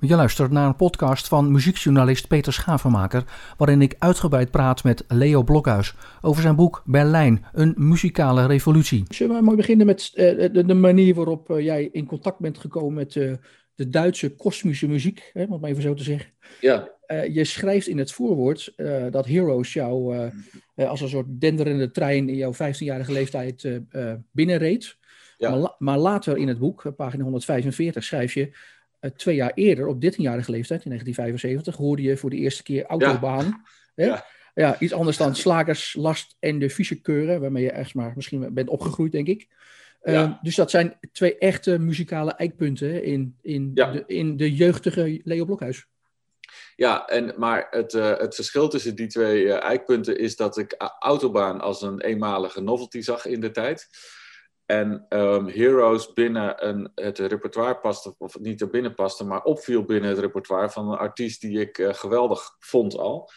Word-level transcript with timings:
Je 0.00 0.16
luistert 0.16 0.50
naar 0.50 0.66
een 0.66 0.76
podcast 0.76 1.28
van 1.28 1.52
muziekjournalist 1.52 2.28
Peter 2.28 2.52
Schavenmaker, 2.52 3.24
waarin 3.56 3.82
ik 3.82 3.94
uitgebreid 3.98 4.50
praat 4.50 4.84
met 4.84 5.04
Leo 5.08 5.42
Blokhuis 5.42 5.94
over 6.20 6.42
zijn 6.42 6.56
boek 6.56 6.82
Berlijn, 6.84 7.44
een 7.52 7.74
muzikale 7.76 8.46
revolutie. 8.46 9.04
Zullen 9.08 9.36
we 9.36 9.42
mooi 9.42 9.56
beginnen 9.56 9.86
met 9.86 10.12
uh, 10.14 10.64
de, 10.66 10.74
manier 10.74 11.14
waarop 11.14 11.50
uh, 11.50 11.64
jij 11.64 11.88
in 11.92 12.06
contact 12.06 12.38
bent 12.38 12.58
gekomen 12.58 12.94
met 12.94 13.14
uh, 13.14 13.32
de 13.74 13.88
Duitse 13.88 14.36
kosmische 14.36 14.88
muziek, 14.88 15.30
hè, 15.32 15.42
om 15.44 15.52
het 15.52 15.60
maar 15.60 15.70
even 15.70 15.82
zo 15.82 15.94
te 15.94 16.02
zeggen. 16.02 16.30
Ja. 16.60 16.88
je 17.32 17.44
schrijft 17.44 17.86
in 17.86 17.98
het 17.98 18.12
voorwoord 18.12 18.74
dat 19.10 19.26
Heroes 19.26 19.72
jou 19.72 20.16
als 20.76 21.00
een 21.00 21.08
soort 21.08 21.26
denderende 21.28 21.90
trein 21.90 22.28
in 22.28 22.36
jouw 22.36 22.52
15-jarige 22.52 23.12
leeftijd 23.12 23.80
binnenreed. 24.32 24.96
Ja. 25.36 25.56
Maar, 25.56 25.74
maar, 25.78 25.98
later 25.98 26.36
in 26.36 26.48
het 26.48 26.58
boek, 26.58 26.92
pagina 26.96 27.22
145, 27.22 28.04
schrijf 28.04 28.34
je 28.34 28.52
twee 29.16 29.34
jaar 29.34 29.52
eerder, 29.54 29.86
op 29.86 30.04
13-jarige 30.04 30.50
leeftijd, 30.50 30.84
in 30.84 30.90
1975, 30.90 31.76
hoorde 31.76 32.02
je 32.02 32.16
voor 32.16 32.30
de 32.30 32.36
eerste 32.36 32.62
keer 32.62 32.84
autobaan. 32.84 33.44
Ja. 33.44 33.62
Hè? 33.94 34.04
Ja. 34.04 34.24
ja. 34.54 34.76
iets 34.78 34.92
anders 34.92 35.16
dan 35.16 35.36
slagers, 35.36 35.94
last 35.94 36.36
en 36.38 36.58
de 36.58 36.70
vieze 36.70 37.00
waarmee 37.40 37.62
je 37.62 37.70
echt 37.70 37.94
maar 37.94 38.12
misschien 38.14 38.54
bent 38.54 38.68
opgegroeid, 38.68 39.12
denk 39.12 39.26
ik. 39.26 39.48
Uh, 40.02 40.32
dus 40.42 40.54
dat 40.54 40.70
zijn 40.70 40.98
twee 41.12 41.38
echte 41.38 41.78
muzikale 41.78 42.32
eikpunten 42.32 43.04
in, 43.04 43.36
in, 43.42 43.74
de, 43.74 44.04
in 44.06 44.36
de 44.36 44.54
jeugdige 44.54 45.20
Leo 45.24 45.44
Blokhuis. 45.44 45.86
Ja, 46.76 47.06
en, 47.06 47.34
maar 47.36 47.66
het, 47.70 47.92
uh, 47.92 48.18
het 48.18 48.34
verschil 48.34 48.68
tussen 48.68 48.94
die 48.94 49.06
twee 49.06 49.44
uh, 49.44 49.62
eikpunten 49.62 50.18
is 50.18 50.36
dat 50.36 50.58
ik 50.58 50.74
Autobaan 50.98 51.60
als 51.60 51.82
een 51.82 52.00
eenmalige 52.00 52.60
novelty 52.60 53.00
zag 53.00 53.26
in 53.26 53.40
de 53.40 53.50
tijd. 53.50 53.88
En 54.70 55.06
um, 55.08 55.48
Heroes 55.48 56.12
binnen 56.12 56.68
een, 56.68 56.90
het 56.94 57.18
repertoire 57.18 57.76
paste, 57.76 58.14
of 58.18 58.38
niet 58.38 58.60
er 58.60 58.70
binnen 58.70 58.94
paste, 58.94 59.24
maar 59.24 59.42
opviel 59.42 59.84
binnen 59.84 60.10
het 60.10 60.18
repertoire 60.18 60.70
van 60.70 60.90
een 60.90 60.98
artiest 60.98 61.40
die 61.40 61.60
ik 61.60 61.78
uh, 61.78 61.94
geweldig 61.94 62.54
vond 62.58 62.98
al. 62.98 63.30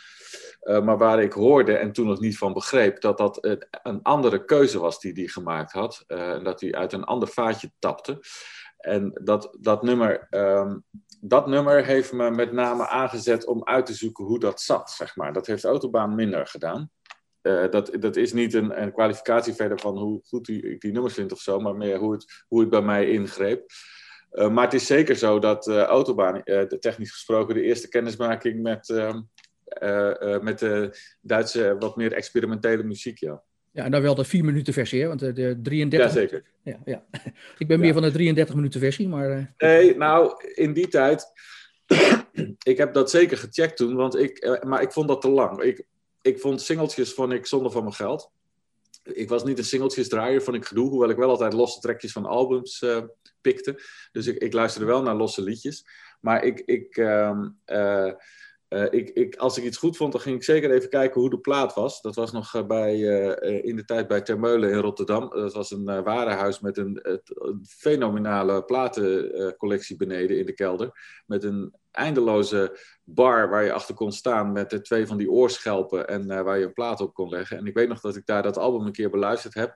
Uh, 0.63 0.81
maar 0.81 0.97
waar 0.97 1.21
ik 1.21 1.33
hoorde 1.33 1.77
en 1.77 1.91
toen 1.91 2.07
nog 2.07 2.19
niet 2.19 2.37
van 2.37 2.53
begreep 2.53 3.01
dat 3.01 3.17
dat 3.17 3.57
een 3.83 4.01
andere 4.01 4.45
keuze 4.45 4.79
was 4.79 4.99
die 4.99 5.13
hij 5.13 5.27
gemaakt 5.27 5.71
had. 5.71 6.03
Uh, 6.07 6.31
en 6.31 6.43
dat 6.43 6.61
hij 6.61 6.73
uit 6.73 6.93
een 6.93 7.03
ander 7.03 7.27
vaatje 7.27 7.71
tapte. 7.79 8.19
En 8.77 9.11
dat, 9.23 9.57
dat, 9.59 9.83
nummer, 9.83 10.27
um, 10.29 10.83
dat 11.21 11.47
nummer 11.47 11.85
heeft 11.85 12.13
me 12.13 12.31
met 12.31 12.51
name 12.51 12.87
aangezet 12.87 13.45
om 13.45 13.63
uit 13.63 13.85
te 13.85 13.93
zoeken 13.93 14.25
hoe 14.25 14.39
dat 14.39 14.61
zat, 14.61 14.91
zeg 14.91 15.15
maar. 15.15 15.33
Dat 15.33 15.47
heeft 15.47 15.63
Autobaan 15.63 16.15
minder 16.15 16.47
gedaan. 16.47 16.91
Uh, 17.43 17.69
dat, 17.69 17.91
dat 17.99 18.15
is 18.15 18.33
niet 18.33 18.53
een, 18.53 18.81
een 18.81 18.91
kwalificatie 18.91 19.53
verder 19.53 19.79
van 19.79 19.97
hoe 19.97 20.21
goed 20.25 20.45
die, 20.45 20.71
ik 20.71 20.81
die 20.81 20.91
nummers 20.91 21.13
vind 21.13 21.31
of 21.31 21.39
zo, 21.39 21.59
maar 21.59 21.75
meer 21.75 21.97
hoe 21.97 22.11
het, 22.11 22.43
hoe 22.47 22.59
het 22.59 22.69
bij 22.69 22.81
mij 22.81 23.09
ingreep. 23.09 23.65
Uh, 24.31 24.49
maar 24.49 24.63
het 24.63 24.73
is 24.73 24.85
zeker 24.85 25.15
zo 25.15 25.39
dat 25.39 25.67
uh, 25.67 25.81
Autobaan, 25.81 26.41
de, 26.43 26.77
technisch 26.79 27.11
gesproken, 27.11 27.55
de 27.55 27.61
eerste 27.61 27.89
kennismaking 27.89 28.61
met, 28.61 28.89
ehm, 28.89 29.21
met 30.43 30.59
de 30.59 30.97
Duitse 31.21 31.75
wat 31.79 31.95
meer 31.95 32.13
experimentele 32.13 32.83
muziek, 32.83 33.17
ja. 33.17 33.43
Ja, 33.71 33.83
en 33.83 33.91
dan 33.91 34.01
wel 34.01 34.15
de 34.15 34.23
4 34.23 34.45
minuten 34.45 34.73
versie, 34.73 35.01
hè? 35.01 35.07
want 35.07 35.19
de, 35.19 35.33
de 35.33 35.59
33... 35.61 36.13
Ja, 36.13 36.19
zeker. 36.19 36.43
Ja, 36.63 36.79
ja. 36.85 37.05
Ik 37.57 37.67
ben 37.67 37.79
meer 37.79 37.93
van 37.93 38.01
de 38.01 38.11
33 38.11 38.55
minuten 38.55 38.79
versie, 38.79 39.07
maar... 39.07 39.53
Nee, 39.57 39.97
nou, 39.97 40.33
in 40.53 40.73
die 40.73 40.87
tijd... 40.87 41.25
ik 42.63 42.77
heb 42.77 42.93
dat 42.93 43.09
zeker 43.09 43.37
gecheckt 43.37 43.77
toen, 43.77 43.95
want 43.95 44.15
ik, 44.15 44.63
maar 44.63 44.81
ik 44.81 44.91
vond 44.91 45.07
dat 45.07 45.21
te 45.21 45.29
lang. 45.29 45.61
Ik, 45.61 45.85
ik 46.23 46.39
vond 46.39 46.61
singeltjes 46.61 47.13
vond 47.13 47.31
ik 47.31 47.45
zonder 47.45 47.71
van 47.71 47.83
mijn 47.83 47.95
geld. 47.95 48.31
Ik 49.03 49.29
was 49.29 49.43
niet 49.43 49.57
een 49.57 49.63
singeltjesdraaier, 49.65 50.41
vond 50.41 50.57
ik 50.57 50.65
gedoe. 50.65 50.89
Hoewel 50.89 51.09
ik 51.09 51.17
wel 51.17 51.29
altijd 51.29 51.53
losse 51.53 51.79
trekjes 51.79 52.11
van 52.11 52.25
albums 52.25 52.81
uh, 52.81 53.03
pikte. 53.41 53.81
Dus 54.11 54.27
ik, 54.27 54.37
ik, 54.37 54.53
luisterde 54.53 54.87
wel 54.87 55.01
naar 55.01 55.15
losse 55.15 55.41
liedjes. 55.41 55.85
Maar 56.19 56.43
ik, 56.43 56.59
ik, 56.59 56.97
uh, 56.97 58.11
uh, 58.73 58.85
ik, 58.89 59.09
ik, 59.09 59.35
als 59.35 59.57
ik 59.57 59.63
iets 59.63 59.77
goed 59.77 59.97
vond, 59.97 60.11
dan 60.11 60.21
ging 60.21 60.35
ik 60.35 60.43
zeker 60.43 60.71
even 60.71 60.89
kijken 60.89 61.21
hoe 61.21 61.29
de 61.29 61.39
plaat 61.39 61.73
was. 61.73 62.01
Dat 62.01 62.15
was 62.15 62.31
nog 62.31 62.65
bij, 62.67 62.99
in 63.61 63.75
de 63.75 63.85
tijd 63.85 64.07
bij 64.07 64.21
Termeulen 64.21 64.71
in 64.71 64.77
Rotterdam. 64.77 65.29
Dat 65.29 65.53
was 65.53 65.71
een 65.71 66.03
warenhuis 66.03 66.59
met 66.59 66.77
een, 66.77 66.99
een 67.01 67.65
fenomenale 67.65 68.63
platencollectie 68.63 69.95
beneden 69.95 70.37
in 70.37 70.45
de 70.45 70.53
kelder. 70.53 70.91
Met 71.25 71.43
een 71.43 71.73
eindeloze 71.91 72.79
bar 73.03 73.49
waar 73.49 73.63
je 73.63 73.73
achter 73.73 73.95
kon 73.95 74.11
staan 74.11 74.51
met 74.51 74.83
twee 74.83 75.07
van 75.07 75.17
die 75.17 75.31
oorschelpen 75.31 76.07
en 76.07 76.31
uh, 76.31 76.41
waar 76.41 76.59
je 76.59 76.65
een 76.65 76.73
plaat 76.73 77.01
op 77.01 77.13
kon 77.13 77.29
leggen. 77.29 77.57
En 77.57 77.65
ik 77.65 77.73
weet 77.73 77.87
nog 77.87 77.99
dat 77.99 78.15
ik 78.15 78.25
daar 78.25 78.43
dat 78.43 78.57
album 78.57 78.85
een 78.85 78.91
keer 78.91 79.09
beluisterd 79.09 79.53
heb 79.53 79.75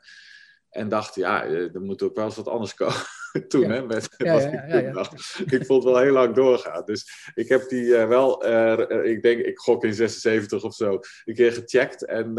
en 0.69 0.89
dacht, 0.89 1.16
ja, 1.16 1.45
er 1.45 1.81
moet 1.81 2.01
ook 2.01 2.16
wel 2.16 2.25
eens 2.25 2.35
wat 2.35 2.47
anders 2.47 2.73
komen. 2.73 2.95
Toen, 3.47 3.61
ja. 3.61 3.69
hè, 3.69 3.85
met 3.85 4.09
ja, 4.17 4.33
wat 4.33 4.41
ja, 4.44 4.63
ik 4.63 4.94
dacht. 4.94 5.41
Ik 5.45 5.66
vond 5.66 5.83
het 5.83 5.94
wel 5.94 6.01
heel 6.01 6.13
lang 6.13 6.35
doorgaan. 6.35 6.85
Dus 6.85 7.31
ik 7.35 7.50
heb 7.50 7.69
die 7.69 7.83
uh, 7.83 8.07
wel, 8.07 8.45
uh, 8.45 9.11
ik 9.11 9.22
denk, 9.22 9.45
ik 9.45 9.57
gok 9.57 9.83
in 9.83 9.94
76 9.94 10.63
of 10.63 10.75
zo, 10.75 11.00
een 11.25 11.35
keer 11.35 11.51
gecheckt 11.51 12.06
en 12.06 12.33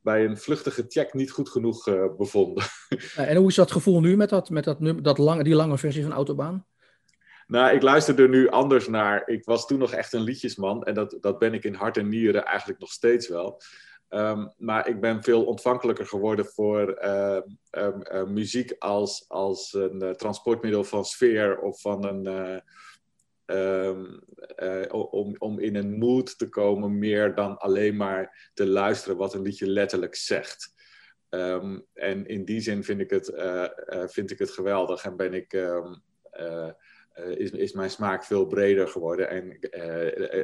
bij 0.00 0.24
een 0.24 0.38
vluchtige 0.38 0.84
check 0.88 1.14
niet 1.14 1.30
goed 1.30 1.48
genoeg 1.48 1.84
bevonden. 2.16 2.64
En 3.16 3.36
hoe 3.36 3.48
is 3.48 3.54
dat 3.54 3.72
gevoel 3.72 4.00
nu 4.00 4.16
met, 4.16 4.28
dat, 4.28 4.50
met 4.50 4.64
dat, 4.64 4.78
dat 5.02 5.18
lange, 5.18 5.44
die 5.44 5.54
lange 5.54 5.78
versie 5.78 6.02
van 6.02 6.12
Autobaan? 6.12 6.66
Nou, 7.46 7.74
ik 7.74 7.82
luister 7.82 8.20
er 8.20 8.28
nu 8.28 8.48
anders 8.48 8.88
naar. 8.88 9.28
Ik 9.28 9.44
was 9.44 9.66
toen 9.66 9.78
nog 9.78 9.92
echt 9.92 10.12
een 10.12 10.20
liedjesman. 10.20 10.84
En 10.84 10.94
dat, 10.94 11.16
dat 11.20 11.38
ben 11.38 11.54
ik 11.54 11.64
in 11.64 11.74
hart 11.74 11.96
en 11.96 12.08
nieren 12.08 12.44
eigenlijk 12.44 12.80
nog 12.80 12.90
steeds 12.90 13.28
wel. 13.28 13.60
Um, 14.10 14.52
maar 14.56 14.88
ik 14.88 15.00
ben 15.00 15.22
veel 15.22 15.44
ontvankelijker 15.44 16.06
geworden 16.06 16.46
voor 16.46 17.04
uh, 17.04 17.40
um, 17.70 18.02
uh, 18.12 18.24
muziek 18.24 18.74
als, 18.78 19.24
als 19.28 19.72
een 19.72 20.02
uh, 20.02 20.10
transportmiddel 20.10 20.84
van 20.84 21.04
sfeer 21.04 21.58
of 21.58 21.80
van 21.80 22.04
een. 22.04 22.62
Um, 23.46 24.24
om, 24.90 25.34
om 25.38 25.58
in 25.58 25.74
een 25.74 25.98
mood 25.98 26.38
te 26.38 26.48
komen, 26.48 26.98
meer 26.98 27.34
dan 27.34 27.58
alleen 27.58 27.96
maar 27.96 28.50
te 28.54 28.66
luisteren 28.66 29.16
wat 29.16 29.34
een 29.34 29.42
liedje 29.42 29.70
letterlijk 29.70 30.14
zegt. 30.14 30.74
en 31.94 32.26
in 32.26 32.44
die 32.44 32.60
zin 32.60 32.84
vind 32.84 33.00
ik 33.00 33.10
het, 33.10 33.32
vind 34.12 34.30
ik 34.30 34.38
het 34.38 34.50
geweldig 34.50 35.04
en 35.04 35.16
ben 35.16 35.34
ik 35.34 35.52
is, 37.36 37.50
is 37.50 37.72
mijn 37.72 37.90
smaak 37.90 38.24
veel 38.24 38.46
breder 38.46 38.88
geworden 38.88 39.28
en 39.28 39.58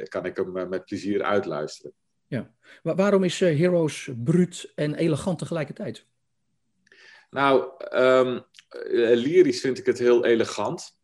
kan 0.07 0.25
ik 0.25 0.37
hem 0.37 0.69
met 0.69 0.85
plezier 0.85 1.23
uitluisteren. 1.23 1.93
Ja. 2.33 2.51
Maar 2.83 2.95
waarom 2.95 3.23
is 3.23 3.39
Heroes 3.39 4.09
bruut 4.23 4.71
en 4.75 4.95
elegant 4.95 5.39
tegelijkertijd? 5.39 6.05
Nou, 7.29 7.69
um, 7.93 8.43
lyrisch 9.15 9.59
vind 9.59 9.77
ik 9.77 9.85
het 9.85 9.99
heel 9.99 10.25
elegant. 10.25 10.97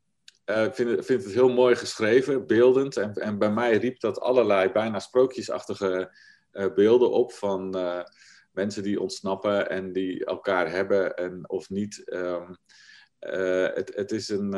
Ik 0.45 0.73
vind, 0.73 1.05
vind, 1.05 1.23
het 1.23 1.33
heel 1.33 1.49
mooi 1.49 1.75
geschreven, 1.75 2.47
beeldend. 2.47 2.97
En, 2.97 3.13
en, 3.13 3.37
bij 3.37 3.51
mij 3.51 3.77
riep 3.77 3.99
dat 3.99 4.19
allerlei 4.19 4.71
bijna 4.71 4.99
sprookjesachtige 4.99 6.11
beelden 6.75 7.11
op 7.11 7.31
van 7.31 7.77
mensen 8.51 8.83
die 8.83 9.01
ontsnappen 9.01 9.69
en 9.69 9.93
die 9.93 10.25
elkaar 10.25 10.71
hebben 10.71 11.15
en 11.15 11.49
of 11.49 11.69
niet. 11.69 12.01
Uh, 12.05 12.47
het, 13.73 13.91
het, 13.95 14.11
is 14.11 14.29
een, 14.29 14.51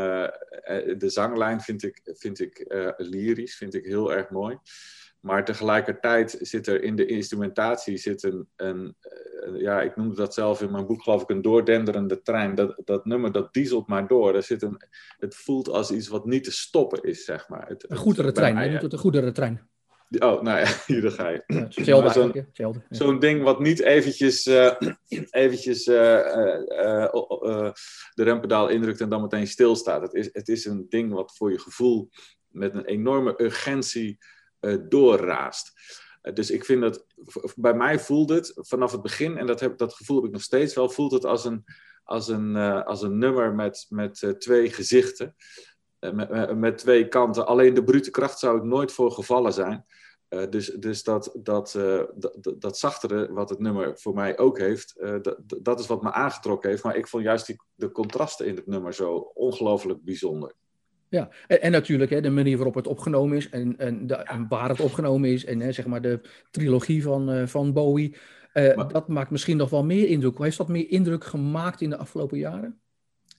de 0.97 1.09
zanglijn 1.09 1.61
vind 1.61 1.83
ik, 1.83 2.01
vind 2.03 2.39
ik 2.39 2.65
lyrisch, 2.97 3.55
vind 3.55 3.73
ik 3.73 3.85
heel 3.85 4.13
erg 4.13 4.29
mooi. 4.29 4.59
Maar 5.21 5.45
tegelijkertijd 5.45 6.37
zit 6.39 6.67
er 6.67 6.83
in 6.83 6.95
de 6.95 7.05
instrumentatie 7.05 7.97
zit 7.97 8.23
een, 8.23 8.47
een 8.55 8.95
ja, 9.57 9.81
ik 9.81 9.95
noemde 9.95 10.15
dat 10.15 10.33
zelf 10.33 10.61
in 10.61 10.71
mijn 10.71 10.85
boek 10.85 11.03
geloof 11.03 11.21
ik, 11.21 11.29
een 11.29 11.41
doordenderende 11.41 12.21
trein. 12.21 12.55
Dat, 12.55 12.81
dat 12.85 13.05
nummer 13.05 13.31
dat 13.31 13.53
dieselt 13.53 13.87
maar 13.87 14.07
door. 14.07 14.35
Er 14.35 14.43
zit 14.43 14.61
een, 14.61 14.81
het 15.17 15.35
voelt 15.35 15.69
als 15.69 15.91
iets 15.91 16.07
wat 16.07 16.25
niet 16.25 16.43
te 16.43 16.51
stoppen 16.51 17.03
is, 17.03 17.25
zeg 17.25 17.49
maar. 17.49 17.67
Het, 17.67 17.85
een 17.89 17.97
goedere 17.97 18.31
trein, 18.31 18.63
je 18.63 18.69
noemt 18.69 18.81
het 18.81 18.93
een 18.93 18.99
goedere 18.99 19.31
trein. 19.31 19.69
Oh, 20.19 20.41
nou 20.41 20.59
ja, 20.59 20.67
hier 20.87 21.11
ga 21.11 21.29
je. 21.29 21.43
hetzelfde 21.45 22.11
Zo'n 22.11 22.31
ja. 22.53 22.95
zo 22.95 23.17
ding 23.17 23.43
wat 23.43 23.59
niet 23.59 23.79
eventjes, 23.79 24.45
uh, 24.45 24.71
eventjes 25.29 25.87
uh, 25.87 25.95
uh, 25.95 27.71
de 28.13 28.23
rempedaal 28.23 28.67
indrukt 28.67 29.01
en 29.01 29.09
dan 29.09 29.21
meteen 29.21 29.47
stilstaat. 29.47 30.01
Het 30.01 30.13
is, 30.13 30.29
het 30.31 30.47
is 30.47 30.65
een 30.65 30.85
ding 30.89 31.13
wat 31.13 31.35
voor 31.35 31.51
je 31.51 31.59
gevoel 31.59 32.09
met 32.47 32.75
een 32.75 32.85
enorme 32.85 33.33
urgentie 33.37 34.17
doorraast. 34.89 35.73
dus 36.33 36.51
ik 36.51 36.65
vind 36.65 36.81
dat, 36.81 37.05
bij 37.55 37.73
mij 37.73 37.99
voelt 37.99 38.29
het 38.29 38.51
vanaf 38.55 38.91
het 38.91 39.01
begin, 39.01 39.37
en 39.37 39.45
dat, 39.45 39.59
heb, 39.59 39.77
dat 39.77 39.93
gevoel 39.93 40.17
heb 40.17 40.25
ik 40.25 40.31
nog 40.31 40.41
steeds 40.41 40.73
wel, 40.73 40.89
voelt 40.89 41.11
het 41.11 41.25
als 41.25 41.45
een, 41.45 41.63
als 42.03 42.27
een, 42.27 42.55
als 42.85 43.01
een 43.01 43.17
nummer 43.17 43.53
met, 43.53 43.85
met 43.89 44.35
twee 44.37 44.69
gezichten. 44.69 45.35
Met, 45.99 46.55
met, 46.55 46.77
twee 46.77 47.07
kanten. 47.07 47.47
Alleen 47.47 47.73
de 47.73 47.83
brute 47.83 48.11
kracht 48.11 48.39
zou 48.39 48.57
ik 48.57 48.63
nooit 48.63 48.91
voor 48.91 49.11
gevallen 49.11 49.53
zijn. 49.53 49.85
Dus 50.49 50.67
dus 50.67 51.03
dat, 51.03 51.31
dat, 51.39 51.79
dat, 52.57 52.77
zachtere, 52.77 53.33
wat 53.33 53.49
het 53.49 53.59
nummer 53.59 53.99
voor 53.99 54.13
mij 54.13 54.37
ook 54.37 54.57
heeft, 54.57 54.95
dat, 55.21 55.37
dat 55.61 55.79
is 55.79 55.87
wat 55.87 56.01
me 56.01 56.11
aangetrokken 56.11 56.69
heeft. 56.69 56.83
Maar 56.83 56.95
ik 56.95 57.07
vond 57.07 57.23
juist 57.23 57.45
die, 57.45 57.61
de 57.75 57.91
contrasten 57.91 58.45
in 58.45 58.55
het 58.55 58.67
nummer 58.67 58.93
zo 58.93 59.15
ongelooflijk 59.33 60.03
bijzonder. 60.03 60.53
Ja, 61.11 61.29
en, 61.47 61.61
en 61.61 61.71
natuurlijk 61.71 62.11
hè, 62.11 62.21
de 62.21 62.29
manier 62.29 62.55
waarop 62.55 62.75
het 62.75 62.87
opgenomen 62.87 63.37
is 63.37 63.49
en, 63.49 63.77
en, 63.77 64.07
de, 64.07 64.15
en 64.15 64.47
waar 64.47 64.69
het 64.69 64.79
opgenomen 64.79 65.29
is. 65.29 65.45
En 65.45 65.59
hè, 65.59 65.71
zeg 65.71 65.85
maar 65.85 66.01
de 66.01 66.21
trilogie 66.51 67.03
van, 67.03 67.47
van 67.47 67.73
Bowie. 67.73 68.15
Maar, 68.53 68.87
dat 68.87 69.07
maakt 69.07 69.31
misschien 69.31 69.57
nog 69.57 69.69
wel 69.69 69.83
meer 69.83 70.07
indruk. 70.07 70.37
Heeft 70.37 70.57
dat 70.57 70.67
meer 70.67 70.89
indruk 70.89 71.23
gemaakt 71.23 71.81
in 71.81 71.89
de 71.89 71.97
afgelopen 71.97 72.37
jaren? 72.37 72.79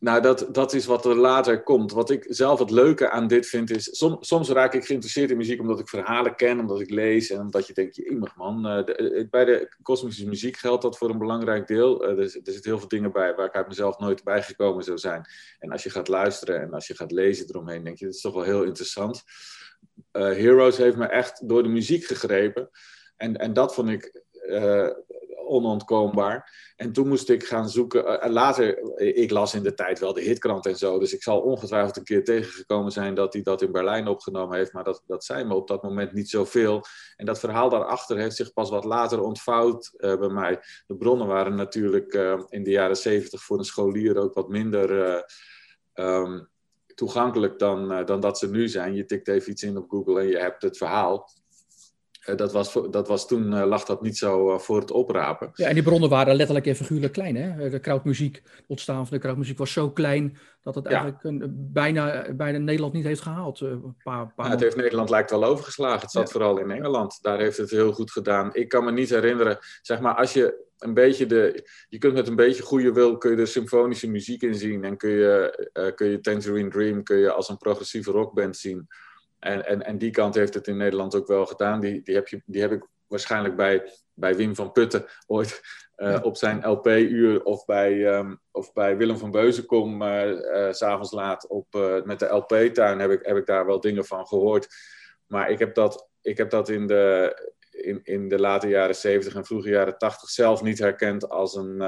Nou, 0.02 0.22
dat, 0.22 0.48
dat 0.52 0.72
is 0.72 0.86
wat 0.86 1.04
er 1.04 1.16
later 1.16 1.62
komt. 1.62 1.92
Wat 1.92 2.10
ik 2.10 2.26
zelf 2.28 2.58
het 2.58 2.70
leuke 2.70 3.10
aan 3.10 3.26
dit 3.26 3.46
vind 3.46 3.70
is... 3.70 4.04
soms 4.20 4.48
raak 4.48 4.74
ik 4.74 4.84
geïnteresseerd 4.84 5.30
in 5.30 5.36
muziek 5.36 5.60
omdat 5.60 5.78
ik 5.78 5.88
verhalen 5.88 6.36
ken, 6.36 6.60
omdat 6.60 6.80
ik 6.80 6.90
lees 6.90 7.30
en 7.30 7.40
omdat 7.40 7.66
je 7.66 7.72
denkt, 7.72 7.96
iemand 7.96 8.36
man. 8.36 8.66
Uh, 8.66 9.24
bij 9.30 9.44
de 9.44 9.76
kosmische 9.82 10.28
muziek 10.28 10.56
geldt 10.56 10.82
dat 10.82 10.98
voor 10.98 11.10
een 11.10 11.18
belangrijk 11.18 11.66
deel. 11.66 12.04
Er, 12.04 12.18
er 12.18 12.28
zitten 12.28 12.62
heel 12.62 12.78
veel 12.78 12.88
dingen 12.88 13.12
bij 13.12 13.34
waar 13.34 13.46
ik 13.46 13.54
uit 13.54 13.68
mezelf 13.68 13.98
nooit 13.98 14.24
bijgekomen 14.24 14.84
zou 14.84 14.98
zijn. 14.98 15.24
En 15.58 15.70
als 15.70 15.82
je 15.82 15.90
gaat 15.90 16.08
luisteren 16.08 16.60
en 16.60 16.72
als 16.72 16.86
je 16.86 16.96
gaat 16.96 17.12
lezen 17.12 17.46
eromheen, 17.48 17.84
denk 17.84 17.98
je, 17.98 18.04
dat 18.04 18.14
is 18.14 18.20
toch 18.20 18.34
wel 18.34 18.42
heel 18.42 18.62
interessant. 18.62 19.22
Heroes 20.12 20.76
heeft 20.76 20.96
me 20.96 21.06
echt 21.06 21.48
door 21.48 21.62
de 21.62 21.68
muziek 21.68 22.04
gegrepen. 22.04 22.70
En, 23.16 23.36
en 23.36 23.52
dat 23.52 23.74
vond 23.74 23.88
ik 23.88 24.22
onontkoombaar. 25.46 26.72
En 26.76 26.92
toen 26.92 27.08
moest 27.08 27.28
ik 27.28 27.44
gaan 27.44 27.68
zoeken. 27.68 28.24
Uh, 28.24 28.30
later, 28.30 28.98
ik 28.98 29.30
las 29.30 29.54
in 29.54 29.62
de 29.62 29.74
tijd 29.74 29.98
wel 29.98 30.12
de 30.12 30.20
hitkrant 30.20 30.66
en 30.66 30.76
zo. 30.76 30.98
Dus 30.98 31.12
ik 31.12 31.22
zal 31.22 31.40
ongetwijfeld 31.40 31.96
een 31.96 32.04
keer 32.04 32.24
tegengekomen 32.24 32.92
zijn 32.92 33.14
dat 33.14 33.32
hij 33.32 33.42
dat 33.42 33.62
in 33.62 33.72
Berlijn 33.72 34.08
opgenomen 34.08 34.56
heeft. 34.56 34.72
Maar 34.72 34.84
dat, 34.84 35.02
dat 35.06 35.24
zei 35.24 35.44
me 35.44 35.54
op 35.54 35.68
dat 35.68 35.82
moment 35.82 36.12
niet 36.12 36.30
zoveel. 36.30 36.82
En 37.16 37.26
dat 37.26 37.38
verhaal 37.38 37.68
daarachter 37.68 38.16
heeft 38.16 38.36
zich 38.36 38.52
pas 38.52 38.70
wat 38.70 38.84
later 38.84 39.20
ontvouwd 39.22 39.92
uh, 39.96 40.18
bij 40.18 40.28
mij. 40.28 40.60
De 40.86 40.96
bronnen 40.96 41.26
waren 41.26 41.54
natuurlijk 41.54 42.14
in 42.48 42.62
de 42.62 42.70
jaren 42.70 42.96
zeventig 42.96 43.42
voor 43.42 43.58
een 43.58 43.64
scholier 43.64 44.16
ook 44.16 44.34
wat 44.34 44.48
minder. 44.48 45.24
Um, 45.94 46.50
toegankelijk 46.94 47.58
dan, 47.58 48.04
dan 48.04 48.20
dat 48.20 48.38
ze 48.38 48.50
nu 48.50 48.68
zijn. 48.68 48.94
Je 48.94 49.04
tikt 49.04 49.28
even 49.28 49.50
iets 49.50 49.62
in 49.62 49.76
op 49.76 49.90
Google 49.90 50.20
en 50.20 50.26
je 50.26 50.38
hebt 50.38 50.62
het 50.62 50.76
verhaal. 50.76 51.28
Eh, 52.22 52.36
dat, 52.36 52.52
was, 52.52 52.78
dat 52.90 53.08
was 53.08 53.26
toen 53.26 53.52
uh, 53.52 53.64
lag 53.64 53.84
dat 53.84 54.02
niet 54.02 54.16
zo 54.16 54.52
uh, 54.52 54.58
voor 54.58 54.80
het 54.80 54.90
oprapen. 54.90 55.50
Ja, 55.54 55.68
en 55.68 55.74
die 55.74 55.82
bronnen 55.82 56.08
waren 56.08 56.34
letterlijk 56.34 56.66
en 56.66 56.76
figuurlijk 56.76 57.12
klein. 57.12 57.36
Hè? 57.36 57.70
De 57.70 57.78
krautmuziek, 57.78 58.42
het 58.44 58.64
ontstaan 58.66 59.06
van 59.06 59.16
de 59.16 59.22
krautmuziek 59.22 59.58
was 59.58 59.72
zo 59.72 59.90
klein 59.90 60.38
dat 60.62 60.74
het 60.74 60.86
eigenlijk 60.86 61.24
een, 61.24 61.68
bijna, 61.72 62.26
bijna 62.34 62.58
Nederland 62.58 62.92
niet 62.92 63.04
heeft 63.04 63.20
gehaald. 63.20 63.60
Een 63.60 63.96
paar, 64.02 64.32
paar 64.36 64.46
ja, 64.46 64.52
het 64.52 64.60
heeft 64.60 64.76
Nederland 64.76 65.10
lijkt 65.10 65.30
wel 65.30 65.44
overgeslagen. 65.44 66.00
Het 66.00 66.10
zat 66.10 66.30
vooral 66.30 66.58
in 66.58 66.70
Engeland. 66.70 67.18
Daar 67.22 67.38
heeft 67.38 67.56
het 67.56 67.70
heel 67.70 67.92
goed 67.92 68.10
gedaan. 68.10 68.54
Ik 68.54 68.68
kan 68.68 68.84
me 68.84 68.92
niet 68.92 69.10
herinneren, 69.10 69.58
zeg 69.82 70.00
maar, 70.00 70.14
als 70.14 70.32
je 70.32 70.70
een 70.78 70.94
beetje 70.94 71.26
de. 71.26 71.68
Je 71.88 71.98
kunt 71.98 72.14
met 72.14 72.28
een 72.28 72.36
beetje 72.36 72.62
goede 72.62 72.92
wil 72.92 73.18
kun 73.18 73.30
je 73.30 73.36
de 73.36 73.46
symfonische 73.46 74.10
muziek 74.10 74.42
inzien. 74.42 74.84
En 74.84 74.96
kun 74.96 75.10
je, 75.10 75.92
kun 75.94 76.06
je 76.06 76.20
Tangerine 76.20 76.70
Dream 76.70 77.02
kun 77.02 77.16
je 77.16 77.32
als 77.32 77.48
een 77.48 77.56
progressieve 77.56 78.10
rockband 78.10 78.56
zien. 78.56 78.88
En, 79.42 79.66
en, 79.66 79.82
en 79.82 79.98
die 79.98 80.10
kant 80.10 80.34
heeft 80.34 80.54
het 80.54 80.66
in 80.66 80.76
Nederland 80.76 81.14
ook 81.14 81.26
wel 81.26 81.46
gedaan. 81.46 81.80
Die, 81.80 82.02
die, 82.02 82.14
heb, 82.14 82.28
je, 82.28 82.42
die 82.44 82.60
heb 82.60 82.72
ik 82.72 82.86
waarschijnlijk 83.06 83.56
bij, 83.56 83.92
bij 84.12 84.36
Wim 84.36 84.54
van 84.54 84.72
Putten 84.72 85.04
ooit 85.26 85.60
uh, 85.96 86.18
op 86.22 86.36
zijn 86.36 86.68
LP-uur 86.68 87.42
of 87.42 87.64
bij, 87.64 88.16
um, 88.16 88.40
of 88.50 88.72
bij 88.72 88.96
Willem 88.96 89.18
van 89.18 89.30
Beuzenkom 89.30 90.02
uh, 90.02 90.26
uh, 90.26 90.72
s'avonds 90.72 91.12
laat 91.12 91.48
op, 91.48 91.66
met 92.04 92.18
de 92.18 92.26
LP-tuin 92.26 92.98
heb 92.98 93.10
ik, 93.10 93.26
heb 93.26 93.36
ik 93.36 93.46
daar 93.46 93.66
wel 93.66 93.80
dingen 93.80 94.04
van 94.04 94.26
gehoord. 94.26 94.68
Maar 95.26 95.50
ik 95.50 95.58
heb 95.58 95.74
dat, 95.74 96.08
ik 96.20 96.36
heb 96.36 96.50
dat 96.50 96.68
in, 96.68 96.86
de, 96.86 97.34
in, 97.70 98.00
in 98.02 98.28
de 98.28 98.38
late 98.38 98.68
jaren 98.68 98.96
70 98.96 99.34
en 99.34 99.44
vroege 99.44 99.68
jaren 99.68 99.98
80 99.98 100.28
zelf 100.28 100.62
niet 100.62 100.78
herkend 100.78 101.28
als 101.28 101.54
een, 101.54 101.82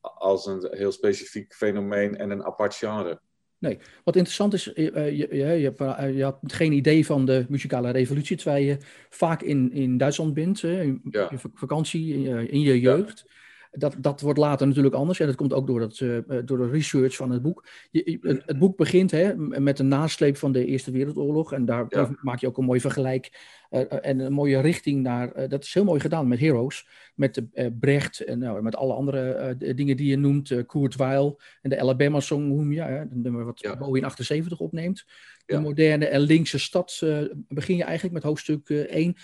als 0.00 0.46
een 0.46 0.68
heel 0.70 0.92
specifiek 0.92 1.54
fenomeen 1.54 2.16
en 2.16 2.30
een 2.30 2.44
apart 2.44 2.74
genre. 2.74 3.20
Nee, 3.58 3.78
wat 4.04 4.16
interessant 4.16 4.54
is, 4.54 4.66
uh, 4.66 4.74
je, 4.94 5.12
je, 5.12 5.36
je, 5.36 5.74
hebt, 5.74 5.80
uh, 5.80 6.16
je, 6.16 6.22
had 6.22 6.38
geen 6.46 6.72
idee 6.72 7.06
van 7.06 7.24
de 7.24 7.46
muzikale 7.48 7.90
revolutie, 7.90 8.36
terwijl 8.36 8.64
je 8.64 8.76
vaak 9.10 9.42
in, 9.42 9.72
in 9.72 9.96
Duitsland 9.96 10.34
bent, 10.34 10.62
in 10.62 11.00
ja. 11.10 11.28
je 11.30 11.38
vakantie, 11.54 12.12
in 12.14 12.20
je, 12.20 12.48
in 12.48 12.60
je 12.60 12.80
jeugd. 12.80 13.24
Ja. 13.26 13.36
Dat, 13.70 13.96
dat 13.98 14.20
wordt 14.20 14.38
later 14.38 14.66
natuurlijk 14.66 14.94
anders. 14.94 15.20
En 15.20 15.26
dat 15.26 15.36
komt 15.36 15.52
ook 15.52 15.66
door, 15.66 15.80
dat, 15.80 16.00
uh, 16.00 16.18
door 16.44 16.58
de 16.58 16.70
research 16.70 17.16
van 17.16 17.30
het 17.30 17.42
boek. 17.42 17.66
Je, 17.90 18.18
het, 18.20 18.42
het, 18.46 18.58
boek 18.58 18.76
begint 18.76 19.10
hè, 19.10 19.36
met 19.36 19.76
de 19.76 19.82
nasleep 19.82 20.36
van 20.36 20.52
de 20.52 20.64
Eerste 20.64 20.90
Wereldoorlog. 20.90 21.52
En 21.52 21.64
daar 21.64 21.86
ja. 21.88 22.10
maak 22.20 22.40
je 22.40 22.46
ook 22.46 22.58
een 22.58 22.64
mooi 22.64 22.80
vergelijk 22.80 23.56
uh, 23.70 24.06
en 24.06 24.18
een 24.18 24.32
mooie 24.32 24.60
richting 24.60 25.02
naar. 25.02 25.48
Dat 25.48 25.64
is 25.64 25.74
heel 25.74 25.84
mooi 25.84 26.00
gedaan 26.00 26.28
met 26.28 26.38
Heroes. 26.38 26.88
Met 27.14 27.42
Brecht 27.80 28.20
en 28.20 28.38
nou, 28.38 28.62
met 28.62 28.76
alle 28.76 28.92
andere 28.92 29.54
dingen 29.74 29.96
die 29.96 30.10
je 30.10 30.16
noemt. 30.16 30.66
Kurt 30.66 30.96
Weill 30.96 31.36
en 31.62 31.70
de 31.70 31.80
Alabama 31.80 32.20
Song, 32.20 32.72
ja, 32.72 32.86
hè, 32.86 33.04
nummer 33.10 33.44
wat 33.44 33.60
ja. 33.60 33.76
Bowie 33.76 34.02
in 34.02 34.06
78 34.06 34.60
opneemt. 34.60 35.04
De 35.46 35.54
ja. 35.54 35.60
moderne 35.60 36.06
en 36.06 36.20
linkse 36.20 36.58
stad 36.58 37.02
begin 37.48 37.76
je 37.76 37.84
eigenlijk 37.84 38.14
met 38.14 38.22
hoofdstuk 38.22 38.68
1 38.70 39.16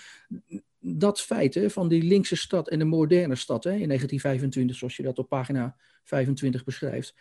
dat 0.87 1.21
feit 1.21 1.53
hè, 1.53 1.69
van 1.69 1.87
die 1.87 2.03
linkse 2.03 2.35
stad 2.35 2.69
en 2.69 2.79
de 2.79 2.85
moderne 2.85 3.35
stad 3.35 3.63
hè, 3.63 3.69
in 3.69 3.87
1925, 3.87 4.75
zoals 4.75 4.95
je 4.95 5.03
dat 5.03 5.19
op 5.19 5.29
pagina 5.29 5.75
25 6.03 6.63
beschrijft. 6.63 7.15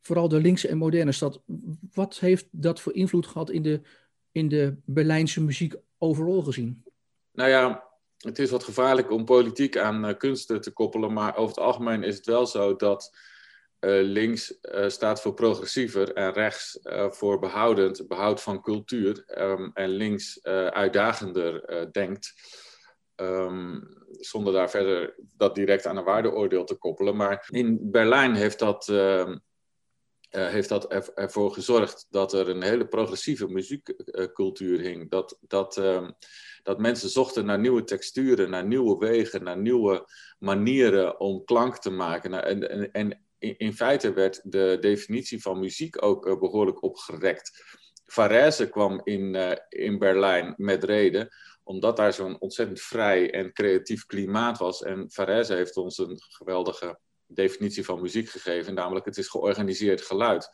Vooral 0.00 0.28
de 0.28 0.40
linkse 0.40 0.68
en 0.68 0.78
moderne 0.78 1.12
stad. 1.12 1.42
Wat 1.92 2.18
heeft 2.18 2.46
dat 2.50 2.80
voor 2.80 2.94
invloed 2.94 3.26
gehad 3.26 3.50
in 3.50 3.62
de, 3.62 3.80
in 4.32 4.48
de 4.48 4.76
Berlijnse 4.84 5.42
muziek 5.42 5.74
overal 5.98 6.42
gezien? 6.42 6.84
Nou 7.32 7.50
ja, 7.50 7.84
het 8.16 8.38
is 8.38 8.50
wat 8.50 8.64
gevaarlijk 8.64 9.10
om 9.10 9.24
politiek 9.24 9.76
aan 9.78 10.08
uh, 10.08 10.16
kunsten 10.16 10.60
te 10.60 10.70
koppelen, 10.70 11.12
maar 11.12 11.36
over 11.36 11.54
het 11.54 11.64
algemeen 11.64 12.02
is 12.02 12.16
het 12.16 12.26
wel 12.26 12.46
zo 12.46 12.76
dat 12.76 13.16
uh, 13.80 14.02
links 14.02 14.58
uh, 14.62 14.88
staat 14.88 15.20
voor 15.20 15.34
progressiever 15.34 16.12
en 16.12 16.32
rechts 16.32 16.78
voor 17.10 17.38
behoudend, 17.38 18.08
behoud 18.08 18.42
van 18.42 18.62
cultuur 18.62 19.24
um, 19.38 19.70
en 19.74 19.88
links 19.88 20.42
uitdagender 20.72 21.88
denkt. 21.92 22.34
Um, 23.16 23.88
zonder 24.10 24.52
daar 24.52 24.70
verder 24.70 25.14
dat 25.36 25.54
direct 25.54 25.86
aan 25.86 25.96
een 25.96 26.04
waardeoordeel 26.04 26.64
te 26.64 26.74
koppelen. 26.74 27.16
Maar 27.16 27.48
in 27.50 27.90
Berlijn 27.90 28.34
heeft 28.34 28.58
dat, 28.58 28.88
uh, 28.88 29.28
uh, 29.28 29.36
heeft 30.30 30.68
dat 30.68 30.92
er, 30.92 31.12
ervoor 31.14 31.52
gezorgd 31.52 32.06
dat 32.10 32.32
er 32.32 32.48
een 32.48 32.62
hele 32.62 32.88
progressieve 32.88 33.48
muziekcultuur 33.48 34.80
hing. 34.80 35.10
Dat, 35.10 35.38
dat, 35.40 35.76
uh, 35.76 36.08
dat 36.62 36.78
mensen 36.78 37.08
zochten 37.08 37.44
naar 37.44 37.58
nieuwe 37.58 37.84
texturen, 37.84 38.50
naar 38.50 38.66
nieuwe 38.66 38.98
wegen, 38.98 39.44
naar 39.44 39.58
nieuwe 39.58 40.06
manieren 40.38 41.20
om 41.20 41.44
klank 41.44 41.78
te 41.78 41.90
maken. 41.90 42.44
En, 42.44 42.70
en, 42.70 42.92
en 42.92 43.20
in 43.42 43.72
feite 43.72 44.12
werd 44.12 44.40
de 44.44 44.76
definitie 44.80 45.42
van 45.42 45.58
muziek 45.58 46.04
ook 46.04 46.26
eh, 46.26 46.38
behoorlijk 46.38 46.82
opgerekt. 46.82 47.80
Varese 48.04 48.68
kwam 48.68 49.00
in, 49.04 49.34
uh, 49.34 49.52
in 49.68 49.98
Berlijn 49.98 50.54
met 50.56 50.84
reden 50.84 51.28
omdat 51.64 51.96
daar 51.96 52.12
zo'n 52.12 52.40
ontzettend 52.40 52.80
vrij 52.80 53.30
en 53.30 53.52
creatief 53.52 54.06
klimaat 54.06 54.58
was. 54.58 54.82
En 54.82 55.10
Varese 55.10 55.54
heeft 55.54 55.76
ons 55.76 55.98
een 55.98 56.20
geweldige 56.28 56.98
definitie 57.26 57.84
van 57.84 58.00
muziek 58.00 58.28
gegeven, 58.28 58.74
namelijk 58.74 59.04
het 59.04 59.16
is 59.16 59.28
georganiseerd 59.28 60.02
geluid. 60.02 60.48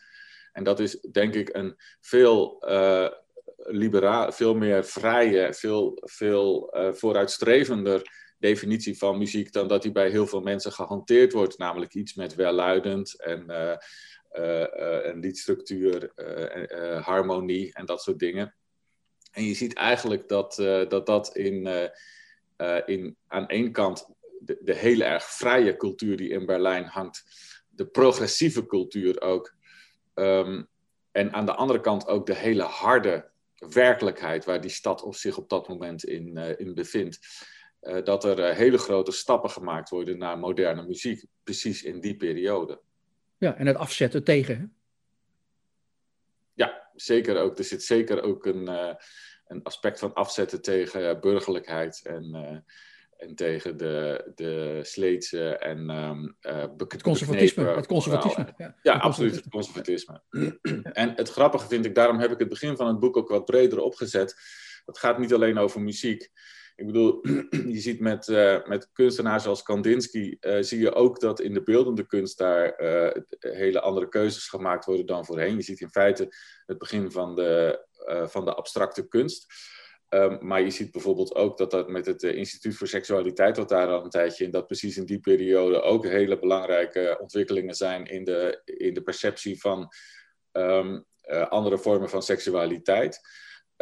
En 0.53 0.65
dat 0.65 0.81
is 0.81 1.01
denk 1.11 1.35
ik 1.35 1.55
een 1.55 1.77
veel, 2.01 2.65
uh, 2.69 4.31
veel 4.31 4.55
meer 4.55 4.85
vrije, 4.85 5.55
veel, 5.55 5.99
veel 6.05 6.77
uh, 6.77 6.93
vooruitstrevender 6.93 8.27
definitie 8.39 8.99
van 8.99 9.19
muziek 9.19 9.53
dan 9.53 9.69
dat 9.69 9.83
die 9.83 9.93
bij 9.93 10.11
heel 10.11 10.27
veel 10.27 10.41
mensen 10.41 10.73
gehanteerd 10.73 11.33
wordt. 11.33 11.59
Namelijk 11.59 11.95
iets 11.95 12.15
met 12.15 12.35
welluidend 12.35 13.21
en, 13.21 13.45
uh, 13.49 15.07
en 15.07 15.19
liedstructuur, 15.21 16.13
harmonie 17.01 17.75
en 17.75 17.87
dat 17.87 18.03
soort 18.03 18.19
dingen. 18.19 18.58
En 19.31 19.45
je 19.45 19.55
ziet 19.55 19.75
eigenlijk 19.75 20.29
dat 20.29 20.59
uh, 20.59 20.89
dat, 20.89 21.07
dat 21.07 21.37
in, 21.37 21.67
uh, 22.57 22.81
in, 22.87 23.17
aan 23.27 23.49
één 23.49 23.73
kant 23.73 24.09
de, 24.41 24.75
hele 24.75 25.05
erg 25.05 25.25
vrije 25.25 25.77
cultuur 25.77 26.17
die 26.17 26.29
in 26.29 26.47
Berlijn 26.47 26.85
hangt, 26.85 27.25
de 27.69 27.87
progressieve 27.87 28.67
cultuur 28.67 29.21
ook. 29.21 29.55
Um, 30.15 30.69
en 31.13 31.33
aan 31.33 31.47
de 31.47 31.55
andere 31.55 31.81
kant 31.81 32.07
ook 32.07 32.27
de 32.27 32.35
hele 32.35 32.63
harde 32.63 33.31
werkelijkheid 33.69 34.45
waar 34.45 34.61
die 34.61 34.71
stad 34.71 35.03
op 35.03 35.15
zich 35.15 35.39
op 35.39 35.49
dat 35.49 35.69
moment 35.69 36.05
in, 36.05 36.37
in 36.37 36.75
bevindt. 36.75 37.19
dat 38.05 38.25
er 38.25 38.55
hele 38.55 38.79
grote 38.79 39.13
stappen 39.13 39.51
gemaakt 39.51 39.89
worden 39.89 40.19
naar 40.19 40.39
moderne 40.39 40.83
muziek, 40.83 41.25
precies 41.43 41.83
in 41.83 42.01
die 42.01 42.17
periode. 42.17 42.81
Ja, 43.39 43.57
en 43.57 43.67
het 43.67 43.77
afzetten 43.77 44.25
tegen. 44.25 44.78
Zeker 47.01 47.41
ook. 47.41 47.59
Er 47.59 47.65
zit 47.65 47.83
zeker 47.83 48.23
ook 48.23 48.47
een, 48.47 48.69
uh, 48.69 48.95
een 49.47 49.63
aspect 49.63 49.99
van 49.99 50.15
afzetten 50.15 50.63
tegen 50.63 51.21
burgerlijkheid 51.21 52.01
en, 52.05 52.25
uh, 52.35 52.59
en 53.17 53.35
tegen 53.35 53.77
de, 53.77 54.31
de 54.35 54.81
sleetse 54.83 55.57
en 55.57 55.91
um, 55.91 56.37
het 56.89 57.03
conservatisme. 57.03 57.65
Het 57.65 57.87
conservatisme. 57.87 58.55
Ja, 58.57 58.77
ja 58.83 58.93
het 58.93 59.03
absoluut, 59.03 59.35
het 59.35 59.49
conservatisme. 59.49 60.23
en 60.93 61.13
het 61.15 61.29
grappige 61.29 61.69
vind 61.69 61.85
ik, 61.85 61.95
daarom 61.95 62.19
heb 62.19 62.31
ik 62.31 62.39
het 62.39 62.49
begin 62.49 62.77
van 62.77 62.87
het 62.87 62.99
boek 62.99 63.17
ook 63.17 63.29
wat 63.29 63.45
breder 63.45 63.81
opgezet. 63.81 64.37
Het 64.85 64.99
gaat 64.99 65.19
niet 65.19 65.35
alleen 65.35 65.59
over 65.59 65.81
muziek. 65.81 66.31
Ik 66.79 66.87
bedoel, 66.87 67.21
je 67.77 67.81
ziet 67.81 68.01
met, 68.01 68.29
uh, 68.29 68.67
met 68.67 68.93
kunstenaars 68.93 69.47
als 69.47 69.63
Kandinsky, 69.63 70.37
uh, 70.41 70.57
zie 70.61 70.81
je 70.81 70.95
ook 70.95 71.21
dat 71.21 71.41
in 71.41 71.55
de 71.55 71.63
beeldende 71.63 72.07
kunst 72.07 72.39
daar 72.39 72.83
uh, 72.83 73.23
hele 73.39 73.81
andere 73.81 74.09
keuzes 74.09 74.49
gemaakt 74.49 74.85
worden 74.85 75.07
dan 75.07 75.25
voorheen. 75.25 75.57
Je 75.57 75.63
ziet 75.63 75.81
in 75.81 75.91
feite 75.91 76.35
het 76.67 76.79
begin 76.79 77.11
van 77.11 77.35
de, 77.35 77.85
van 78.31 78.45
de 78.45 78.55
abstracte 78.55 79.09
kunst. 79.09 79.47
Ehm, 80.09 80.47
maar 80.47 80.61
je 80.61 80.71
ziet 80.71 80.91
bijvoorbeeld 80.91 81.35
ook 81.35 81.59
dat 81.59 81.71
dat 81.71 81.89
met 81.89 82.07
het 82.07 82.23
Instituut 82.23 82.77
voor 82.77 82.89
Seksualiteit, 82.89 83.57
wat 83.57 83.69
daar 83.69 83.89
al 83.89 84.05
een 84.05 84.11
tijdje 84.11 84.45
in, 84.45 84.51
dat 84.51 84.67
precies 84.67 84.97
in 84.97 85.05
die 85.05 85.21
periode 85.21 85.83
ook 85.83 86.07
hele 86.07 86.39
belangrijke 86.39 87.19
ontwikkelingen 87.21 87.75
zijn 87.75 88.05
in 88.05 88.25
de, 88.25 88.61
in 88.65 88.95
de 88.95 89.03
perceptie 89.03 89.61
van 89.61 89.89
um, 90.53 91.05
andere 91.49 91.79
vormen 91.79 92.09
van 92.09 92.23
seksualiteit. 92.23 93.21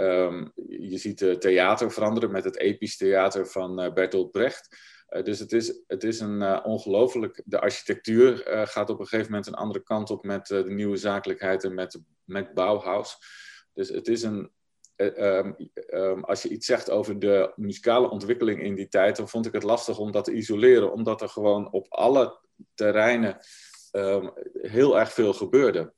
Um, 0.01 0.53
je 0.69 0.99
ziet 0.99 1.41
theater 1.41 1.93
veranderen 1.93 2.31
met 2.31 2.45
het 2.45 2.59
episch 2.59 2.97
theater 2.97 3.47
van 3.47 3.91
Bertolt 3.95 4.31
Brecht. 4.31 4.77
Uh, 5.11 5.23
dus 5.23 5.39
het 5.39 5.53
is, 5.53 5.83
het 5.87 6.05
is 6.05 6.21
een 6.21 6.43
uh, 6.43 6.61
ongelooflijk. 6.65 7.43
De 7.45 7.61
architectuur 7.61 8.53
uh, 8.53 8.67
gaat 8.67 8.91
op 8.91 9.01
een 9.01 9.07
gegeven 9.07 9.31
moment 9.31 9.47
een 9.47 9.55
andere 9.55 9.83
kant 9.83 10.11
op 10.11 10.25
met 10.25 10.47
de 10.47 10.65
nieuwe 10.67 10.97
zakelijkheid 10.97 11.65
en 11.65 11.75
met, 11.75 12.01
met 12.25 12.55
Bauhaus. 12.55 13.19
Dus 13.73 13.89
het 13.89 14.09
is 14.09 14.23
een. 14.23 14.51
Um, 14.97 15.57
um, 15.89 16.25
als 16.25 16.43
je 16.43 16.49
iets 16.49 16.67
zegt 16.67 16.91
over 16.91 17.19
de 17.19 17.53
muzikale 17.57 18.11
ontwikkeling 18.11 18.63
in 18.63 18.75
die 18.75 18.89
tijd, 18.89 19.17
dan 19.17 19.29
vond 19.29 19.47
ik 19.47 19.53
het 19.53 19.63
lastig 19.63 19.99
om 19.99 20.13
dat 20.13 20.25
te 20.25 20.33
isoleren, 20.33 20.93
omdat 20.93 21.21
er 21.21 21.29
gewoon 21.29 21.73
op 21.73 21.87
alle 21.89 22.39
terreinen 22.75 23.39
heel 24.61 24.99
erg 24.99 25.13
veel 25.13 25.33
gebeurde. 25.33 25.93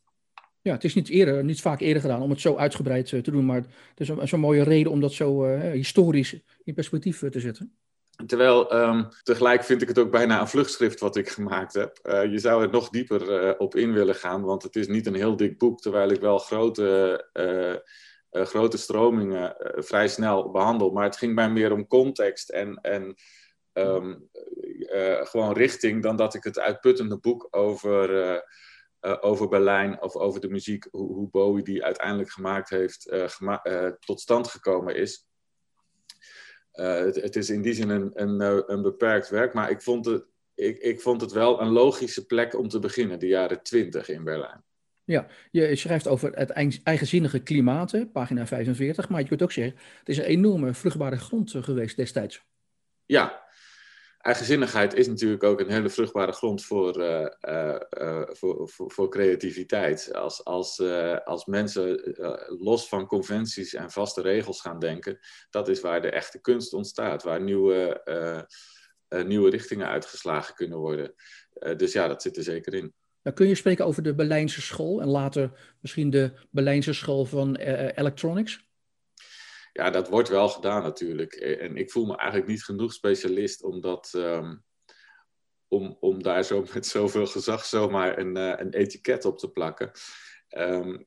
Ja, 0.68 0.74
het 0.74 0.84
is 0.84 0.94
niet, 0.94 1.08
eerder, 1.08 1.44
niet 1.44 1.60
vaak 1.60 1.80
eerder 1.80 2.02
gedaan 2.02 2.22
om 2.22 2.30
het 2.30 2.40
zo 2.40 2.56
uitgebreid 2.56 3.06
te 3.06 3.30
doen, 3.30 3.46
maar 3.46 3.64
het 3.94 4.10
is 4.20 4.32
een 4.32 4.40
mooie 4.40 4.62
reden 4.62 4.92
om 4.92 5.00
dat 5.00 5.12
zo 5.12 5.44
historisch 5.56 6.40
in 6.64 6.74
perspectief 6.74 7.18
te 7.30 7.40
zetten. 7.40 7.76
Terwijl 8.26 8.74
um, 8.74 9.08
tegelijk 9.22 9.64
vind 9.64 9.82
ik 9.82 9.88
het 9.88 9.98
ook 9.98 10.10
bijna 10.10 10.40
een 10.40 10.48
vluchtschrift 10.48 11.00
wat 11.00 11.16
ik 11.16 11.28
gemaakt 11.28 11.74
heb. 11.74 11.98
Je 12.30 12.38
zou 12.38 12.62
er 12.62 12.70
nog 12.70 12.88
dieper 12.88 13.58
op 13.58 13.74
in 13.76 13.92
willen 13.92 14.14
gaan, 14.14 14.42
want 14.42 14.62
het 14.62 14.76
is 14.76 14.86
niet 14.86 15.06
een 15.06 15.14
heel 15.14 15.36
dik 15.36 15.58
boek, 15.58 15.80
terwijl 15.80 16.10
ik 16.10 16.20
wel 16.20 16.38
grote, 16.38 17.24
grote 18.30 18.78
stromingen 18.78 19.56
vrij 19.74 20.08
snel 20.08 20.50
behandel. 20.50 20.90
Maar 20.90 21.04
het 21.04 21.16
ging 21.16 21.34
mij 21.34 21.50
meer 21.50 21.72
om 21.72 21.86
context 21.86 22.48
en, 22.48 22.78
en 22.80 23.14
um, 23.72 24.28
gewoon 25.22 25.52
richting 25.52 26.02
dan 26.02 26.16
dat 26.16 26.34
ik 26.34 26.44
het 26.44 26.58
uitputtende 26.58 27.18
boek 27.18 27.48
over, 27.50 28.42
over 29.00 29.48
Berlijn 29.48 30.02
of 30.02 30.16
over 30.16 30.40
de 30.40 30.48
muziek, 30.48 30.88
hoe, 30.90 31.12
hoe 31.14 31.30
Bowie 31.30 31.64
die 31.64 31.84
uiteindelijk 31.84 32.30
gemaakt 32.30 32.68
heeft, 32.70 33.06
gema 33.10 33.62
tot 33.98 34.20
stand 34.20 34.48
gekomen 34.48 34.96
is. 34.96 35.28
Het, 36.82 37.14
het, 37.14 37.36
is 37.36 37.50
in 37.50 37.62
die 37.62 37.74
zin 37.74 37.88
een, 37.88 38.10
een, 38.14 38.40
eh, 38.40 38.62
een 38.66 38.82
beperkt 38.82 39.28
werk, 39.28 39.54
maar 39.54 39.70
ik 39.70 39.82
vond, 39.82 40.04
het, 40.06 40.24
ik, 40.54 40.78
ik 40.78 41.00
vond 41.00 41.20
het 41.20 41.32
wel 41.32 41.60
een 41.60 41.68
logische 41.68 42.26
plek 42.26 42.54
om 42.54 42.68
te 42.68 42.78
beginnen, 42.78 43.18
de 43.18 43.26
jaren 43.26 43.62
twintig 43.62 44.08
in 44.08 44.24
Berlijn. 44.24 44.62
Ja, 45.04 45.26
je 45.50 45.76
schrijft 45.76 46.08
over 46.08 46.32
het 46.32 46.50
eigenzinnige 46.82 47.38
klimaat, 47.38 48.12
pagina 48.12 48.46
45, 48.46 49.08
maar 49.08 49.20
je 49.20 49.26
kunt 49.26 49.42
ook 49.42 49.52
zeggen, 49.52 49.78
het 49.98 50.08
is 50.08 50.18
een 50.18 50.24
enorme 50.24 50.74
vruchtbare 50.74 51.18
grond 51.18 51.54
eh, 51.54 51.62
geweest 51.62 51.96
destijds. 51.96 52.46
Ja, 53.06 53.47
eigenzinnigheid 54.18 54.94
is 54.94 55.06
natuurlijk 55.06 55.42
ook 55.42 55.60
een 55.60 55.70
hele 55.70 55.88
vruchtbare 55.88 56.32
grond 56.32 56.64
voor, 56.64 57.00
uh, 57.00 57.26
uh, 57.48 58.22
voor, 58.26 58.68
voor, 58.68 58.90
voor, 58.90 59.10
creativiteit. 59.10 60.14
Als, 60.14 60.44
als, 60.44 60.80
als 61.24 61.44
mensen 61.44 62.14
los 62.60 62.88
van 62.88 63.06
conventies 63.06 63.74
en 63.74 63.90
vaste 63.90 64.20
regels 64.20 64.60
gaan 64.60 64.78
denken, 64.78 65.18
dat 65.50 65.68
is 65.68 65.80
waar 65.80 66.02
de 66.02 66.10
echte 66.10 66.40
kunst 66.40 66.72
ontstaat, 66.72 67.22
waar 67.22 67.42
nieuwe, 67.42 68.02
nieuwe 69.26 69.50
richtingen 69.50 69.88
uitgeslagen 69.88 70.54
kunnen 70.54 70.78
worden. 70.78 71.14
dus 71.76 71.92
ja, 71.92 72.08
dat 72.08 72.22
zit 72.22 72.36
er 72.36 72.42
zeker 72.42 72.74
in. 72.74 72.94
Dan 73.22 73.34
kun 73.34 73.48
je 73.48 73.54
spreken 73.54 73.86
over 73.86 74.02
de 74.02 74.14
Berlijnse 74.14 74.60
school 74.60 75.00
en 75.00 75.08
later 75.08 75.50
misschien 75.80 76.10
de 76.10 76.32
Berlijnse 76.50 76.92
school 76.92 77.24
van 77.24 77.56
electronics? 77.56 78.67
Ja, 79.78 79.90
dat 79.90 80.08
wordt 80.08 80.28
wel 80.28 80.48
gedaan 80.48 80.82
natuurlijk. 80.82 81.34
En 81.34 81.76
ik 81.76 81.90
voel 81.90 82.06
me 82.06 82.16
eigenlijk 82.16 82.50
niet 82.50 82.64
genoeg 82.64 82.92
specialist 82.92 83.62
om, 83.62 83.80
dat, 83.80 84.12
um, 84.16 84.64
om, 85.68 85.96
om 86.00 86.22
daar 86.22 86.44
zo 86.44 86.66
met 86.74 86.86
zoveel 86.86 87.26
gezag 87.26 87.64
zomaar 87.64 88.18
een, 88.18 88.36
uh, 88.36 88.52
een 88.56 88.72
etiket 88.72 89.24
op 89.24 89.38
te 89.38 89.50
plakken. 89.50 89.90
Um, 90.56 91.06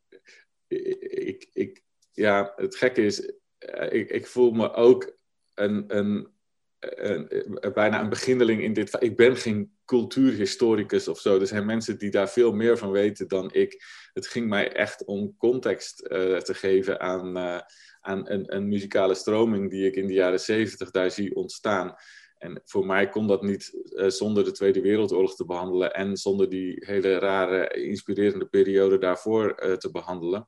ik, 0.67 1.49
ik, 1.53 1.83
ja, 2.11 2.53
het 2.55 2.75
gekke 2.75 3.01
is, 3.01 3.19
uh, 3.21 3.91
ik, 3.91 4.09
ik 4.09 4.27
voel 4.27 4.51
me 4.51 4.73
ook 4.73 5.15
een, 5.53 5.97
een, 5.97 6.33
een, 6.79 7.73
bijna 7.73 8.01
een 8.01 8.09
beginneling 8.09 8.61
in 8.61 8.73
dit. 8.73 8.95
Ik 8.99 9.15
ben 9.15 9.37
geen 9.37 9.77
cultuurhistoricus 9.85 11.07
of 11.07 11.19
zo. 11.19 11.39
Er 11.39 11.47
zijn 11.47 11.65
mensen 11.65 11.97
die 11.97 12.11
daar 12.11 12.29
veel 12.29 12.51
meer 12.51 12.77
van 12.77 12.91
weten 12.91 13.27
dan 13.27 13.53
ik. 13.53 13.83
Het 14.13 14.27
ging 14.27 14.47
mij 14.47 14.71
echt 14.73 15.05
om 15.05 15.37
context 15.37 15.97
te 15.97 16.53
geven 16.53 16.99
aan 16.99 17.63
aan 18.01 18.29
een, 18.29 18.55
een 18.55 18.67
muzikale 18.67 19.13
stroming 19.13 19.69
die 19.69 19.85
ik 19.85 19.95
in 19.95 20.07
de 20.07 20.13
jaren 20.13 20.39
zeventig 20.39 20.91
daar 20.91 21.11
zie 21.11 21.35
ontstaan. 21.35 21.95
En 22.37 22.61
voor 22.65 22.85
mij 22.85 23.09
kon 23.09 23.27
dat 23.27 23.41
niet 23.41 23.71
uh, 23.73 24.07
zonder 24.07 24.43
de 24.43 24.51
Tweede 24.51 24.81
Wereldoorlog 24.81 25.35
te 25.35 25.45
behandelen 25.45 25.93
en 25.93 26.17
zonder 26.17 26.49
die 26.49 26.83
hele 26.85 27.19
rare, 27.19 27.67
inspirerende 27.67 28.45
periode 28.45 28.97
daarvoor 28.97 29.63
uh, 29.63 29.73
te 29.73 29.91
behandelen. 29.91 30.47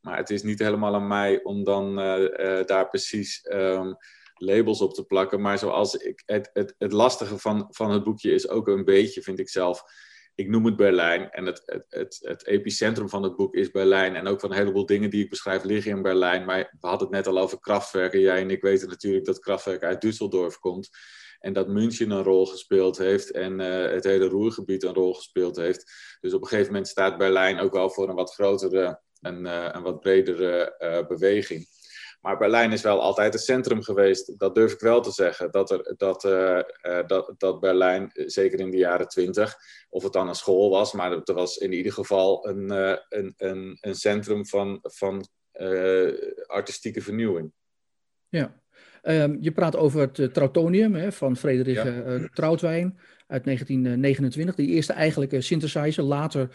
Maar 0.00 0.16
het 0.16 0.30
is 0.30 0.42
niet 0.42 0.58
helemaal 0.58 0.94
aan 0.94 1.06
mij 1.06 1.42
om 1.42 1.64
dan 1.64 1.90
uh, 1.90 2.64
daar 2.64 2.88
precies 2.88 3.46
um, 3.52 3.96
labels 4.34 4.80
op 4.80 4.94
te 4.94 5.04
plakken. 5.04 5.40
Maar 5.40 5.58
zoals 5.58 5.94
ik, 5.94 6.22
het, 6.26 6.50
het, 6.52 6.74
het 6.78 6.92
lastige 6.92 7.38
van, 7.38 7.66
van 7.70 7.90
het 7.90 8.04
boekje 8.04 8.32
is 8.32 8.48
ook 8.48 8.68
een 8.68 8.84
beetje, 8.84 9.22
vind 9.22 9.38
ik 9.38 9.48
zelf, 9.48 9.82
ik 10.34 10.48
noem 10.48 10.64
het 10.64 10.76
Berlijn. 10.76 11.30
En 11.30 11.46
het, 11.46 11.84
het, 11.88 12.18
het, 12.20 12.46
epicentrum 12.46 13.08
van 13.08 13.22
het 13.22 13.36
boek 13.36 13.54
is 13.54 13.70
Berlijn. 13.70 14.16
En 14.16 14.26
ook 14.26 14.40
van 14.40 14.50
een 14.50 14.56
heleboel 14.56 14.86
dingen 14.86 15.10
die 15.10 15.24
ik 15.24 15.30
beschrijf 15.30 15.64
liggen 15.64 15.90
in 15.90 16.02
Berlijn. 16.02 16.44
Maar 16.44 16.76
we 16.80 16.86
hadden 16.86 17.06
het 17.06 17.16
net 17.16 17.26
al 17.26 17.42
over 17.42 17.60
krachtwerken. 17.60 18.20
Jij 18.20 18.40
en 18.40 18.50
ik 18.50 18.62
weten 18.62 18.88
natuurlijk 18.88 19.24
dat 19.24 19.38
krachtwerk 19.38 19.82
uit 19.82 20.06
Düsseldorf 20.06 20.58
komt. 20.60 20.90
En 21.38 21.52
dat 21.52 21.68
München 21.68 22.10
een 22.10 22.22
rol 22.22 22.46
gespeeld 22.46 22.98
heeft. 22.98 23.30
En 23.30 23.60
uh, 23.60 23.90
het 23.90 24.04
hele 24.04 24.28
Roergebied 24.28 24.82
een 24.82 24.94
rol 24.94 25.14
gespeeld 25.14 25.56
heeft. 25.56 25.92
Dus 26.20 26.34
op 26.34 26.42
een 26.42 26.48
gegeven 26.48 26.72
moment 26.72 26.88
staat 26.88 27.18
Berlijn 27.18 27.58
ook 27.58 27.72
wel 27.72 27.90
voor 27.90 28.08
een 28.08 28.14
wat 28.14 28.34
grotere 28.34 29.00
en 29.20 29.44
uh, 29.44 29.68
een 29.72 29.82
wat 29.82 30.00
bredere 30.00 30.76
uh, 30.78 31.06
beweging. 31.06 31.66
Maar 32.20 32.38
Berlijn 32.38 32.72
is 32.72 32.82
wel 32.82 33.00
altijd 33.00 33.32
het 33.32 33.42
centrum 33.42 33.82
geweest. 33.82 34.38
Dat 34.38 34.54
durf 34.54 34.72
ik 34.72 34.80
wel 34.80 35.00
te 35.00 35.10
zeggen. 35.10 35.50
Dat, 35.50 35.70
er, 35.70 35.94
dat, 35.96 36.24
uh, 36.24 36.60
uh, 36.82 37.06
dat, 37.06 37.34
dat 37.38 37.60
Berlijn, 37.60 38.10
zeker 38.12 38.60
in 38.60 38.70
de 38.70 38.76
jaren 38.76 39.08
twintig, 39.08 39.56
of 39.88 40.02
het 40.02 40.12
dan 40.12 40.28
een 40.28 40.34
school 40.34 40.70
was, 40.70 40.92
maar 40.92 41.10
het 41.10 41.28
was 41.28 41.56
in 41.56 41.72
ieder 41.72 41.92
geval 41.92 42.48
een, 42.48 42.72
uh, 42.72 42.96
een, 43.08 43.34
een, 43.36 43.78
een 43.80 43.94
centrum 43.94 44.46
van, 44.46 44.78
van 44.82 45.28
artistieke 46.46 47.02
vernieuwing. 47.02 47.52
Ja. 48.28 48.60
Um, 49.02 49.36
je 49.40 49.52
praat 49.52 49.76
over 49.76 50.00
het 50.00 50.34
Trautonium 50.34 50.94
hè, 50.94 51.12
van 51.12 51.36
Frederik 51.36 51.74
ja. 51.74 52.28
Troutwijn 52.32 52.98
uit 53.26 53.44
1929. 53.44 54.54
Die 54.54 54.68
eerste 54.68 54.92
eigenlijke 54.92 55.40
synthesizer. 55.40 56.04
Later 56.04 56.48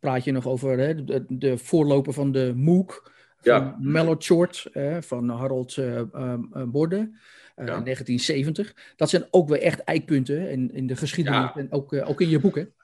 praat 0.00 0.24
je 0.24 0.32
nog 0.32 0.46
over 0.46 0.78
hè, 0.78 1.04
de, 1.04 1.24
de 1.28 1.58
voorloper 1.58 2.12
van 2.12 2.32
de 2.32 2.52
Moog 2.56 3.12
ja. 3.42 3.76
Mellowshort 3.80 4.54
Short 4.54 4.74
eh, 4.74 4.96
van 5.00 5.28
Harold 5.28 5.76
uh, 5.76 6.00
uh, 6.14 6.34
Borde. 6.66 7.10
Ja. 7.56 7.64
1970. 7.64 8.74
Dat 8.96 9.10
zijn 9.10 9.26
ook 9.30 9.48
weer 9.48 9.60
echt 9.60 9.84
eikpunten 9.84 10.50
in, 10.50 10.72
in 10.72 10.86
de 10.86 10.96
geschiedenis 10.96 11.40
ja. 11.40 11.54
en 11.54 11.72
ook, 11.72 11.92
ook 11.92 12.20
in 12.20 12.28
je 12.28 12.40
boeken. 12.40 12.74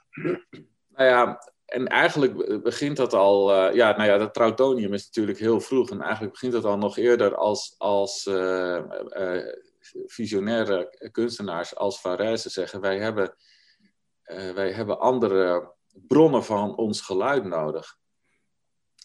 Nou 0.89 1.11
ja, 1.11 1.43
en 1.65 1.87
eigenlijk 1.87 2.63
begint 2.63 2.97
dat 2.97 3.13
al, 3.13 3.69
uh, 3.69 3.75
ja, 3.75 3.97
nou 3.97 4.09
ja, 4.09 4.19
dat 4.19 4.35
Trautonium 4.35 4.93
is 4.93 5.07
natuurlijk 5.07 5.39
heel 5.39 5.61
vroeg. 5.61 5.91
En 5.91 6.01
eigenlijk 6.01 6.33
begint 6.33 6.53
dat 6.53 6.65
al 6.65 6.79
nog 6.79 6.97
eerder 6.97 7.35
als, 7.35 7.75
als 7.79 8.31
visionaire 10.07 11.09
kunstenaars 11.13 11.77
als 11.77 12.01
Varese 12.01 12.51
zeggen: 12.51 12.81
wij 12.81 12.99
hebben, 12.99 13.35
wij 14.55 14.73
hebben 14.73 14.99
andere 15.01 15.73
bronnen 16.07 16.45
van 16.45 16.77
ons 16.77 17.01
geluid 17.01 17.45
nodig. 17.45 17.99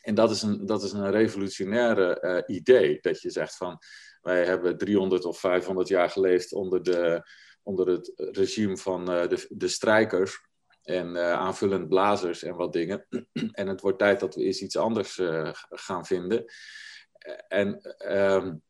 En 0.04 0.16
dat 0.16 0.32
is 0.32 0.42
een, 0.42 0.66
dat 0.66 0.84
is 0.84 0.92
een 0.92 1.12
revolutionaire 1.12 2.44
uh, 2.48 2.56
idee. 2.56 2.98
Dat 3.02 3.22
je 3.22 3.30
zegt 3.30 3.58
van 3.58 3.80
wij 4.22 4.46
hebben 4.46 4.78
300 4.78 5.26
of 5.26 5.40
500 5.40 5.88
jaar 5.88 6.10
geleefd 6.10 6.54
onder, 6.54 6.84
de, 6.84 7.28
onder 7.64 7.88
het 7.88 8.12
regime 8.16 8.78
van 8.78 9.12
uh, 9.12 9.28
de, 9.28 9.46
de 9.50 9.68
strijkers. 9.68 10.42
En 10.84 11.16
uh, 11.16 11.32
aanvullend 11.32 11.88
blazers 11.90 12.44
en 12.44 12.56
wat 12.56 12.74
dingen. 12.74 13.06
en 13.52 13.68
het 13.68 13.82
wordt 13.82 14.00
tijd 14.00 14.20
dat 14.20 14.36
we 14.36 14.44
eens 14.44 14.62
iets 14.62 14.78
anders 14.78 15.22
gaan 15.70 16.06
vinden. 16.06 16.46
En 17.48 17.96
um, 18.08 18.62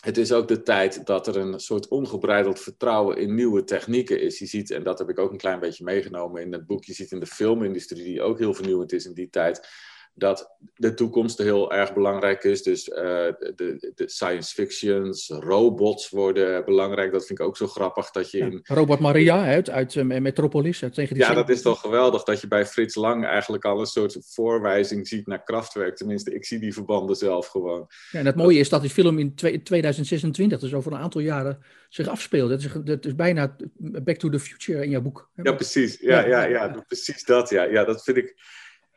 het 0.00 0.16
is 0.16 0.32
ook 0.32 0.48
de 0.48 0.62
tijd 0.62 1.06
dat 1.06 1.26
er 1.26 1.36
een 1.36 1.60
soort 1.60 1.88
ongebreideld 1.88 2.60
vertrouwen 2.60 3.16
in 3.16 3.34
nieuwe 3.34 3.64
technieken 3.64 4.20
is. 4.20 4.38
Je 4.38 4.46
ziet, 4.46 4.70
en 4.70 4.82
dat 4.82 4.98
heb 4.98 5.08
ik 5.08 5.18
ook 5.18 5.30
een 5.30 5.38
klein 5.38 5.60
beetje 5.60 5.84
meegenomen 5.84 6.42
in 6.42 6.52
het 6.52 6.66
boek, 6.66 6.84
je 6.84 6.92
ziet 6.92 7.12
in 7.12 7.20
de 7.20 7.26
filmindustrie, 7.26 8.04
die 8.04 8.22
ook 8.22 8.38
heel 8.38 8.54
vernieuwend 8.54 8.92
is 8.92 9.04
in 9.04 9.14
die 9.14 9.30
tijd, 9.30 9.68
dat 10.14 10.56
de 10.74 10.94
toekomst 10.94 11.38
heel 11.38 11.72
erg 11.72 11.94
belangrijk 11.94 12.44
is. 12.44 12.62
Dus 12.62 12.88
uh, 12.88 12.96
de, 12.96 13.92
de, 13.94 14.08
science 14.08 14.54
fictions, 14.54 15.28
robots 15.28 16.08
worden 16.08 16.64
belangrijk. 16.64 17.12
Dat 17.12 17.26
vind 17.26 17.38
ik 17.38 17.46
ook 17.46 17.56
zo 17.56 17.66
grappig 17.66 18.10
dat 18.10 18.30
je 18.30 18.38
in... 18.38 18.60
Robot 18.62 18.98
Maria 18.98 19.44
uit, 19.44 19.70
uit 19.70 19.94
uh, 19.94 20.20
Metropolis. 20.20 20.82
Uit 20.82 20.94
tegen 20.94 21.14
die 21.14 21.24
ja, 21.24 21.34
dat 21.34 21.48
is 21.48 21.62
toch 21.62 21.80
geweldig 21.80 22.22
dat 22.22 22.40
je 22.40 22.48
bij 22.48 22.66
Frits 22.66 22.94
Lang 22.94 23.26
eigenlijk 23.26 23.64
al 23.64 23.80
een 23.80 23.86
soort 23.86 24.18
voorwijzing 24.20 25.08
ziet 25.08 25.26
naar 25.26 25.42
Kraftwerk. 25.42 25.96
Tenminste, 25.96 26.34
ik 26.34 26.44
zie 26.44 26.58
die 26.58 26.72
verbanden 26.72 27.16
zelf 27.16 27.46
gewoon. 27.46 27.86
Ja, 28.10 28.18
en 28.18 28.26
het 28.26 28.36
mooie 28.36 28.58
is 28.58 28.68
dat 28.68 28.80
die 28.80 28.90
film 28.90 29.18
in 29.18 29.34
2026, 29.34 30.60
dus 30.60 30.74
over 30.74 30.92
een 30.92 30.98
aantal 30.98 31.20
jaren, 31.20 31.58
zich 31.88 32.08
afspeelt. 32.08 32.50
Het 32.50 32.64
is, 32.64 32.68
het 32.84 33.06
is 33.06 33.14
bijna 33.14 33.56
Back 33.78 34.16
to 34.16 34.28
the 34.28 34.40
Future 34.40 34.84
in 34.84 34.90
jouw 34.90 35.00
boek. 35.00 35.30
Ja, 35.42 35.52
precies. 35.52 35.98
Ja, 36.00 36.26
ja, 36.26 36.44
ja, 36.44 36.44
ja 36.44 36.84
precies 36.86 37.24
dat. 37.24 37.50
Ja. 37.50 37.62
ja, 37.62 37.84
dat 37.84 38.02
vind 38.02 38.16
ik 38.16 38.34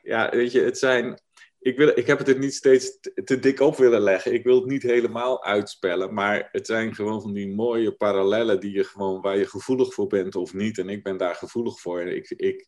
ja, 0.03 0.29
weet 0.29 0.51
je, 0.51 0.61
het 0.61 0.77
zijn. 0.77 1.21
Ik, 1.59 1.77
wil, 1.77 1.97
ik 1.97 2.07
heb 2.07 2.17
het 2.17 2.27
er 2.27 2.39
niet 2.39 2.53
steeds 2.53 2.99
te, 3.25 3.39
dik 3.39 3.59
op 3.59 3.75
willen 3.75 4.01
leggen. 4.01 4.33
Ik 4.33 4.43
wil 4.43 4.55
het 4.55 4.65
niet 4.65 4.83
helemaal 4.83 5.43
uitspellen. 5.43 6.13
Maar 6.13 6.49
het 6.51 6.65
zijn 6.65 6.95
gewoon 6.95 7.21
van 7.21 7.33
die 7.33 7.55
mooie 7.55 7.91
parallellen 7.91 8.59
die 8.59 8.71
je 8.71 8.83
gewoon, 8.83 9.21
waar 9.21 9.37
je 9.37 9.47
gevoelig 9.47 9.93
voor 9.93 10.07
bent 10.07 10.35
of 10.35 10.53
niet. 10.53 10.77
En 10.77 10.89
ik 10.89 11.03
ben 11.03 11.17
daar 11.17 11.35
gevoelig 11.35 11.79
voor. 11.79 11.99
En 11.99 12.15
ik, 12.15 12.29
ik, 12.29 12.67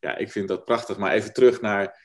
ja, 0.00 0.16
ik 0.16 0.30
vind 0.30 0.48
dat 0.48 0.64
prachtig. 0.64 0.98
Maar 0.98 1.12
even 1.12 1.32
terug 1.32 1.60
naar, 1.60 2.00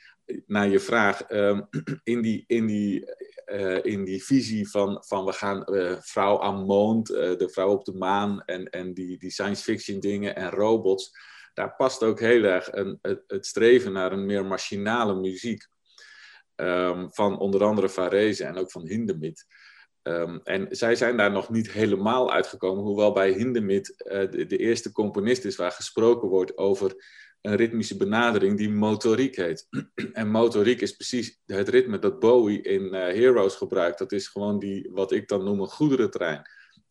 naar 0.46 0.68
je 0.68 0.80
vraag. 0.80 1.22
Ehm, 1.22 1.62
in, 2.04 2.22
die, 2.22 2.44
in, 2.48 2.66
die, 2.66 3.12
uh, 3.46 3.86
in 3.86 4.04
die 4.04 4.24
visie 4.24 4.70
van, 4.70 5.04
van 5.06 5.26
we 5.26 5.34
gaan 5.34 5.64
uh, 5.66 5.96
vrouw 6.00 6.42
aan 6.42 6.66
mond, 6.66 7.12
uh, 7.12 7.18
de 7.18 7.50
vrouw 7.50 7.72
op 7.72 7.86
de 7.86 7.94
maan 7.94 8.42
en, 8.46 8.70
en 8.70 8.94
die, 8.94 9.18
die 9.18 9.32
science 9.32 9.64
fiction 9.64 10.00
dingen 10.00 10.36
en 10.36 10.50
robots 10.50 11.32
daar 11.54 11.76
past 11.76 12.04
ook 12.04 12.20
heel 12.20 12.44
erg 12.44 12.72
een, 12.72 13.00
het, 13.02 13.46
streven 13.46 13.92
naar 13.92 14.12
een 14.12 14.26
meer 14.26 14.46
machinale 14.46 15.16
muziek. 15.16 15.68
Um, 16.56 17.14
van 17.14 17.40
onder 17.40 17.64
andere 17.64 17.90
Varese 17.90 18.44
en 18.44 18.58
ook 18.58 18.72
van 18.72 18.88
Hindemith. 18.88 19.46
Um, 20.04 20.40
en 20.44 20.68
zij 20.70 20.96
zijn 20.96 21.18
daar 21.18 21.32
nog 21.32 21.50
niet 21.50 21.72
helemaal 21.72 22.32
uitgekomen, 22.32 22.84
hoewel 22.84 23.12
bij 23.12 23.32
Hindemith 23.32 23.94
uh, 23.98 24.32
de, 24.48 24.58
eerste 24.58 24.92
componist 24.92 25.46
is 25.46 25.56
waar 25.56 25.72
gesproken 25.72 26.28
wordt 26.28 26.58
over 26.58 26.96
een 27.42 27.56
ritmische 27.56 27.98
benadering 27.98 28.58
die 28.58 28.70
motoriek 28.70 29.36
heet. 29.36 29.68
en 30.14 30.30
motoriek 30.30 30.82
is 30.82 30.92
precies 30.92 31.42
het 31.46 31.70
ritme 31.70 32.00
dat 32.00 32.20
Bowie 32.20 32.62
in 32.62 32.84
uh, 32.84 32.92
Heroes 32.92 33.56
gebruikt. 33.56 33.98
Dat 33.98 34.12
is 34.12 34.28
gewoon 34.28 34.60
die, 34.60 34.90
wat 34.92 35.12
ik 35.12 35.28
dan 35.28 35.44
noem 35.44 35.60
een 35.60 35.68
goederentrein. 35.68 36.42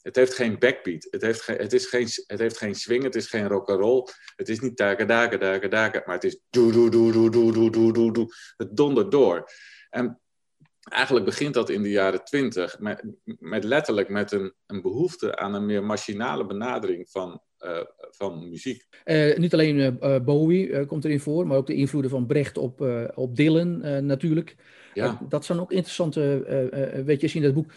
Het 0.03 0.17
heeft 0.17 0.35
geen 0.35 0.59
backbeat. 0.59 1.07
Het 1.11 1.23
heeft, 1.23 1.41
geen, 1.41 1.57
het, 1.57 1.73
is 1.73 1.87
geen, 1.87 2.09
het 2.27 2.39
heeft 2.39 2.59
geen 2.59 2.75
swing. 2.75 3.03
Het 3.03 3.15
is 3.15 3.27
geen 3.27 3.49
rock 3.49 3.69
and 3.69 3.81
roll. 3.81 4.07
Het 4.37 4.49
is 4.49 4.61
niet 4.61 4.77
daken, 4.77 5.07
daken, 5.07 5.41
daken, 5.41 5.71
daken. 5.71 6.03
Maar 6.07 6.15
het 6.15 6.25
is 6.25 6.39
doe, 6.51 6.73
doe, 6.73 6.91
doe, 6.91 7.13
doe, 7.13 7.31
doe, 7.31 7.53
doe, 7.53 7.71
doe, 7.71 7.93
doe, 7.93 8.13
doe. 8.13 8.35
Het 8.57 8.77
dondert 8.77 9.11
door. 9.11 9.51
En 9.91 10.21
eigenlijk 10.83 11.25
begint 11.25 11.55
dat 11.55 11.71
in 11.71 11.83
de 11.83 11.91
jaren 11.91 12.25
twintig. 12.25 12.79
Met, 12.79 13.03
met 13.25 13.65
letterlijk 13.65 14.09
met 14.09 14.33
een, 14.33 14.55
een 14.67 14.83
behoefte 14.83 15.37
aan 15.37 15.55
een 15.55 15.67
meer 15.67 15.85
machinale 15.85 16.47
benadering 16.47 17.11
van, 17.11 17.41
uh, 17.61 17.79
van 18.11 18.49
muziek. 18.49 18.87
Uh, 19.05 19.37
niet 19.37 19.53
alleen 19.53 19.77
uh, 19.79 20.19
Bowie 20.19 20.87
komt 20.87 21.05
erin 21.05 21.21
voor, 21.21 21.47
maar 21.47 21.57
ook 21.57 21.67
de 21.67 21.75
invloeden 21.75 22.11
van 22.11 22.27
Brecht 22.27 22.59
op, 22.59 22.81
op 23.15 23.37
Dylan 23.37 23.79
natuurlijk. 24.07 24.57
Ja. 24.95 25.21
dat 25.29 25.45
zijn 25.45 25.61
ook 25.61 25.73
interessante 25.73 27.03
weetjes 27.05 27.35
in 27.35 27.43
dat 27.43 27.55
boek. 27.55 27.73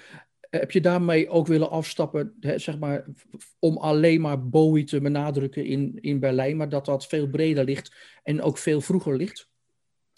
Heb 0.49 0.71
je 0.71 0.81
daarmee 0.81 1.29
ook 1.29 1.47
willen 1.47 1.69
afstappen, 1.69 2.35
hè, 2.39 2.57
zeg 2.57 2.77
maar, 2.77 3.05
om 3.59 3.77
alleen 3.77 4.21
maar 4.21 4.47
Bowie 4.49 4.83
te 4.83 5.01
benadrukken 5.01 5.65
in, 5.65 5.97
in 6.01 6.19
Berlijn, 6.19 6.57
maar 6.57 6.69
dat 6.69 6.85
dat 6.85 7.07
veel 7.07 7.27
breder 7.27 7.63
ligt 7.63 7.95
en 8.23 8.41
ook 8.41 8.57
veel 8.57 8.81
vroeger 8.81 9.15
ligt? 9.15 9.49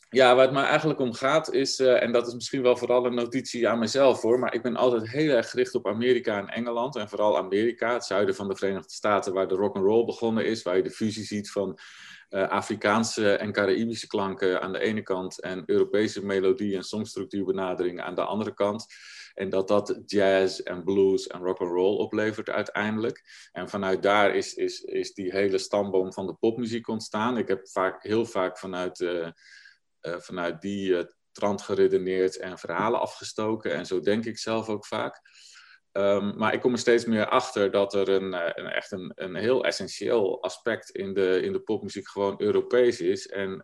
Ja, 0.10 0.36
waar 0.36 0.46
het 0.46 0.54
me 0.54 0.62
eigenlijk 0.62 1.00
om 1.00 1.14
gaat 1.14 1.54
is, 1.54 1.80
uh, 1.80 2.04
en 2.04 2.12
dat 2.12 2.28
is 2.28 2.34
misschien 2.34 2.62
wel 2.62 2.78
vooral 2.78 3.06
een 3.06 3.16
notitie 3.16 3.68
aan 3.68 3.80
mezelf 3.80 4.22
hoor, 4.22 4.40
maar 4.40 4.54
ik 4.54 4.62
ben 4.62 4.76
altijd 4.76 5.10
heel 5.10 5.30
erg 5.30 5.50
gericht 5.50 5.76
op 5.76 5.88
Amerika 5.88 6.38
en 6.38 6.48
Engeland. 6.48 6.96
En 6.96 7.10
vooral 7.10 7.38
Amerika, 7.38 7.94
het 7.94 8.04
zuiden 8.04 8.36
van 8.36 8.48
de 8.48 8.56
Verenigde 8.56 8.94
Staten, 8.94 9.34
waar 9.34 9.48
de 9.48 9.56
rock 9.56 9.76
and 9.76 9.86
roll 9.86 10.06
begonnen 10.06 10.46
is, 10.46 10.64
waar 10.64 10.76
je 10.78 10.84
de 10.84 10.92
fusie 10.92 11.24
ziet 11.24 11.52
van 11.52 11.80
uh, 12.30 12.48
Afrikaanse 12.48 13.32
en 13.34 13.52
Caraïbische 13.52 14.08
klanken 14.08 14.62
aan 14.62 14.72
de 14.72 14.80
ene 14.80 15.02
kant 15.02 15.42
en 15.42 15.64
Europese 15.66 16.26
melodie- 16.26 16.76
en 16.76 16.84
songstructuurbenadering 16.84 18.02
aan 18.02 18.16
de 18.16 18.24
andere 18.24 18.54
kant. 18.54 18.86
En 19.38 19.50
dat 19.50 19.68
dat 19.68 20.02
jazz 20.06 20.60
en 20.60 20.84
blues 20.84 21.28
en 21.28 21.40
rock 21.40 21.60
and 21.60 21.72
roll 21.72 21.98
oplevert 21.98 22.50
uiteindelijk. 22.50 23.50
En 23.52 23.70
vanuit 23.70 24.04
daar 24.04 24.36
is, 24.36 24.54
is, 24.54 24.82
is 24.82 25.14
die 25.14 25.32
hele 25.32 25.58
stamboom 25.58 26.14
van 26.14 26.28
de 26.28 26.34
popmuziek 26.34 26.88
ontstaan. 26.88 27.38
Ik 27.38 27.48
heb 27.48 27.68
vaak, 27.68 28.04
heel 28.04 28.26
vaak 28.26 28.58
vanuit, 28.58 29.00
uh, 29.00 29.28
uh, 30.02 30.18
vanuit 30.18 30.62
die 30.62 30.90
uh, 30.90 31.04
trant 31.32 31.62
geredeneerd 31.62 32.38
en 32.38 32.58
verhalen 32.58 33.00
afgestoken. 33.00 33.74
En 33.74 33.86
zo 33.86 34.00
denk 34.00 34.26
ik 34.26 34.38
zelf 34.38 34.70
ook 34.70 34.86
vaak. 34.86 35.22
Um, 35.92 36.38
maar 36.38 36.54
ik 36.54 36.62
kom 36.62 36.72
er 36.72 36.78
steeds 36.78 37.06
meer 37.06 37.28
achter 37.28 37.72
dat 37.72 37.94
er 37.94 38.10
een, 38.10 38.34
een 38.34 38.68
echt 38.72 38.92
een, 38.92 39.12
een 39.16 39.36
heel 39.36 39.66
essentieel 39.66 40.44
aspect 40.44 40.90
in 40.90 41.14
de, 41.14 41.42
in 41.42 41.54
de 41.54 41.60
popmuziek 41.62 42.08
gewoon 42.08 42.42
Europees 42.42 43.00
is. 43.00 43.28
En 43.28 43.62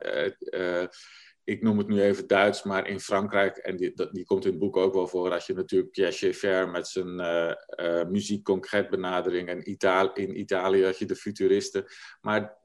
ik 1.44 1.62
noem 1.62 1.78
het 1.78 1.88
nu 1.88 2.02
even 2.02 2.28
Duits, 2.28 2.64
maar 2.64 2.88
in 2.88 3.00
Frankrijk, 3.00 3.58
en 3.58 3.76
die, 3.76 3.94
die 4.12 4.26
komt 4.26 4.46
in 4.46 4.52
het 4.52 4.60
boek 4.60 4.78
ook 4.78 4.94
wel 4.94 5.08
voor, 5.08 5.32
had 5.32 5.46
je 5.46 5.54
natuurlijk 5.54 5.92
Pierre 5.92 6.14
Schaeffer 6.14 6.70
met 6.70 6.88
zijn 6.88 7.20
uh, 7.20 7.54
uh, 7.76 8.06
muziek 8.06 8.44
benadering. 8.90 9.50
En 9.50 9.64
in 10.14 10.40
Italië 10.40 10.84
had 10.84 10.98
je 10.98 11.06
de 11.06 11.16
futuristen. 11.16 11.86
Maar 12.22 12.58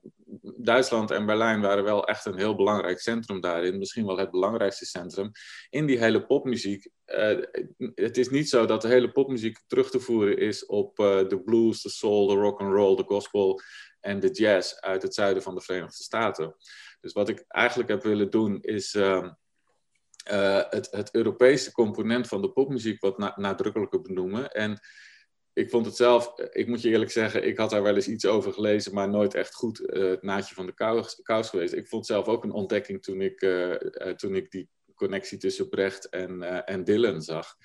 Duitsland 0.56 1.10
en 1.10 1.26
Berlijn 1.26 1.60
waren 1.60 1.84
wel 1.84 2.06
echt 2.06 2.24
een 2.24 2.38
heel 2.38 2.56
belangrijk 2.56 3.00
centrum 3.00 3.40
daarin. 3.40 3.78
Misschien 3.78 4.06
wel 4.06 4.18
het 4.18 4.30
belangrijkste 4.30 4.86
centrum. 4.86 5.30
In 5.70 5.86
die 5.86 5.98
hele 5.98 6.26
popmuziek. 6.26 6.88
Uh, 7.06 7.38
het 7.94 8.16
is 8.16 8.28
niet 8.28 8.48
zo 8.48 8.66
dat 8.66 8.82
de 8.82 8.88
hele 8.88 9.12
popmuziek 9.12 9.58
terug 9.66 9.90
te 9.90 10.00
voeren 10.00 10.38
is 10.38 10.66
op 10.66 10.96
de 10.96 11.40
blues, 11.44 11.82
de 11.82 11.90
soul, 11.90 12.26
de 12.26 12.34
rock 12.34 12.60
and 12.60 12.72
roll, 12.72 12.96
de 12.96 13.04
gospel 13.04 13.60
en 14.00 14.20
de 14.20 14.30
jazz 14.30 14.74
uit 14.74 15.02
het 15.02 15.14
zuiden 15.14 15.42
van 15.42 15.54
de 15.54 15.60
Verenigde 15.60 16.02
Staten. 16.02 16.54
Dus 17.08 17.16
wat 17.16 17.28
ik 17.28 17.44
eigenlijk 17.48 17.88
heb 17.88 18.02
willen 18.02 18.30
doen 18.30 18.58
is 18.60 18.94
uh, 18.94 19.28
uh, 20.30 20.62
het, 20.68 20.88
het, 20.90 21.14
Europese 21.14 21.72
component 21.72 22.28
van 22.28 22.42
de 22.42 22.50
popmuziek 22.50 23.00
wat 23.00 23.18
na 23.18 23.32
nadrukkelijker 23.36 24.00
benoemen. 24.00 24.50
En 24.50 24.80
ik 25.52 25.70
vond 25.70 25.86
het 25.86 25.96
zelf, 25.96 26.38
ik 26.52 26.66
moet 26.66 26.82
je 26.82 26.88
eerlijk 26.88 27.10
zeggen, 27.10 27.46
ik 27.46 27.58
had 27.58 27.70
daar 27.70 27.82
wel 27.82 27.94
eens 27.94 28.08
iets 28.08 28.26
over 28.26 28.52
gelezen, 28.52 28.94
maar 28.94 29.08
nooit 29.08 29.34
echt 29.34 29.54
goed 29.54 29.80
uh, 29.80 30.10
het 30.10 30.22
naadje 30.22 30.54
van 30.54 30.66
de 30.66 30.74
kous, 31.22 31.48
geweest. 31.50 31.72
Ik 31.72 31.88
vond 31.88 32.06
het 32.06 32.16
zelf 32.16 32.26
ook 32.26 32.44
een 32.44 32.52
ontdekking 32.52 33.02
toen 33.02 33.20
ik, 33.20 33.38
toen 34.16 34.34
ik 34.34 34.50
die 34.50 34.68
connectie 34.94 35.38
tussen 35.38 35.68
Brecht 35.68 36.08
en, 36.08 36.64
en 36.66 36.84
Dylan 36.84 37.22
zag 37.22 37.56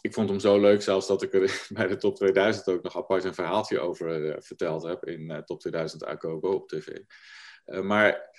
ik 0.00 0.14
vond 0.14 0.28
hem 0.28 0.40
zo 0.40 0.60
leuk 0.60 0.82
zelfs 0.82 1.06
dat 1.06 1.22
ik 1.22 1.34
er 1.34 1.66
bij 1.74 1.86
de 1.86 1.96
top 1.96 2.16
2000 2.16 2.68
ook 2.68 2.82
nog 2.82 2.96
apart 2.96 3.24
een 3.24 3.34
verhaaltje 3.34 3.80
over 3.80 4.36
verteld 4.42 4.82
heb 4.82 5.04
in 5.04 5.42
top 5.44 5.60
2000 5.60 6.04
Akobo 6.04 6.50
op 6.50 6.68
tv. 6.68 6.98
Uh, 7.66 7.80
maar 7.80 8.30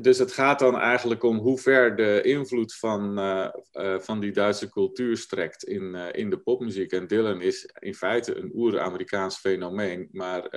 dus 0.00 0.18
het 0.18 0.32
gaat 0.32 0.58
dan 0.58 0.78
eigenlijk 0.78 1.22
om 1.22 1.38
hoe 1.38 1.58
ver 1.58 1.96
de 1.96 2.22
invloed 2.22 2.74
van, 2.74 3.14
van 3.98 4.20
die 4.20 4.32
Duitse 4.32 4.70
cultuur 4.70 5.16
strekt 5.16 5.64
in, 5.64 5.94
in 5.94 6.30
de 6.30 6.38
popmuziek. 6.38 6.92
En 6.92 7.06
Dylan 7.06 7.40
is 7.40 7.70
in 7.78 7.94
feite 7.94 8.36
een 8.36 8.50
oer-Amerikaans 8.54 9.36
fenomeen, 9.36 10.08
maar 10.12 10.56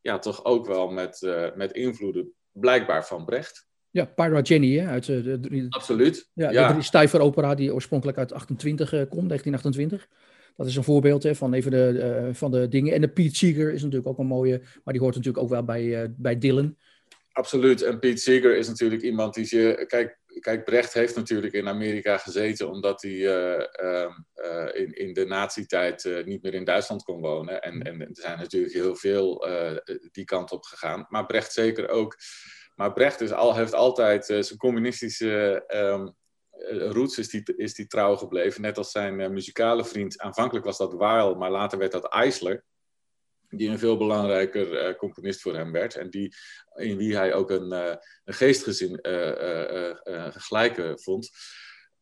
ja, 0.00 0.18
toch 0.18 0.44
ook 0.44 0.66
wel 0.66 0.90
met, 0.90 1.20
met 1.54 1.72
invloeden 1.72 2.32
blijkbaar 2.52 3.06
van 3.06 3.24
Brecht. 3.24 3.66
Ja, 3.92 4.04
Pyra 4.04 4.40
Jenny 4.40 4.78
hè, 4.78 4.86
uit 4.86 5.04
de, 5.04 5.40
de, 5.40 5.66
Absoluut. 5.68 6.30
Ja, 6.34 6.50
ja. 6.50 6.78
de 6.90 7.18
opera 7.18 7.54
die 7.54 7.74
oorspronkelijk 7.74 8.18
uit 8.18 8.32
28 8.32 8.92
uh, 8.92 8.98
komt, 8.98 9.28
1928. 9.28 10.08
Dat 10.56 10.66
is 10.66 10.76
een 10.76 10.84
voorbeeld 10.84 11.22
hè, 11.22 11.34
van 11.34 11.52
even 11.52 11.70
de, 11.70 12.30
van 12.32 12.50
de 12.50 12.68
dingen. 12.68 12.94
En 12.94 13.00
de 13.00 13.08
Pete 13.08 13.36
Seeger 13.36 13.72
is 13.72 13.82
natuurlijk 13.82 14.08
ook 14.08 14.18
een 14.18 14.26
mooie, 14.26 14.58
maar 14.84 14.94
die 14.94 15.02
hoort 15.02 15.14
natuurlijk 15.14 15.44
ook 15.44 15.50
wel 15.50 15.64
bij, 15.64 16.14
bij 16.16 16.38
Dylan. 16.38 16.76
Absoluut. 17.32 17.82
En 17.82 17.98
Pete 17.98 18.20
Seeger 18.20 18.56
is 18.56 18.68
natuurlijk 18.68 19.02
iemand 19.02 19.34
die 19.34 19.56
je. 19.56 19.84
Kijk, 19.86 20.18
kijk, 20.40 20.64
Brecht 20.64 20.92
heeft 20.92 21.16
natuurlijk 21.16 21.52
in 21.52 21.68
Amerika 21.68 22.18
gezeten 22.18 22.70
omdat 22.70 23.02
hij 23.02 23.12
uh, 23.12 23.64
in, 24.72 24.92
in 24.92 25.12
de 25.12 25.24
nazi-tijd 25.26 26.22
niet 26.24 26.42
meer 26.42 26.54
in 26.54 26.64
Duitsland 26.64 27.02
kon 27.02 27.20
wonen. 27.20 27.62
En, 27.62 27.82
en 27.82 28.00
er 28.00 28.08
zijn 28.12 28.38
natuurlijk 28.38 28.72
heel 28.72 28.96
veel 28.96 29.46
die 30.10 30.24
kant 30.24 30.52
op 30.52 30.64
gegaan. 30.64 31.06
Maar 31.08 31.26
Brecht 31.26 31.52
zeker 31.52 31.88
ook. 31.88 32.16
Maar 32.74 32.92
Brecht 32.92 33.20
is 33.20 33.32
al, 33.32 33.54
heeft 33.54 33.74
altijd 33.74 34.24
zijn 34.24 34.56
communistische 34.56 35.64
um, 35.74 36.14
roots 36.68 37.18
is 37.18 37.28
die, 37.28 37.56
is 37.56 37.74
die 37.74 37.86
trouw 37.86 38.16
gebleven. 38.16 38.62
Net 38.62 38.78
als 38.78 38.90
zijn 38.90 39.32
muzikale 39.32 39.84
vriend. 39.84 40.18
Aanvankelijk 40.18 40.64
was 40.64 40.78
dat 40.78 40.92
Weil, 40.92 41.34
maar 41.34 41.50
later 41.50 41.78
werd 41.78 41.92
dat 41.92 42.12
Eisler. 42.12 42.64
Die 43.56 43.68
een 43.68 43.78
veel 43.78 43.96
belangrijker 43.96 44.88
uh, 44.88 44.94
componist 44.94 45.40
voor 45.40 45.54
hem 45.54 45.72
werd. 45.72 45.96
En 45.96 46.10
die, 46.10 46.34
in 46.74 46.96
wie 46.96 47.16
hij 47.16 47.34
ook 47.34 47.50
een, 47.50 47.72
een 47.72 47.98
geestgezin 48.34 48.98
gelijke 50.34 50.98
vond. 51.00 51.30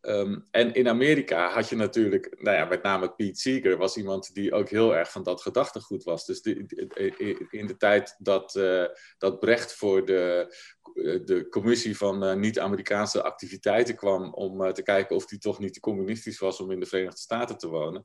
Um, 0.03 0.47
en 0.51 0.75
in 0.75 0.89
Amerika 0.89 1.51
had 1.51 1.69
je 1.69 1.77
natuurlijk, 1.77 2.37
nou 2.39 2.57
ja, 2.57 2.65
met 2.65 2.83
name 2.83 3.15
Pete 3.15 3.41
Seeger 3.41 3.77
was 3.77 3.97
iemand 3.97 4.35
die 4.35 4.53
ook 4.53 4.69
heel 4.69 4.97
erg 4.97 5.11
van 5.11 5.23
dat 5.23 5.43
gedachtegoed 5.43 6.05
was. 6.05 6.27
Dus 6.27 6.41
in 7.51 7.67
de 7.67 7.77
tijd 7.79 8.15
dat, 8.19 8.55
uh, 8.55 8.85
dat 9.19 9.41
Brecht 9.41 9.73
voor 9.73 10.05
de 10.05 10.55
de 11.25 11.47
commissie 11.51 11.97
van 11.97 12.41
niet-Amerikaanse 12.41 13.23
activiteiten 13.23 13.97
kwam 13.97 14.33
om 14.33 14.73
te 14.73 14.83
kijken 14.83 15.17
of 15.17 15.27
die 15.27 15.39
toch 15.39 15.59
niet 15.59 15.73
te 15.73 15.81
communistisch 15.81 16.39
was 16.39 16.61
om 16.61 16.71
in 16.71 16.81
de 16.81 16.87
Verenigde 16.87 17.21
Staten 17.21 17.59
te 17.59 17.69
wonen. 17.69 18.03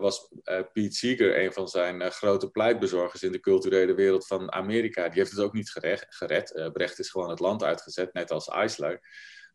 Was 0.00 0.28
Pete 0.72 0.94
Seeger 0.94 1.44
een 1.44 1.52
van 1.52 1.68
zijn 1.68 2.10
grote 2.10 2.50
pleitbezorgers 2.50 3.22
in 3.22 3.32
de 3.32 3.40
culturele 3.40 3.94
wereld 3.94 4.26
van 4.26 4.52
Amerika. 4.52 5.08
Die 5.08 5.18
heeft 5.18 5.30
het 5.30 5.40
ook 5.40 5.52
niet 5.52 5.70
gered. 6.08 6.70
Brecht 6.72 6.98
is 6.98 7.10
gewoon 7.10 7.30
het 7.30 7.40
land 7.40 7.62
uitgezet, 7.62 8.12
net 8.12 8.30
als 8.30 8.48
Eisler. 8.48 9.00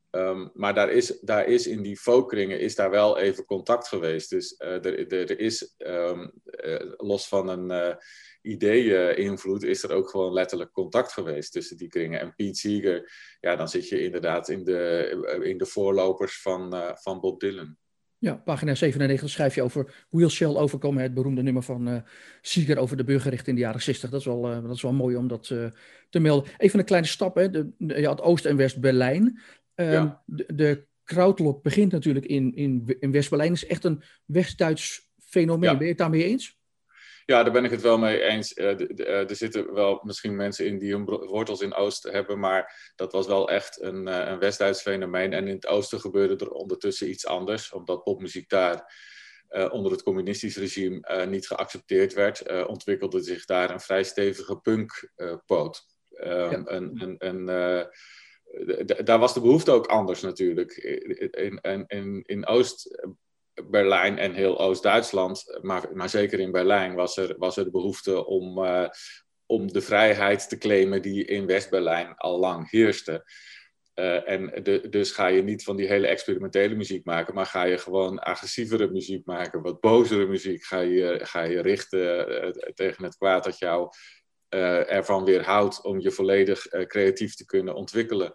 Ehm, 0.09 0.47
maar 0.53 0.73
daar 0.73 0.91
is, 0.91 1.19
daar 1.19 1.45
is 1.45 1.67
in 1.67 1.81
die 1.81 1.97
folkringen 1.97 2.59
is 2.59 2.75
daar 2.75 2.89
wel 2.89 3.17
even 3.17 3.45
contact 3.45 3.87
geweest. 3.87 4.29
Dus 4.29 4.55
uh, 4.59 4.85
er, 4.85 5.13
er, 5.13 5.39
is, 5.39 5.75
ehm, 5.77 6.27
eh, 6.43 6.91
los 6.97 7.27
van 7.27 7.47
een 7.47 7.71
uh, 7.71 7.95
idee-invloed, 8.41 9.63
is 9.63 9.83
er 9.83 9.91
ook 9.91 10.09
gewoon 10.09 10.33
letterlijk 10.33 10.71
contact 10.71 11.13
geweest 11.13 11.51
tussen 11.51 11.77
die 11.77 11.87
kringen. 11.87 12.19
En 12.19 12.35
Pete 12.35 12.59
Seeger, 12.59 13.11
ja, 13.39 13.55
dan 13.55 13.69
zit 13.69 13.89
je 13.89 14.01
inderdaad 14.01 14.49
in 14.49 14.63
de, 14.63 15.39
in 15.43 15.57
de 15.57 15.65
voorlopers 15.65 16.41
van, 16.41 16.93
van 16.95 17.19
Bob 17.19 17.39
Dylan. 17.39 17.77
Ja, 18.19 18.35
pagina 18.35 18.75
97 18.75 19.29
schrijf 19.29 19.55
je 19.55 19.61
over 19.61 20.05
Wheel 20.09 20.29
Shell 20.29 20.55
overkomen, 20.55 21.03
het 21.03 21.13
beroemde 21.13 21.41
nummer 21.41 21.63
van 21.63 21.87
uh, 21.87 21.97
Sieger 22.41 22.77
over 22.77 22.97
de 22.97 23.03
burgerrechten 23.03 23.47
in 23.47 23.55
de 23.55 23.61
jaren 23.61 23.81
60. 23.81 24.09
Dat 24.09 24.19
is 24.19 24.25
wel, 24.25 24.41
dat 24.41 24.75
is 24.75 24.81
wel 24.81 24.93
mooi 24.93 25.15
om 25.15 25.27
dat 25.27 25.47
te 26.09 26.19
melden. 26.19 26.51
Even 26.57 26.79
een 26.79 26.85
kleine 26.85 27.07
stap, 27.07 27.35
hè. 27.35 27.49
De, 27.49 27.71
je 27.77 28.05
had 28.05 28.21
Oost- 28.21 28.45
en 28.45 28.55
West-Berlijn. 28.55 29.39
Ehm, 29.75 30.09
de, 30.25 30.45
de 30.55 30.87
krautlok 31.03 31.63
begint 31.63 31.91
natuurlijk 31.91 32.25
in, 32.25 32.55
in, 32.55 32.95
in 32.99 33.11
West-Berlijn. 33.11 33.51
is 33.51 33.65
echt 33.65 33.83
een 33.83 34.03
West-Duits 34.25 35.09
fenomeen. 35.17 35.71
Ben 35.71 35.81
je 35.81 35.87
het 35.87 35.97
daarmee 35.97 36.23
eens? 36.23 36.58
Ja, 37.29 37.43
daar 37.43 37.53
ben 37.53 37.65
ik 37.65 37.71
het 37.71 37.81
wel 37.81 37.97
mee 37.97 38.21
eens. 38.21 38.57
Uh, 38.57 39.29
er 39.29 39.35
zitten 39.35 39.73
wel 39.73 40.01
misschien 40.03 40.35
mensen 40.35 40.65
in 40.65 40.77
die 40.77 40.91
hun 40.91 41.05
wortels 41.05 41.61
in 41.61 41.73
Oost 41.73 42.03
hebben, 42.03 42.39
maar 42.39 42.91
dat 42.95 43.11
was 43.11 43.27
wel 43.27 43.49
echt 43.49 43.81
een, 43.81 44.07
uh, 44.07 44.27
een 44.27 44.39
West-Duits 44.39 44.81
fenomeen. 44.81 45.33
En 45.33 45.47
in 45.47 45.55
het 45.55 45.67
Oosten 45.67 45.99
gebeurde 45.99 46.45
er 46.45 46.51
ondertussen 46.51 47.09
iets 47.09 47.25
anders, 47.25 47.71
omdat 47.71 48.03
popmuziek 48.03 48.49
daar 48.49 48.93
onder 49.71 49.91
het 49.91 50.03
communistisch 50.03 50.57
regime 50.57 51.25
niet 51.25 51.47
geaccepteerd 51.47 52.13
werd, 52.13 52.67
ontwikkelde 52.67 53.21
zich 53.21 53.45
daar 53.45 53.69
een 53.69 53.79
vrij 53.79 54.03
stevige 54.03 54.57
punkpoot. 54.57 55.85
Um, 56.11 56.27
ja. 56.27 56.61
Een, 56.65 57.15
een 57.17 57.45
daar 59.05 59.19
was 59.19 59.33
de 59.33 59.41
behoefte 59.41 59.71
ook 59.71 59.87
anders 59.87 60.21
natuurlijk. 60.21 60.71
In, 60.71 61.59
in, 61.61 61.85
in, 61.87 62.21
in 62.21 62.43
Oost-Berlijn 63.59 64.17
en 64.17 64.33
heel 64.33 64.59
Oost-Duitsland, 64.59 65.59
maar, 65.61 65.89
maar 65.93 66.09
zeker 66.09 66.39
in 66.39 66.51
Berlijn, 66.51 66.95
was 66.95 67.17
er, 67.17 67.35
was 67.37 67.57
er 67.57 67.63
de 67.63 67.71
behoefte 67.71 68.25
om, 68.25 68.57
uh, 68.57 68.89
om 69.45 69.71
de 69.71 69.81
vrijheid 69.81 70.49
te 70.49 70.57
claimen 70.57 71.01
die 71.01 71.25
in 71.25 71.45
West-Berlijn 71.45 72.15
al 72.15 72.39
lang 72.39 72.69
heerste. 72.69 73.23
Uh, 73.95 74.29
en 74.29 74.63
de, 74.63 74.89
dus 74.89 75.11
ga 75.11 75.27
je 75.27 75.43
niet 75.43 75.63
van 75.63 75.75
die 75.75 75.87
hele 75.87 76.07
experimentele 76.07 76.75
muziek 76.75 77.05
maken, 77.05 77.33
maar 77.33 77.45
ga 77.45 77.63
je 77.63 77.77
gewoon 77.77 78.19
agressievere 78.19 78.89
muziek 78.91 79.25
maken, 79.25 79.61
wat 79.61 79.79
bozere 79.79 80.25
muziek. 80.25 80.63
Ga 80.63 80.79
je, 80.79 81.19
ga 81.23 81.43
je 81.43 81.61
richten 81.61 82.31
uh, 82.45 82.49
tegen 82.73 83.03
het 83.03 83.17
kwaad 83.17 83.43
dat 83.43 83.57
jou 83.57 83.89
uh, 84.49 84.91
ervan 84.91 85.25
weerhoudt 85.25 85.83
om 85.83 85.99
je 85.99 86.11
volledig 86.11 86.67
creatief 86.67 87.35
te 87.35 87.45
kunnen 87.45 87.75
ontwikkelen. 87.75 88.33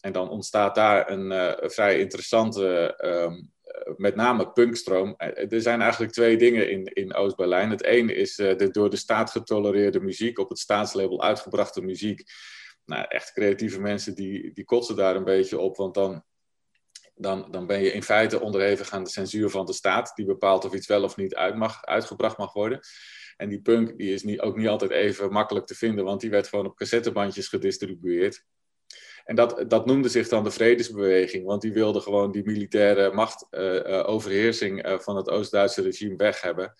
En 0.00 0.12
dan 0.12 0.30
ontstaat 0.30 0.74
daar 0.74 1.10
een 1.10 1.56
vrij 1.70 1.98
interessante, 1.98 2.94
um, 3.04 3.52
met 3.96 4.14
name 4.14 4.52
punkstroom. 4.52 5.14
Er 5.18 5.62
zijn 5.62 5.80
eigenlijk 5.80 6.12
twee 6.12 6.36
dingen 6.36 6.70
in, 6.70 6.84
in 6.84 7.14
Oost-Berlijn. 7.14 7.70
Het 7.70 7.84
ene 7.84 8.14
is 8.14 8.34
de 8.34 8.68
door 8.70 8.90
de 8.90 8.96
staat 8.96 9.30
getolereerde 9.30 10.00
muziek, 10.00 10.38
op 10.38 10.48
het 10.48 10.58
staatslabel 10.58 11.22
uitgebrachte 11.22 11.82
muziek. 11.82 12.22
Nou, 12.84 13.04
echt 13.08 13.32
creatieve 13.32 13.80
mensen 13.80 14.14
die, 14.14 14.52
die 14.52 14.64
kotsen 14.64 14.96
daar 14.96 15.16
een 15.16 15.24
beetje 15.24 15.58
op, 15.58 15.76
want 15.76 15.94
dan 15.94 16.24
dan, 17.20 17.50
dan 17.50 17.66
ben 17.66 17.82
je 17.82 17.92
in 17.92 18.02
feite 18.02 18.40
onderhevig 18.40 18.90
aan 18.90 19.04
de 19.04 19.10
censuur 19.10 19.50
van 19.50 19.66
de 19.66 19.72
staat, 19.72 20.12
die 20.14 20.26
bepaalt 20.26 20.64
of 20.64 20.74
iets 20.74 20.86
wel 20.86 21.02
of 21.02 21.16
niet 21.16 21.34
uit 21.34 21.56
mag, 21.56 21.84
uitgebracht 21.84 22.38
mag 22.38 22.52
worden. 22.52 22.80
En 23.36 23.48
die 23.48 23.60
punk 23.60 23.98
die 23.98 24.12
is 24.12 24.22
niet, 24.22 24.40
ook 24.40 24.56
niet 24.56 24.68
altijd 24.68 24.90
even 24.90 25.32
makkelijk 25.32 25.66
te 25.66 25.74
vinden, 25.74 26.04
want 26.04 26.20
die 26.20 26.30
werd 26.30 26.48
gewoon 26.48 26.66
op 26.66 26.76
cassettebandjes 26.76 27.48
gedistribueerd. 27.48 28.44
En 29.30 29.36
dat, 29.36 29.64
dat 29.68 29.86
noemde 29.86 30.08
zich 30.08 30.28
dan 30.28 30.44
de 30.44 30.50
vredesbeweging, 30.50 31.44
want 31.44 31.62
die 31.62 31.72
wilde 31.72 32.00
gewoon 32.00 32.32
die 32.32 32.44
militaire 32.44 33.12
machtoverheersing 33.12 34.86
uh, 34.86 34.92
uh, 34.92 34.98
van 34.98 35.16
het 35.16 35.30
Oost-Duitse 35.30 35.82
regime 35.82 36.16
weg 36.16 36.40
hebben. 36.40 36.74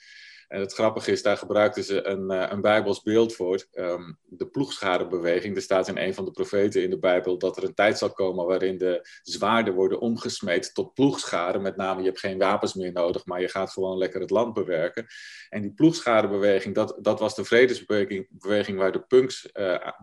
En 0.48 0.60
het 0.60 0.72
grappige 0.72 1.10
is, 1.10 1.22
daar 1.22 1.36
gebruikten 1.36 1.84
ze 1.84 2.06
een, 2.06 2.32
uh, 2.32 2.46
een 2.48 2.60
Bijbels 2.60 3.02
beeld 3.02 3.34
voor. 3.34 3.66
Um, 3.72 4.18
de 4.24 4.46
ploegscharenbeweging. 4.46 5.56
Er 5.56 5.62
staat 5.62 5.88
in 5.88 5.96
een 5.96 6.14
van 6.14 6.24
de 6.24 6.30
profeten 6.30 6.82
in 6.82 6.90
de 6.90 6.98
Bijbel 6.98 7.38
dat 7.38 7.56
er 7.56 7.64
een 7.64 7.74
tijd 7.74 7.98
zal 7.98 8.12
komen 8.12 8.46
waarin 8.46 8.78
de 8.78 9.08
zwaarden 9.22 9.74
worden 9.74 10.00
omgesmeed 10.00 10.74
tot 10.74 10.94
ploegscharen. 10.94 11.62
Met 11.62 11.76
name, 11.76 12.00
je 12.00 12.06
hebt 12.06 12.20
geen 12.20 12.38
wapens 12.38 12.74
meer 12.74 12.92
nodig, 12.92 13.26
maar 13.26 13.40
je 13.40 13.48
gaat 13.48 13.72
gewoon 13.72 13.98
lekker 13.98 14.20
het 14.20 14.30
land 14.30 14.54
bewerken. 14.54 15.06
En 15.48 15.62
die 15.62 15.72
ploegscharenbeweging, 15.72 16.74
dat, 16.74 16.98
dat 17.00 17.20
was 17.20 17.34
de 17.34 17.44
vredesbeweging 17.44 18.26
beweging 18.30 18.78
waar 18.78 18.92
de 18.92 19.02
punks 19.02 19.52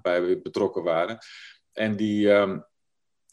bij 0.01 0.41
betrokken 0.41 0.83
waren. 0.83 1.19
En 1.77 1.95
die... 1.95 2.29
Um, 2.29 2.65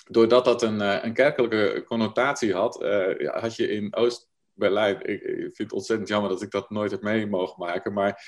doordat 0.09 0.45
dat 0.45 0.63
een, 0.63 0.81
een 1.05 1.13
kerkelijke 1.13 1.83
connotatie 1.87 2.55
had, 2.55 2.83
uh, 2.83 3.31
had 3.31 3.57
je 3.57 3.69
in 3.69 3.95
Oost, 3.95 4.29
Berlijn. 4.53 4.97
Ik, 5.07 5.23
vind 5.23 5.57
het 5.57 5.73
ontzettend 5.73 6.09
jammer 6.09 6.31
dat 6.31 6.43
ik 6.43 6.51
dat 6.51 6.71
nooit 6.71 6.91
heb 6.91 7.03
mee 7.03 7.27
mogen 7.27 7.59
maken. 7.59 7.93
Maar 7.93 8.25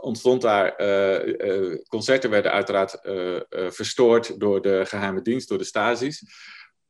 ontstond 0.00 0.42
daar. 0.42 0.80
Uh, 0.80 1.76
concerten 1.88 2.30
werden 2.30 2.52
uiteraard 2.52 2.98
verstoord 3.74 4.40
door 4.40 4.62
de 4.62 4.82
geheime 4.86 5.22
dienst, 5.22 5.48
door 5.48 5.58
de 5.58 5.64
Stasi's. 5.64 6.22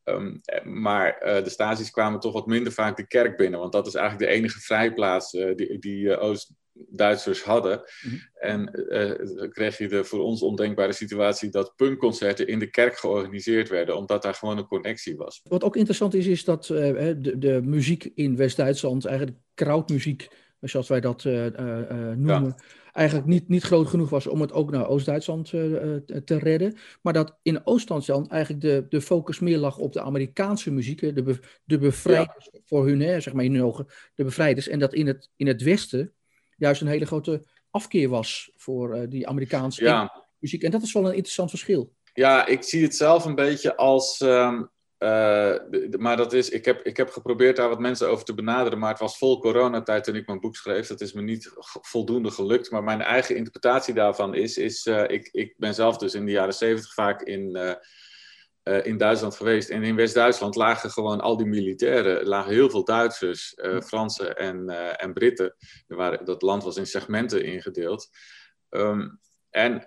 Um, 0.04 0.40
maar 0.64 1.18
de 1.20 1.50
Stasi's 1.50 1.90
kwamen 1.90 2.20
toch 2.20 2.32
wat 2.32 2.46
minder 2.46 2.72
vaak 2.72 2.96
de 2.96 3.06
kerk 3.06 3.36
binnen. 3.36 3.60
Want 3.60 3.72
dat 3.72 3.86
is 3.86 3.94
eigenlijk 3.94 4.30
de 4.30 4.36
enige 4.36 4.60
vrijplaats 4.60 5.30
die, 5.30 5.78
die 5.78 6.18
Oost, 6.18 6.52
Duitsers 6.88 7.42
hadden. 7.42 7.82
Mm 8.02 8.10
-hmm. 8.10 8.20
En 8.34 8.70
uh, 8.74 9.48
kreeg 9.50 9.78
je 9.78 9.88
de 9.88 10.04
voor 10.04 10.20
ons 10.20 10.42
ondenkbare 10.42 10.92
situatie 10.92 11.50
dat 11.50 11.72
punkconcerten 11.76 12.46
in 12.46 12.58
de 12.58 12.70
kerk 12.70 12.96
georganiseerd 12.96 13.68
werden, 13.68 13.96
omdat 13.96 14.22
daar 14.22 14.34
gewoon 14.34 14.58
een 14.58 14.66
connectie 14.66 15.16
was. 15.16 15.40
Wat 15.48 15.64
ook 15.64 15.76
interessant 15.76 16.14
is, 16.14 16.26
is 16.26 16.44
dat 16.44 16.64
de, 16.64 17.34
de, 17.38 17.60
muziek 17.62 18.10
in 18.14 18.36
West-Duitsland, 18.36 19.04
eigenlijk 19.04 19.38
krautmuziek, 19.54 20.28
zoals 20.60 20.88
wij 20.88 21.00
dat 21.00 21.24
noemen, 21.24 22.54
ja. 22.56 22.56
Eigenlijk 22.92 23.26
niet, 23.26 23.48
niet 23.48 23.62
groot 23.62 23.86
genoeg 23.86 24.10
was 24.10 24.26
om 24.26 24.40
het 24.40 24.52
ook 24.52 24.70
naar 24.70 24.88
Oost-Duitsland 24.88 25.48
te 25.48 26.38
redden. 26.38 26.76
Maar 27.02 27.12
dat 27.12 27.38
in 27.42 27.66
Oost-Duitsland 27.66 28.28
eigenlijk 28.28 28.62
de, 28.62 28.86
de 28.88 29.00
focus 29.00 29.38
meer 29.38 29.58
lag 29.58 29.78
op 29.78 29.92
de 29.92 30.00
Amerikaanse 30.00 30.70
muziek, 30.70 31.14
de, 31.14 31.22
be, 31.22 31.38
de 31.64 31.78
bevrijders 31.78 32.48
ja. 32.52 32.60
voor 32.64 32.86
hun, 32.86 33.00
hè, 33.00 33.20
zeg 33.20 33.32
maar 33.32 33.44
in 33.44 33.54
hun 33.54 33.64
ogen, 33.64 33.86
de 34.14 34.24
bevrijders. 34.24 34.68
En 34.68 34.78
dat 34.78 34.94
in 34.94 35.06
het, 35.06 35.30
in 35.36 35.46
het 35.46 35.62
Westen 35.62 36.14
juist 36.56 36.80
een 36.80 36.86
hele 36.86 37.06
grote 37.06 37.46
afkeer 37.70 38.08
was 38.08 38.50
voor 38.56 38.96
uh, 38.96 39.02
die 39.08 39.28
Amerikaanse 39.28 39.84
ja. 39.84 40.26
muziek. 40.38 40.62
En 40.62 40.70
dat 40.70 40.82
is 40.82 40.92
wel 40.92 41.06
een 41.06 41.14
interessant 41.14 41.50
verschil. 41.50 41.92
Ja, 42.12 42.46
ik 42.46 42.62
zie 42.62 42.82
het 42.82 42.96
zelf 42.96 43.24
een 43.24 43.34
beetje 43.34 43.76
als. 43.76 44.20
Um, 44.20 44.70
uh, 45.02 45.56
maar 45.98 46.16
dat 46.16 46.32
is, 46.32 46.48
ik 46.48 46.64
heb, 46.64 46.82
ik 46.82 46.96
heb 46.96 47.10
geprobeerd 47.10 47.56
daar 47.56 47.68
wat 47.68 47.78
mensen 47.78 48.08
over 48.08 48.24
te 48.24 48.34
benaderen, 48.34 48.78
maar 48.78 48.90
het 48.90 48.98
was 48.98 49.18
vol 49.18 49.40
coronatijd 49.40 50.04
toen 50.04 50.14
ik 50.14 50.26
mijn 50.26 50.40
boek 50.40 50.56
schreef. 50.56 50.86
Dat 50.86 51.00
is 51.00 51.12
me 51.12 51.22
niet 51.22 51.52
voldoende 51.62 52.30
gelukt. 52.30 52.70
Maar 52.70 52.82
mijn 52.82 53.00
eigen 53.00 53.36
interpretatie 53.36 53.94
daarvan 53.94 54.34
is: 54.34 54.58
is 54.58 54.86
uh, 54.86 55.04
ik, 55.06 55.28
ik 55.32 55.54
ben 55.56 55.74
zelf 55.74 55.96
dus 55.96 56.14
in 56.14 56.24
de 56.24 56.30
jaren 56.30 56.54
zeventig 56.54 56.94
vaak 56.94 57.22
in 57.22 57.56
uh, 57.56 57.74
in 58.84 58.96
Duitsland 58.96 59.36
geweest. 59.36 59.70
En 59.70 59.82
in 59.82 59.96
West-Duitsland 59.96 60.54
lagen 60.54 60.90
gewoon 60.90 61.20
al 61.20 61.36
die 61.36 61.46
militairen, 61.46 62.26
lagen 62.26 62.52
heel 62.52 62.70
veel 62.70 62.84
Duitsers, 62.84 63.54
Fransen 63.84 64.36
en, 64.36 64.68
en 64.98 65.12
Britten. 65.12 65.54
Er 65.88 65.96
waren, 65.96 66.24
dat 66.24 66.42
land 66.42 66.62
was 66.62 66.76
in 66.76 66.86
segmenten 66.86 67.44
ingedeeld. 67.44 68.08
Um, 68.70 69.20
en 69.50 69.86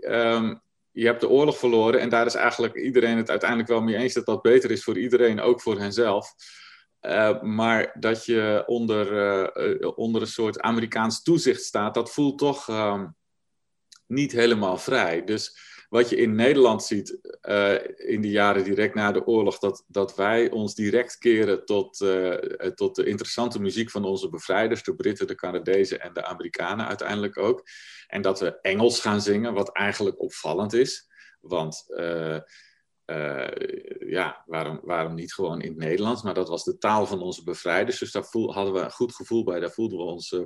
um, 0.00 0.62
je 0.96 1.06
hebt 1.06 1.20
de 1.20 1.28
oorlog 1.28 1.58
verloren 1.58 2.00
en 2.00 2.08
daar 2.08 2.26
is 2.26 2.34
eigenlijk 2.34 2.74
iedereen 2.74 3.16
het 3.16 3.30
uiteindelijk 3.30 3.68
wel 3.68 3.80
mee 3.80 3.96
eens 3.96 4.14
dat 4.14 4.26
dat 4.26 4.42
beter 4.42 4.70
is 4.70 4.84
voor 4.84 4.98
iedereen, 4.98 5.40
ook 5.40 5.60
voor 5.60 5.78
henzelf. 5.78 6.34
maar 7.40 7.96
dat 7.98 8.24
je 8.24 8.62
onder, 8.66 9.06
onder 9.96 10.20
een 10.20 10.26
soort 10.26 10.60
Amerikaans 10.60 11.22
toezicht 11.22 11.62
staat, 11.62 11.94
dat 11.94 12.12
voelt 12.12 12.38
toch 12.38 12.68
um, 12.68 13.14
niet 14.06 14.32
helemaal 14.32 14.78
vrij. 14.78 15.24
Dus 15.24 15.58
wat 15.96 16.08
je 16.08 16.16
in 16.16 16.34
Nederland 16.34 16.82
ziet 16.82 17.18
uh, 17.42 17.74
in 17.96 18.20
de 18.20 18.30
jaren 18.30 18.64
direct 18.64 18.94
na 18.94 19.12
de 19.12 19.26
oorlog, 19.26 19.58
dat, 19.58 19.84
dat 19.86 20.14
wij 20.14 20.50
ons 20.50 20.74
direct 20.74 21.18
keren 21.18 21.64
tot, 21.64 22.00
uh, 22.00 22.34
tot 22.74 22.94
de 22.96 23.04
interessante 23.04 23.60
muziek 23.60 23.90
van 23.90 24.04
onze 24.04 24.28
bevrijders, 24.28 24.82
de 24.82 24.94
Britten, 24.94 25.26
de 25.26 25.34
Canadezen 25.34 26.00
en 26.00 26.12
de 26.12 26.24
Amerikanen 26.24 26.86
uiteindelijk 26.86 27.38
ook. 27.38 27.68
En 28.06 28.22
dat 28.22 28.40
we 28.40 28.60
Engels 28.60 29.00
gaan 29.00 29.20
zingen, 29.20 29.54
wat 29.54 29.72
eigenlijk 29.72 30.20
opvallend 30.20 30.72
is. 30.72 31.08
Want 31.40 31.84
uh, 31.88 32.38
ja, 33.98 34.42
waarom, 34.46 34.80
waarom 34.82 35.14
niet 35.14 35.34
gewoon 35.34 35.60
in 35.60 35.68
het 35.68 35.78
Nederlands? 35.78 36.22
Maar 36.22 36.34
dat 36.34 36.48
was 36.48 36.64
de 36.64 36.78
taal 36.78 37.06
van 37.06 37.22
onze 37.22 37.44
bevrijders. 37.44 37.98
Dus 37.98 38.12
daar 38.12 38.24
voel, 38.24 38.52
hadden 38.52 38.74
we 38.74 38.80
een 38.80 38.90
goed 38.90 39.14
gevoel 39.14 39.44
bij, 39.44 39.60
daar 39.60 39.70
voelden 39.70 39.98
we 39.98 40.04
ons 40.04 40.36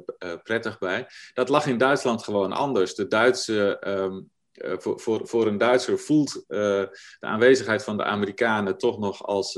prettig 0.42 0.78
bij. 0.78 1.06
Dat 1.34 1.48
lag 1.48 1.66
in 1.66 1.78
Duitsland 1.78 2.24
gewoon 2.24 2.52
anders. 2.52 2.94
De 2.94 3.06
Duitse. 3.06 3.82
Uh, 3.86 4.20
voor, 4.78 5.00
voor, 5.00 5.20
voor 5.28 5.46
een 5.46 5.58
Duitser 5.58 5.98
voelt 5.98 6.44
de 6.46 6.88
aanwezigheid 7.20 7.84
van 7.84 7.96
de 7.96 8.04
Amerikanen 8.04 8.78
toch 8.78 8.98
nog 8.98 9.26
als 9.26 9.52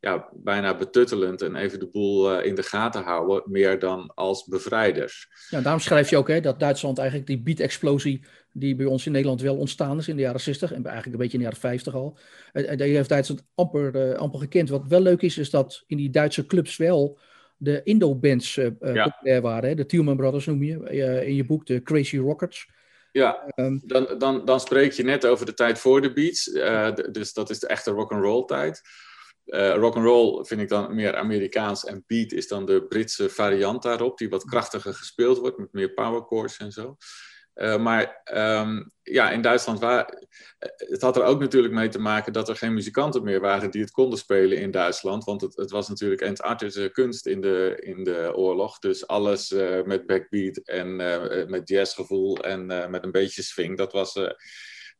ja, 0.00 0.28
bijna 0.32 0.76
betuttelend 0.76 1.42
en 1.42 1.56
even 1.56 1.78
de 1.78 1.88
boel 1.88 2.40
in 2.40 2.54
de 2.54 2.62
gaten 2.62 3.02
houden, 3.02 3.42
meer 3.46 3.78
dan 3.78 4.12
als 4.14 4.44
bevrijders. 4.44 5.28
Ja, 5.50 5.60
daarom 5.60 5.80
schrijf 5.80 6.10
je 6.10 6.16
ook 6.16 6.28
hè, 6.28 6.40
dat 6.40 6.60
Duitsland 6.60 6.98
eigenlijk 6.98 7.28
die 7.28 7.42
beat-explosie 7.42 8.24
die 8.56 8.74
bij 8.74 8.86
ons 8.86 9.06
in 9.06 9.12
Nederland 9.12 9.40
wel 9.40 9.56
ontstaan 9.56 9.98
is 9.98 10.08
in 10.08 10.16
de 10.16 10.22
jaren 10.22 10.40
60 10.40 10.72
en 10.72 10.84
eigenlijk 10.84 11.12
een 11.12 11.22
beetje 11.22 11.38
in 11.38 11.38
de 11.38 11.44
jaren 11.44 11.60
50 11.60 11.94
al. 11.94 12.18
En 12.52 12.76
die 12.76 12.96
heeft 12.96 13.08
Duitsland 13.08 13.44
amper, 13.54 14.16
amper 14.16 14.40
gekend. 14.40 14.68
Wat 14.68 14.86
wel 14.88 15.00
leuk 15.00 15.22
is, 15.22 15.38
is 15.38 15.50
dat 15.50 15.84
in 15.86 15.96
die 15.96 16.10
Duitse 16.10 16.46
clubs 16.46 16.76
wel 16.76 17.18
de 17.56 17.82
Indo-bands 17.82 18.56
uh, 18.56 18.66
populair 18.80 19.40
waren. 19.40 19.68
Hè? 19.68 19.74
De 19.74 19.86
Tielman 19.86 20.16
Brothers 20.16 20.46
noem 20.46 20.62
je 20.62 20.90
uh, 20.90 21.28
in 21.28 21.34
je 21.34 21.44
boek, 21.44 21.66
de 21.66 21.82
Crazy 21.82 22.16
Rockets. 22.16 22.68
Ja, 23.14 23.52
um, 23.56 23.80
dan, 23.84 24.18
dan, 24.18 24.44
dan 24.44 24.60
spreek 24.60 24.92
je 24.92 25.02
net 25.02 25.26
over 25.26 25.46
de 25.46 25.54
tijd 25.54 25.78
voor 25.78 26.00
de 26.00 26.12
beats. 26.12 26.46
Uh, 26.46 26.94
dus 27.10 27.32
dat 27.32 27.50
is 27.50 27.58
de 27.58 27.66
echte 27.66 27.90
rock'n'roll 27.90 28.44
tijd. 28.44 28.82
rock'n'roll 29.74 30.44
vind 30.44 30.60
ik 30.60 30.68
dan 30.68 30.94
meer 30.94 31.16
Amerikaans 31.16 31.84
en 31.84 32.04
beat 32.06 32.32
is 32.32 32.48
dan 32.48 32.66
de 32.66 32.86
Britse 32.86 33.30
variant 33.30 33.82
daarop, 33.82 34.18
die 34.18 34.28
wat 34.28 34.44
krachtiger 34.44 34.94
gespeeld 34.94 35.38
wordt 35.38 35.58
met 35.58 35.72
meer 35.72 35.92
power 35.92 36.22
chords 36.22 36.56
en 36.56 36.72
zo. 36.72 36.96
Uh, 37.54 37.76
maar 37.76 38.22
um, 38.34 38.92
ja, 39.02 39.30
in 39.30 39.42
Duitsland 39.42 39.80
waar, 39.80 40.04
eh, 40.58 40.68
het 40.76 41.02
had 41.02 41.16
er 41.16 41.22
ook 41.22 41.40
natuurlijk 41.40 41.74
mee 41.74 41.88
te 41.88 41.98
maken 41.98 42.32
dat 42.32 42.48
er 42.48 42.56
geen 42.56 42.74
muzikanten 42.74 43.22
meer 43.22 43.40
waren 43.40 43.70
die 43.70 43.80
het 43.80 43.90
konden 43.90 44.18
spelen 44.18 44.58
in 44.58 44.70
Duitsland. 44.70 45.24
Want 45.24 45.40
het, 45.40 45.56
het 45.56 45.70
was 45.70 45.88
natuurlijk 45.88 46.20
entartische 46.20 46.90
kunst 46.92 47.26
in 47.26 47.40
de, 47.40 47.80
in 47.80 48.04
de 48.04 48.32
oorlog. 48.34 48.78
Dus 48.78 49.06
alles 49.06 49.50
uh, 49.50 49.82
met 49.82 50.06
backbeat 50.06 50.56
en 50.56 51.00
uh, 51.00 51.46
met 51.46 51.68
jazzgevoel 51.68 52.36
en 52.36 52.66
met 52.90 53.04
een 53.04 53.12
beetje 53.12 53.42
swing, 53.42 53.76
dat 53.76 53.92
was 53.92 54.18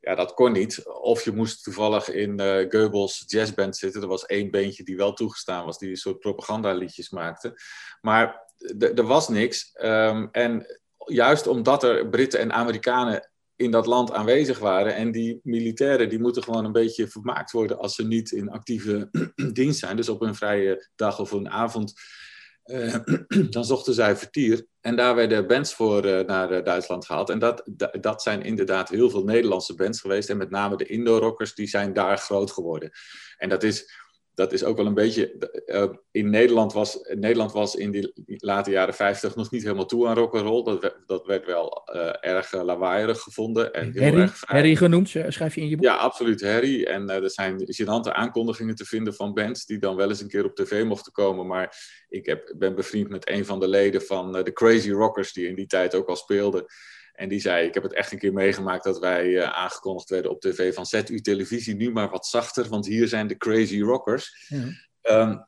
ja, 0.04 0.14
dat 0.14 0.34
kon 0.34 0.52
niet. 0.52 0.86
Of 0.86 1.24
je 1.24 1.32
moest 1.32 1.62
toevallig 1.62 2.08
in 2.08 2.40
uh, 2.40 2.70
Goebbels 2.70 3.24
jazzband 3.26 3.76
zitten. 3.76 4.02
Er 4.02 4.08
was 4.08 4.26
één 4.26 4.50
beentje 4.50 4.84
die 4.84 4.96
wel 4.96 5.12
toegestaan 5.12 5.64
was, 5.64 5.78
die 5.78 5.90
een 5.90 5.96
soort 5.96 6.18
propagandaliedjes 6.18 7.10
maakte. 7.10 7.60
Maar 8.00 8.52
er 8.78 9.06
was 9.06 9.28
niks. 9.28 9.70
Um, 9.82 10.28
en 10.32 10.80
juist 11.04 11.46
omdat 11.46 11.82
er 11.82 12.08
Britten 12.08 12.40
en 12.40 12.52
Amerikanen 12.52 13.28
in 13.56 13.70
dat 13.70 13.86
land 13.86 14.12
aanwezig 14.12 14.58
waren. 14.58 14.94
En 14.94 15.12
die 15.12 15.40
militairen 15.42 16.08
die 16.08 16.20
moeten 16.20 16.42
gewoon 16.42 16.64
een 16.64 16.72
beetje 16.72 17.08
vermaakt 17.08 17.50
worden 17.50 17.78
als 17.78 17.94
ze 17.94 18.06
niet 18.06 18.30
in 18.30 18.50
actieve 18.50 19.10
dienst 19.52 19.78
zijn. 19.78 19.96
Dus 19.96 20.08
op 20.08 20.22
een 20.22 20.34
vrije 20.34 20.88
dag 20.96 21.20
of 21.20 21.30
een 21.30 21.50
avond. 21.50 21.94
Uh, 22.64 22.94
dan 23.50 23.64
zochten 23.64 23.94
zij 23.94 24.16
vertier. 24.16 24.66
En 24.80 24.96
daar 24.96 25.14
werden 25.14 25.46
bands 25.46 25.74
voor 25.74 26.06
uh, 26.06 26.20
naar 26.20 26.52
uh, 26.52 26.64
Duitsland 26.64 27.06
gehaald. 27.06 27.30
En 27.30 27.38
dat, 27.38 27.62
dat 28.00 28.22
zijn 28.22 28.42
inderdaad 28.42 28.88
heel 28.88 29.10
veel 29.10 29.24
Nederlandse 29.24 29.74
bands 29.74 30.00
geweest. 30.00 30.30
En 30.30 30.36
met 30.36 30.50
name 30.50 30.76
de 30.76 30.86
Indo-rockers, 30.86 31.54
die 31.54 31.66
zijn 31.66 31.92
daar 31.92 32.18
groot 32.18 32.50
geworden. 32.50 32.90
En 33.36 33.48
dat 33.48 33.62
is 33.62 34.03
dat 34.34 34.52
is 34.52 34.64
ook 34.64 34.76
wel 34.76 34.86
een 34.86 34.94
beetje. 34.94 35.52
Uh, 35.66 35.84
in 36.10 36.30
Nederland 36.30 36.72
was, 36.72 36.98
Nederland 37.14 37.52
was 37.52 37.74
in 37.74 37.90
die 37.90 38.12
late 38.24 38.70
jaren 38.70 38.94
50 38.94 39.36
nog 39.36 39.50
niet 39.50 39.62
helemaal 39.62 39.86
toe 39.86 40.06
aan 40.06 40.14
rock'n'roll. 40.14 40.64
Dat, 40.64 40.96
dat 41.06 41.26
werd 41.26 41.46
wel 41.46 41.88
uh, 41.94 42.10
erg 42.20 42.52
uh, 42.52 42.62
lawaaierig 42.62 43.20
gevonden. 43.20 43.72
En 43.72 43.92
heel 43.92 44.02
Harry, 44.02 44.20
erg 44.20 44.42
Harry 44.46 44.76
genoemd, 44.76 45.08
schrijf 45.08 45.54
je 45.54 45.60
in 45.60 45.68
je 45.68 45.76
boek? 45.76 45.84
Ja, 45.84 45.96
absoluut 45.96 46.42
Harry. 46.42 46.84
En 46.84 47.10
er 47.10 47.30
zijn 47.30 47.60
gênante 47.60 48.12
aankondigingen 48.12 48.74
te 48.74 48.84
vinden 48.84 49.14
van 49.14 49.34
bands 49.34 49.66
die 49.66 49.78
dan 49.78 49.96
wel 49.96 50.08
eens 50.08 50.20
een 50.20 50.28
keer 50.28 50.44
op 50.44 50.54
tv 50.54 50.84
mochten 50.84 51.12
komen. 51.12 51.46
Maar 51.46 51.76
ik 52.08 52.26
heb, 52.26 52.54
ben 52.58 52.74
bevriend 52.74 53.08
met 53.08 53.28
een 53.28 53.44
van 53.44 53.60
de 53.60 53.68
leden 53.68 54.02
van 54.02 54.32
de 54.32 54.52
Crazy 54.52 54.90
Rockers, 54.90 55.32
die 55.32 55.46
in 55.46 55.54
die 55.54 55.66
tijd 55.66 55.94
ook 55.94 56.08
al 56.08 56.16
speelden. 56.16 56.64
En 57.14 57.28
die 57.28 57.40
zei: 57.40 57.66
Ik 57.66 57.74
heb 57.74 57.82
het 57.82 57.92
echt 57.92 58.12
een 58.12 58.18
keer 58.18 58.32
meegemaakt 58.32 58.84
dat 58.84 58.98
wij 58.98 59.26
uh, 59.26 59.42
aangekondigd 59.42 60.08
werden 60.08 60.30
op 60.30 60.40
tv 60.40 60.74
van 60.74 60.86
zet 60.86 61.08
uw 61.08 61.20
televisie 61.20 61.76
nu 61.76 61.92
maar 61.92 62.10
wat 62.10 62.26
zachter, 62.26 62.68
want 62.68 62.86
hier 62.86 63.08
zijn 63.08 63.26
de 63.26 63.36
crazy 63.36 63.80
rockers. 63.80 64.50
Um, 65.02 65.46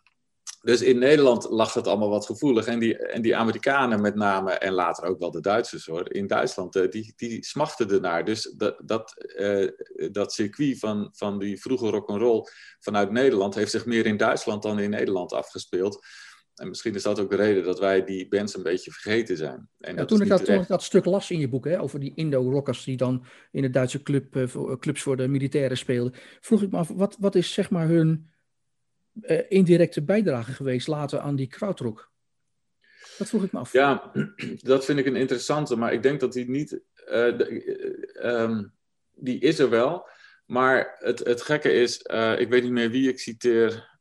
dus 0.66 0.82
in 0.82 0.98
Nederland 0.98 1.46
lag 1.50 1.74
het 1.74 1.86
allemaal 1.86 2.08
wat 2.08 2.26
gevoelig. 2.26 2.66
En 2.66 2.78
die, 2.78 2.98
en 2.98 3.22
die 3.22 3.36
Amerikanen 3.36 4.00
met 4.00 4.14
name, 4.14 4.52
en 4.52 4.72
later 4.72 5.04
ook 5.04 5.18
wel 5.18 5.30
de 5.30 5.40
Duitsers 5.40 5.86
hoor, 5.86 6.12
in 6.12 6.26
Duitsland, 6.26 6.76
uh, 6.76 6.90
die, 6.90 7.12
die 7.16 7.44
smachten 7.44 7.90
ernaar. 7.90 8.24
Dus 8.24 8.52
dat, 8.56 8.76
dat, 8.84 9.14
uh, 9.36 9.68
dat 10.10 10.32
circuit 10.32 10.78
van, 10.78 11.08
van 11.12 11.38
die 11.38 11.60
vroege 11.60 11.90
rock'n'roll 11.90 12.48
vanuit 12.80 13.10
Nederland 13.10 13.54
heeft 13.54 13.70
zich 13.70 13.86
meer 13.86 14.06
in 14.06 14.16
Duitsland 14.16 14.62
dan 14.62 14.78
in 14.78 14.90
Nederland 14.90 15.32
afgespeeld. 15.32 16.06
En 16.56 16.68
misschien 16.68 16.94
is 16.94 17.02
dat 17.02 17.20
ook 17.20 17.30
de 17.30 17.36
reden 17.36 17.64
dat 17.64 17.78
wij 17.78 18.04
die 18.04 18.28
bands 18.28 18.56
een 18.56 18.62
beetje 18.62 18.90
vergeten 18.90 19.36
zijn. 19.36 19.68
En 19.78 19.96
dat 19.96 20.08
toen, 20.08 20.22
ik 20.22 20.28
dat, 20.28 20.44
toen 20.44 20.60
ik 20.60 20.68
dat 20.68 20.82
stuk 20.82 21.04
las 21.04 21.30
in 21.30 21.38
je 21.38 21.48
boek, 21.48 21.64
hè, 21.64 21.80
over 21.80 22.00
die 22.00 22.12
Indo-rockers 22.14 22.84
die 22.84 22.96
dan 22.96 23.24
in 23.50 23.62
de 23.62 23.70
Duitse 23.70 24.02
club, 24.02 24.36
uh, 24.36 24.46
voor, 24.46 24.78
clubs 24.78 25.02
voor 25.02 25.16
de 25.16 25.28
militairen 25.28 25.76
speelden, 25.76 26.14
vroeg 26.40 26.62
ik 26.62 26.70
me 26.70 26.78
af, 26.78 26.88
wat, 26.88 27.16
wat 27.20 27.34
is 27.34 27.52
zeg 27.52 27.70
maar 27.70 27.88
hun 27.88 28.30
uh, 29.20 29.40
indirecte 29.48 30.02
bijdrage 30.02 30.52
geweest 30.52 30.86
later 30.86 31.18
aan 31.18 31.36
die 31.36 31.46
krautrock? 31.46 32.12
Dat 33.18 33.28
vroeg 33.28 33.44
ik 33.44 33.52
me 33.52 33.58
af. 33.58 33.72
Ja, 33.72 34.12
dat 34.56 34.84
vind 34.84 34.98
ik 34.98 35.06
een 35.06 35.16
interessante, 35.16 35.76
maar 35.76 35.92
ik 35.92 36.02
denk 36.02 36.20
dat 36.20 36.32
die 36.32 36.50
niet, 36.50 36.80
uh, 37.08 37.38
um, 38.22 38.72
die 39.14 39.38
is 39.38 39.58
er 39.58 39.70
wel. 39.70 40.08
Maar 40.46 40.96
het, 40.98 41.18
het 41.18 41.42
gekke 41.42 41.72
is, 41.72 41.96
ik 42.38 42.48
weet 42.48 42.62
niet 42.62 42.72
meer 42.72 42.90
wie 42.90 43.08
ik 43.08 43.18
citeer 43.18 43.98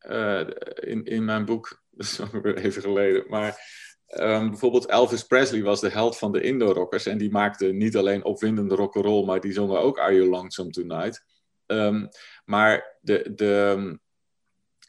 in, 0.75 1.03
in 1.03 1.25
mijn 1.25 1.45
boek, 1.45 1.83
dat 1.97 2.05
is 2.05 2.21
alweer 2.33 2.57
even 2.57 2.81
geleden. 2.81 3.25
Maar 3.27 3.59
um, 4.07 4.49
bijvoorbeeld 4.49 4.85
Elvis 4.85 5.23
Presley 5.23 5.63
was 5.63 5.81
de 5.81 5.89
held 5.89 6.17
van 6.17 6.31
de 6.31 6.41
Indo-rockers. 6.41 7.05
En 7.05 7.17
die 7.17 7.31
maakte 7.31 7.65
niet 7.65 7.97
alleen 7.97 8.23
opwindende 8.23 8.75
rock'n'roll, 8.75 9.25
maar 9.25 9.39
die 9.39 9.53
zongen 9.53 9.79
ook 9.79 9.99
Are 9.99 10.15
You 10.15 10.29
Lonesome 10.29 10.69
Tonight. 10.69 11.23
Um, 11.65 12.09
maar 12.45 12.97
de, 13.01 13.31
de, 13.35 13.99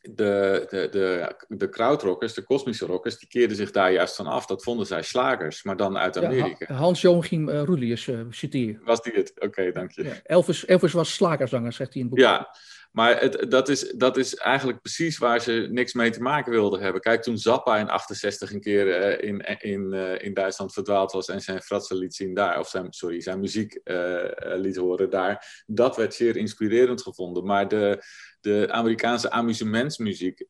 de, 0.02 0.66
de, 0.70 0.88
de, 0.90 1.34
de 1.48 1.68
krautrockers, 1.68 2.34
de 2.34 2.42
kosmische 2.42 2.86
rockers, 2.86 3.18
die 3.18 3.28
keerden 3.28 3.56
zich 3.56 3.70
daar 3.70 3.92
juist 3.92 4.16
van 4.16 4.26
af. 4.26 4.46
Dat 4.46 4.62
vonden 4.62 4.86
zij 4.86 5.02
slagers, 5.02 5.62
maar 5.62 5.76
dan 5.76 5.98
uit 5.98 6.24
Amerika. 6.24 6.64
Ja, 6.68 6.74
Hans-Joachim 6.74 7.48
uh, 7.48 7.62
Rulius 7.62 8.06
uh, 8.06 8.20
citeer. 8.30 8.80
Was 8.84 9.02
die 9.02 9.12
het? 9.12 9.32
Oké, 9.34 9.46
okay, 9.46 9.72
dank 9.72 9.90
je. 9.90 10.04
Ja, 10.04 10.14
Elvis, 10.22 10.64
Elvis 10.64 10.92
was 10.92 11.14
slagerzanger, 11.14 11.72
zegt 11.72 11.92
hij 11.92 12.02
in 12.02 12.08
het 12.08 12.16
boek. 12.16 12.24
Ja, 12.24 12.56
maar 12.96 13.20
het, 13.20 13.50
dat, 13.50 13.68
is, 13.68 13.92
dat 13.96 14.16
is 14.16 14.34
eigenlijk 14.34 14.80
precies 14.80 15.18
waar 15.18 15.40
ze 15.40 15.66
niks 15.70 15.92
mee 15.92 16.10
te 16.10 16.22
maken 16.22 16.52
wilden 16.52 16.80
hebben. 16.80 17.00
Kijk, 17.00 17.22
toen 17.22 17.38
Zappa 17.38 17.78
in 17.78 17.88
68 17.88 18.52
een 18.52 18.60
keer 18.60 18.86
uh, 19.20 19.28
in, 19.28 19.40
in, 19.60 19.92
uh, 19.92 20.22
in 20.22 20.34
Duitsland 20.34 20.72
verdwaald 20.72 21.12
was 21.12 21.28
en 21.28 21.40
zijn 21.40 21.62
fratsen 21.62 22.10
zien 22.10 22.34
daar, 22.34 22.58
of 22.58 22.68
zijn, 22.68 22.92
sorry, 22.92 23.20
zijn 23.20 23.40
muziek 23.40 23.80
uh, 23.84 24.24
liet 24.38 24.76
horen 24.76 25.10
daar, 25.10 25.62
dat 25.66 25.96
werd 25.96 26.14
zeer 26.14 26.36
inspirerend 26.36 27.02
gevonden. 27.02 27.44
Maar 27.44 27.68
de, 27.68 28.02
de 28.40 28.66
Amerikaanse 28.70 29.30
amusementsmuziek 29.30 30.46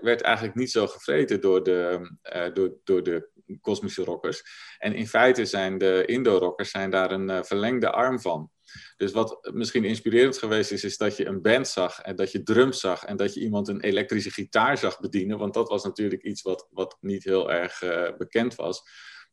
werd, 0.00 0.20
eigenlijk 0.20 0.56
niet 0.56 0.70
zo 0.70 0.86
gevreten 0.86 1.40
door 1.40 1.62
de, 1.62 2.10
door, 2.54 2.74
door 2.84 3.02
de 3.02 3.28
kosmische 3.60 4.04
rockers. 4.04 4.42
En 4.78 4.94
in 4.94 5.08
feite 5.08 5.44
zijn 5.44 5.78
de 5.78 6.04
Indo-rockers 6.06 6.72
daar 6.72 7.10
een 7.10 7.44
verlengde 7.44 7.90
arm 7.90 8.20
van. 8.20 8.50
Dus 8.96 9.12
wat 9.12 9.50
misschien 9.52 9.84
inspirerend 9.84 10.38
geweest 10.38 10.70
is, 10.70 10.84
is 10.84 10.96
dat 10.96 11.16
je 11.16 11.26
een 11.26 11.42
band 11.42 11.68
zag 11.68 12.00
en 12.00 12.16
dat 12.16 12.32
je 12.32 12.42
drums 12.42 12.80
zag 12.80 13.04
en 13.04 13.16
dat 13.16 13.34
je 13.34 13.40
iemand 13.40 13.68
een 13.68 13.80
elektrische 13.80 14.30
gitaar 14.30 14.78
zag 14.78 15.00
bedienen. 15.00 15.38
Want 15.38 15.54
dat 15.54 15.68
was 15.68 15.84
natuurlijk 15.84 16.22
iets 16.22 16.42
wat, 16.42 16.68
wat 16.70 16.96
niet 17.00 17.24
heel 17.24 17.52
erg 17.52 17.82
uh, 17.82 18.16
bekend 18.18 18.54
was. 18.54 18.82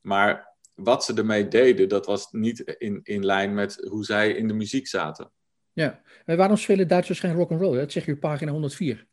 Maar 0.01 0.55
wat 0.75 1.05
ze 1.05 1.13
ermee 1.13 1.47
deden, 1.47 1.89
dat 1.89 2.05
was 2.05 2.31
niet 2.31 2.59
in, 2.59 2.99
in 3.03 3.25
lijn 3.25 3.53
met 3.53 3.85
hoe 3.89 4.05
zij 4.05 4.31
in 4.31 4.47
de 4.47 4.53
muziek 4.53 4.87
zaten. 4.87 5.31
Ja, 5.73 6.01
en 6.25 6.37
waarom 6.37 6.57
spelen 6.57 6.87
Duitsers 6.87 7.19
geen 7.19 7.33
rock 7.33 7.51
and 7.51 7.61
roll? 7.61 7.77
Dat 7.77 7.91
zeg 7.91 8.05
je 8.05 8.13
op 8.13 8.19
pagina 8.19 8.51
104. 8.51 9.07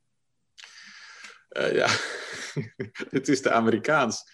Uh, 1.51 1.75
ja, 1.75 1.89
het 3.17 3.29
is 3.29 3.41
te 3.41 3.51
Amerikaans. 3.51 4.25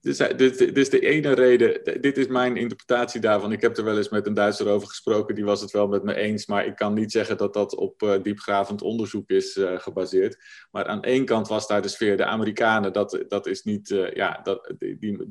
Dus, 0.00 0.16
dus, 0.16 0.56
dus 0.56 0.90
de 0.90 1.00
ene 1.00 1.32
reden, 1.32 2.00
dit 2.00 2.16
is 2.16 2.26
mijn 2.26 2.56
interpretatie 2.56 3.20
daarvan. 3.20 3.52
Ik 3.52 3.60
heb 3.60 3.76
er 3.76 3.84
wel 3.84 3.96
eens 3.96 4.08
met 4.08 4.26
een 4.26 4.34
Duitser 4.34 4.68
over 4.68 4.88
gesproken, 4.88 5.34
die 5.34 5.44
was 5.44 5.60
het 5.60 5.70
wel 5.70 5.86
met 5.86 6.02
me 6.02 6.14
eens. 6.14 6.46
Maar 6.46 6.66
ik 6.66 6.76
kan 6.76 6.94
niet 6.94 7.12
zeggen 7.12 7.36
dat 7.36 7.54
dat 7.54 7.74
op 7.74 8.02
uh, 8.02 8.22
diepgravend 8.22 8.82
onderzoek 8.82 9.30
is 9.30 9.56
uh, 9.56 9.78
gebaseerd. 9.78 10.36
Maar 10.70 10.86
aan 10.86 11.02
één 11.02 11.24
kant 11.24 11.48
was 11.48 11.66
daar 11.66 11.82
de 11.82 11.88
sfeer, 11.88 12.16
de 12.16 12.24
Amerikanen, 12.24 12.92
dat, 12.92 13.24
dat 13.28 13.46
is 13.46 13.62
niet, 13.62 13.90
uh, 13.90 14.12
ja, 14.12 14.40
dat, 14.42 14.74
die, 14.78 15.26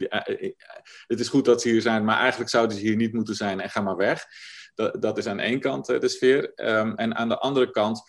het 1.08 1.20
is 1.20 1.30
goed 1.30 1.46
dat 1.46 1.62
ze 1.62 1.70
hier 1.70 1.82
zijn, 1.82 2.06
maar 2.06 2.20
eigenlijk 2.20 2.50
zouden 2.50 2.78
ze 2.78 2.84
hier 2.84 2.96
niet 2.96 3.14
moeten 3.14 3.36
zijn 3.36 3.60
en 3.60 3.70
ga 3.70 3.82
maar 3.82 3.98
weg. 3.98 4.26
Dat, 4.76 5.02
dat 5.02 5.18
is 5.18 5.28
aan 5.28 5.40
één 5.40 5.60
kant 5.60 5.86
de 5.86 6.08
sfeer. 6.08 6.52
Um, 6.56 6.96
en 6.96 7.16
aan 7.16 7.30
de 7.30 7.38
andere 7.38 7.72
kant, 7.72 8.02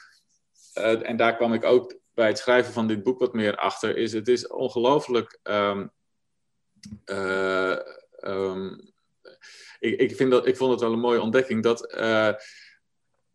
en 1.03 1.16
daar 1.16 1.37
kwam 1.37 1.53
ik 1.53 1.64
ook 1.64 1.99
bij 2.14 2.27
het 2.27 2.38
schrijven 2.38 2.73
van 2.73 2.87
dit 2.87 3.03
boek 3.03 3.18
wat 3.18 3.33
meer 3.33 3.57
achter, 3.57 3.97
is 3.97 4.12
het 4.12 4.29
is 4.29 4.47
ongelooflijk. 4.47 5.38
Uh, 5.44 5.81
um, 8.24 8.92
ik, 9.79 10.01
ik, 10.01 10.16
vind 10.16 10.31
dat, 10.31 10.46
ik 10.46 10.57
vond 10.57 10.70
het 10.70 10.81
wel 10.81 10.92
een 10.92 10.98
mooie 10.98 11.20
ontdekking 11.20 11.62
dat 11.62 11.94
uh, 11.94 12.33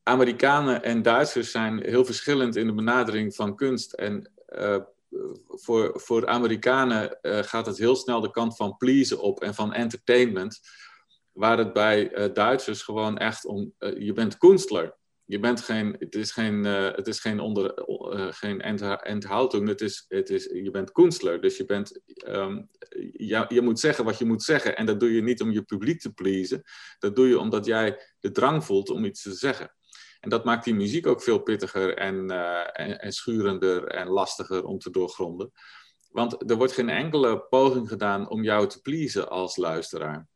Amerikanen 0.03 0.83
en 0.83 1.01
Duitsers 1.01 1.51
zijn 1.51 1.83
heel 1.83 2.05
verschillend 2.05 2.55
in 2.55 2.67
de 2.67 2.73
benadering 2.73 3.35
van 3.35 3.55
kunst. 3.55 3.93
En 3.93 4.31
uh, 4.49 4.77
voor, 5.47 5.99
voor 5.99 6.27
Amerikanen 6.27 7.17
gaat 7.21 7.65
het 7.65 7.77
heel 7.77 7.95
snel 7.95 8.21
de 8.21 8.31
kant 8.31 8.55
van 8.55 8.77
pleasen 8.77 9.19
op 9.19 9.41
en 9.41 9.53
van 9.53 9.73
entertainment. 9.73 10.59
waar 11.31 11.57
het 11.57 11.73
bij 11.73 12.31
Duitsers 12.33 12.81
gewoon 12.81 13.17
echt 13.17 13.45
om, 13.45 13.73
je 13.79 14.13
bent 14.13 14.37
kunstler. 14.37 14.95
Je 15.25 15.39
bent 15.39 15.61
geen, 15.61 15.95
het 15.99 16.15
is 16.15 16.31
geen, 16.31 16.63
het 16.63 17.07
is 17.07 17.19
geen, 17.19 17.39
onder, 17.39 17.73
geen 18.33 18.61
enthouding, 19.01 19.67
het 19.67 19.81
is, 19.81 20.05
het 20.07 20.29
is, 20.29 20.43
je 20.43 20.71
bent 20.71 20.91
kunstler. 20.91 21.41
Dus 21.41 21.57
je, 21.57 21.65
bent, 21.65 22.01
ja, 23.11 23.45
je 23.49 23.61
moet 23.61 23.79
zeggen 23.79 24.05
wat 24.05 24.17
je 24.17 24.25
moet 24.25 24.43
zeggen. 24.43 24.77
En 24.77 24.85
dat 24.85 24.99
doe 24.99 25.13
je 25.13 25.21
niet 25.21 25.41
om 25.41 25.51
je 25.51 25.63
publiek 25.63 25.99
te 25.99 26.13
pleasen. 26.13 26.61
Dat 26.99 27.15
doe 27.15 27.27
je 27.27 27.39
omdat 27.39 27.65
jij 27.65 27.99
de 28.19 28.31
drang 28.31 28.65
voelt 28.65 28.89
om 28.89 29.05
iets 29.05 29.21
te 29.21 29.33
zeggen. 29.33 29.75
En 30.19 30.29
dat 30.29 30.45
maakt 30.45 30.63
die 30.63 30.75
muziek 30.75 31.07
ook 31.07 31.23
veel 31.23 31.39
pittiger 31.39 31.97
en, 31.97 32.31
en, 32.71 32.99
en 32.99 33.11
schurender 33.11 33.87
en 33.87 34.07
lastiger 34.07 34.63
om 34.65 34.79
te 34.79 34.89
doorgronden. 34.89 35.51
Want 36.09 36.49
er 36.49 36.57
wordt 36.57 36.73
geen 36.73 36.89
enkele 36.89 37.39
poging 37.39 37.87
gedaan 37.87 38.29
om 38.29 38.43
jou 38.43 38.67
te 38.67 38.81
pleasen 38.81 39.29
als 39.29 39.55
luisteraar. 39.55 40.27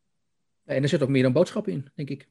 En 0.65 0.83
er 0.83 0.89
zit 0.89 1.01
ook 1.01 1.09
meer 1.09 1.25
een 1.25 1.33
boodschap 1.33 1.67
in, 1.67 1.91
denk 1.95 2.09
ik. 2.09 2.27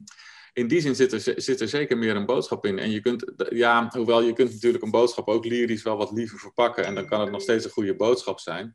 In 0.56 0.68
die 0.68 0.80
zin 0.80 0.94
zit 0.94 1.12
er, 1.12 1.42
zit 1.42 1.60
er 1.60 1.68
zeker 1.68 1.98
meer 1.98 2.16
een 2.16 2.26
boodschap 2.26 2.66
in. 2.66 2.78
En 2.78 2.90
je 2.90 3.00
kunt, 3.00 3.32
ja, 3.48 3.88
hoewel 3.88 4.22
je 4.22 4.32
kunt 4.32 4.52
natuurlijk 4.52 4.84
een 4.84 4.90
boodschap 4.90 5.28
ook 5.28 5.44
lyrisch 5.44 5.82
wel 5.82 5.96
wat 5.96 6.12
liever 6.12 6.38
verpakken. 6.38 6.84
En 6.84 6.94
dan 6.94 7.06
kan 7.06 7.20
het 7.20 7.30
nog 7.30 7.40
steeds 7.40 7.64
een 7.64 7.70
goede 7.70 7.96
boodschap 7.96 8.40
zijn. 8.40 8.74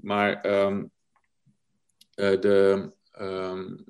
Maar 0.00 0.62
um, 0.64 0.90
uh, 2.16 2.40
de, 2.40 2.90
um, 3.20 3.84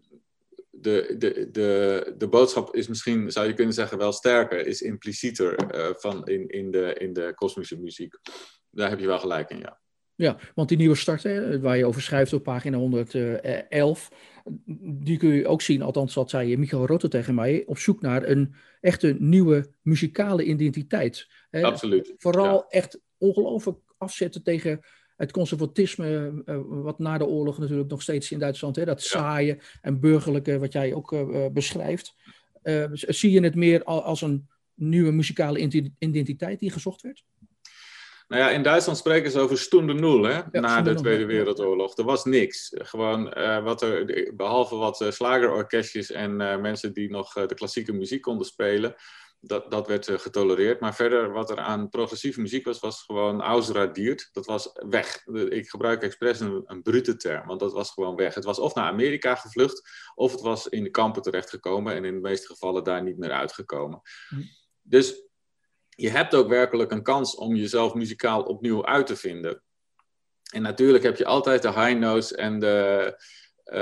de, 0.71 1.15
de, 1.19 1.49
de, 1.51 2.15
de 2.19 2.29
boodschap 2.29 2.75
is 2.75 2.89
misschien, 2.89 3.33
zou 3.33 3.47
je 3.47 3.55
kunnen 3.55 3.75
zeggen, 3.75 3.99
wel 3.99 4.13
sterker, 4.13 4.67
is 4.67 4.83
implicieter 4.83 5.75
uh, 5.75 5.95
van 5.95 6.27
in, 6.27 6.49
in, 6.49 6.71
de, 6.71 6.95
in 6.95 7.13
de 7.13 7.33
kosmische 7.35 7.81
muziek. 7.81 8.15
Daar 8.71 8.89
heb 8.89 9.01
je 9.01 9.07
wel 9.07 9.19
gelijk 9.19 9.51
in, 9.51 9.59
ja. 9.59 9.81
Ja, 10.17 10.39
want 10.55 10.69
die 10.69 10.79
nieuwe 10.79 10.95
start, 10.95 11.23
hè, 11.23 11.61
waar 11.61 11.77
je 11.77 11.87
over 11.87 12.03
schrijft 12.03 12.33
op 12.33 12.43
pagina 12.43 12.77
111, 12.77 14.11
die 15.05 15.19
kun 15.19 15.29
je 15.29 15.47
ook 15.47 15.63
zien, 15.63 15.83
althans 15.83 16.15
dat 16.15 16.31
zei 16.31 16.57
Michael 16.57 16.87
Rotte 16.87 17.09
tegen 17.09 17.35
mij, 17.35 17.63
op 17.67 17.79
zoek 17.79 18.01
naar 18.01 18.29
een 18.29 18.55
echte 18.81 19.17
nieuwe 19.19 19.73
muzikale 19.83 20.45
identiteit. 20.45 21.29
Hè. 21.51 21.63
Absoluut. 21.63 22.15
Vooral 22.17 22.69
echt 22.69 23.01
ongelooflijk 23.19 23.79
afzetten 23.99 24.43
tegen 24.43 24.81
het 25.17 25.33
conservatisme, 25.33 26.43
uh, 26.47 26.59
wat 26.67 26.99
na 26.99 27.19
de 27.19 27.27
oorlog 27.27 27.59
natuurlijk 27.59 27.91
nog 27.91 28.03
steeds 28.03 28.31
in 28.31 28.39
Duitsland, 28.39 28.77
hè, 28.77 28.85
dat 28.85 29.03
saaie 29.03 29.59
en 29.81 30.01
burgerlijke, 30.01 30.59
wat 30.59 30.73
jij 30.73 30.95
ook 30.95 31.13
uh, 31.13 31.47
beschrijft. 31.53 32.15
Uh, 32.63 32.85
zie 32.93 33.31
je 33.31 33.43
het 33.43 33.55
meer 33.55 33.85
als 33.85 34.23
een 34.23 34.49
nieuwe 34.75 35.11
muzikale 35.11 35.69
identiteit 35.99 36.61
die 36.61 36.71
gezocht 36.71 37.03
werd? 37.03 37.25
Nou 38.35 38.47
ja, 38.47 38.53
in 38.53 38.63
Duitsland 38.63 38.99
spreken 38.99 39.31
ze 39.31 39.41
over 39.41 39.59
Stunde 39.59 39.95
Nul, 39.95 40.23
hè, 40.23 40.61
na 40.61 40.83
de 40.83 40.95
Tweede 40.95 41.25
Wereldoorlog. 41.25 41.97
Er 41.97 42.05
was 42.05 42.25
niks. 42.25 42.71
Gewoon 42.75 43.39
uh, 43.39 43.63
wat 43.63 43.83
er, 43.83 44.33
behalve 44.37 44.77
wat 44.77 45.01
uh, 45.01 45.11
slagerorkestjes 45.11 46.11
en 46.11 46.41
uh, 46.41 46.57
mensen 46.57 46.93
die 46.93 47.11
nog 47.11 47.33
de 47.33 47.55
klassieke 47.55 47.93
muziek 47.93 48.23
konden 48.23 48.47
spelen, 48.47 48.95
dat, 49.41 49.71
dat 49.71 49.87
werd 49.87 50.09
getolereerd. 50.11 50.81
Maar 50.81 50.95
verder, 50.95 51.33
wat 51.33 51.51
er 51.51 51.59
aan 51.59 51.89
progressieve 51.89 52.41
muziek 52.41 52.65
was, 52.65 52.81
was 52.81 53.03
gewoon 53.03 53.43
ausradiert. 53.43 54.29
Dat 54.33 54.47
was 54.47 54.71
weg. 54.89 55.27
Ik 55.49 55.69
gebruik 55.69 56.03
expres 56.03 56.41
een, 56.41 56.63
een 56.67 56.83
brute 56.83 57.17
term, 57.17 57.47
want 57.47 57.61
dat 57.61 57.73
was 57.73 57.91
gewoon 57.91 58.17
weg. 58.17 58.35
Het 58.35 58.45
was 58.45 58.59
of 58.59 58.75
naar 58.75 58.91
Amerika 58.91 59.35
gevlucht, 59.35 59.91
of 60.15 60.33
het 60.33 60.41
was 60.41 60.69
in 60.69 60.83
de 60.83 60.91
kampen 60.91 61.23
terechtgekomen 61.23 61.95
en 61.95 62.05
in 62.05 62.15
de 62.15 62.21
meeste 62.21 62.47
gevallen 62.47 62.85
daar 62.85 63.03
niet 63.03 63.19
meer 63.19 63.33
uitgekomen. 63.33 64.01
Hm. 64.29 64.43
Dus 64.83 65.23
je 65.95 66.11
hebt 66.11 66.35
ook 66.35 66.49
werkelijk 66.49 66.91
een 66.91 67.03
kans 67.03 67.35
om 67.37 67.55
jezelf 67.55 67.95
muzikaal 67.95 68.43
opnieuw 68.43 68.87
uit 68.87 69.07
te 69.07 69.17
vinden. 69.17 69.63
En 70.53 70.63
natuurlijk 70.63 71.05
heb 71.05 71.17
je 71.17 71.25
altijd 71.25 71.63
de 71.63 71.73
high 71.73 71.99
notes 71.99 72.33
en 72.33 72.59
de, 72.59 73.07
uh, 73.65 73.75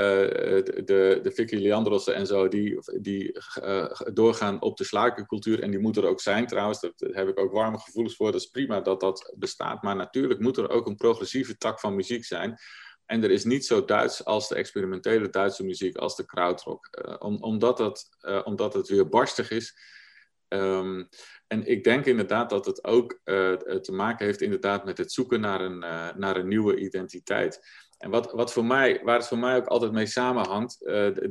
de, 0.85 1.18
de 1.22 1.31
Vicky 1.35 1.57
Leandrossen 1.57 2.14
en 2.14 2.27
zo, 2.27 2.48
die, 2.48 2.79
die 3.01 3.38
uh, 3.62 3.90
doorgaan 4.12 4.62
op 4.62 4.77
de 4.77 4.85
slagercultuur. 4.85 5.62
En 5.62 5.70
die 5.70 5.81
moet 5.81 5.96
er 5.96 6.07
ook 6.07 6.20
zijn 6.20 6.46
trouwens, 6.46 6.81
daar 6.81 6.92
heb 6.96 7.29
ik 7.29 7.38
ook 7.38 7.53
warme 7.53 7.79
gevoelens 7.79 8.16
voor. 8.16 8.33
Dat 8.33 8.40
is 8.40 8.46
prima 8.46 8.81
dat 8.81 9.01
dat 9.01 9.35
bestaat. 9.38 9.83
Maar 9.83 9.96
natuurlijk 9.96 10.40
moet 10.40 10.57
er 10.57 10.70
ook 10.70 10.87
een 10.87 10.96
progressieve 10.96 11.57
tak 11.57 11.81
van 11.81 11.94
muziek 11.94 12.25
zijn. 12.25 12.59
En 13.07 13.22
er 13.22 13.31
is 13.31 13.44
niet 13.44 13.66
zo 13.66 13.85
Duits 13.85 14.25
als 14.25 14.48
de 14.48 14.55
experimentele 14.55 15.31
Duitse 15.31 15.64
muziek, 15.64 15.96
als 15.96 16.16
de 16.16 16.27
krautrock. 16.27 16.88
Om, 17.18 17.37
omdat, 17.42 17.77
dat, 17.77 18.09
omdat 18.44 18.75
het 18.75 18.88
weer 18.88 19.09
barstig 19.09 19.51
is. 19.51 19.75
Um, 20.53 21.09
en 21.47 21.67
ik 21.67 21.85
denk 21.85 22.07
inderdaad 22.07 22.51
dat 22.51 22.67
het 22.67 22.85
ook 22.85 23.21
uh, 23.25 23.53
te 23.55 23.93
maken 23.93 24.27
heeft 24.27 24.41
inderdaad 24.41 24.85
met 24.85 24.99
het 24.99 25.12
zoeken 25.12 25.41
naar 25.41 25.61
een, 25.61 25.85
uh, 25.85 26.09
naar 26.17 26.37
een 26.37 26.49
nieuwe 26.49 26.77
identiteit. 26.77 27.61
En 27.99 28.11
wat, 28.11 28.33
wat 28.33 28.53
voor 28.53 28.65
mij, 28.65 29.01
waar 29.05 29.19
het 29.19 29.29
voor 29.29 29.38
mij 29.38 29.57
ook 29.57 29.67
altijd 29.67 29.93
mee 29.93 30.07
samenhangt, 30.07 30.77